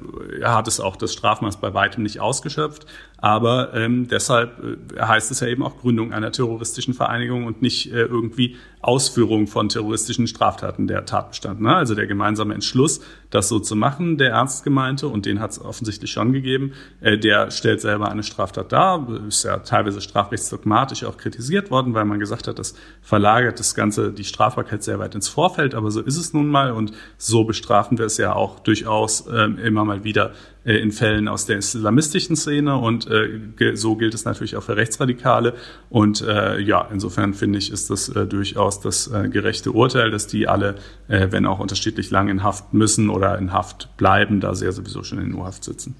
[0.42, 2.86] hat es auch das Strafmaß bei weitem nicht ausgeschöpft.
[3.24, 7.90] Aber ähm, deshalb äh, heißt es ja eben auch Gründung einer terroristischen Vereinigung und nicht
[7.90, 11.62] äh, irgendwie Ausführung von terroristischen Straftaten der Tatbestand.
[11.62, 11.74] Ne?
[11.74, 15.58] Also der gemeinsame Entschluss, das so zu machen, der Ernst gemeinte, und den hat es
[15.58, 21.16] offensichtlich schon gegeben, äh, der stellt selber eine Straftat dar, ist ja teilweise strafrechtsdogmatisch auch
[21.16, 25.28] kritisiert worden, weil man gesagt hat, das verlagert das Ganze, die Strafbarkeit sehr weit ins
[25.28, 29.26] Vorfeld, aber so ist es nun mal und so bestrafen wir es ja auch durchaus
[29.28, 30.34] äh, immer mal wieder
[30.64, 34.76] äh, in Fällen aus der islamistischen Szene und äh, so gilt es natürlich auch für
[34.76, 35.54] Rechtsradikale
[35.90, 40.26] und äh, ja, insofern finde ich, ist das äh, durchaus das äh, gerechte Urteil, dass
[40.26, 40.76] die alle,
[41.08, 44.72] äh, wenn auch unterschiedlich lang in Haft müssen oder in Haft bleiben, da sie ja
[44.72, 45.96] sowieso schon in U-Haft sitzen.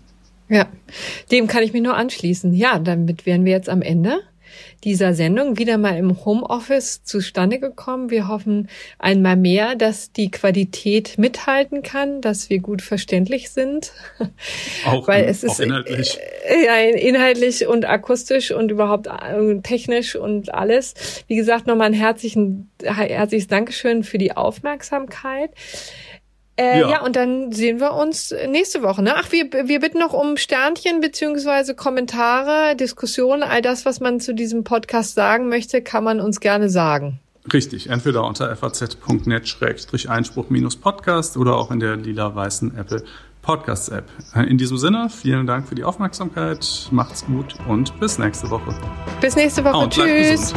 [0.48, 0.66] Ja,
[1.30, 2.52] dem kann ich mich nur anschließen.
[2.52, 4.20] Ja, damit wären wir jetzt am Ende
[4.84, 8.10] dieser Sendung wieder mal im Homeoffice zustande gekommen.
[8.10, 8.68] Wir hoffen
[8.98, 13.92] einmal mehr, dass die Qualität mithalten kann, dass wir gut verständlich sind.
[14.86, 16.18] Auch, Weil es ist inhaltlich.
[16.46, 20.94] Äh, ja, inhaltlich und akustisch und überhaupt äh, technisch und alles.
[21.26, 25.50] Wie gesagt, nochmal ein herzlichen, herzliches Dankeschön für die Aufmerksamkeit.
[26.56, 26.90] Äh, ja.
[26.90, 29.02] ja, und dann sehen wir uns nächste Woche.
[29.02, 29.14] Ne?
[29.16, 34.34] Ach, wir, wir bitten noch um Sternchen beziehungsweise Kommentare, Diskussionen, all das, was man zu
[34.34, 37.18] diesem Podcast sagen möchte, kann man uns gerne sagen.
[37.52, 43.04] Richtig, entweder unter faz.net-einspruch-podcast oder auch in der lila-weißen Apple
[43.42, 44.08] Podcasts App.
[44.34, 48.74] In diesem Sinne, vielen Dank für die Aufmerksamkeit, macht's gut und bis nächste Woche.
[49.20, 50.54] Bis nächste Woche, oh, tschüss.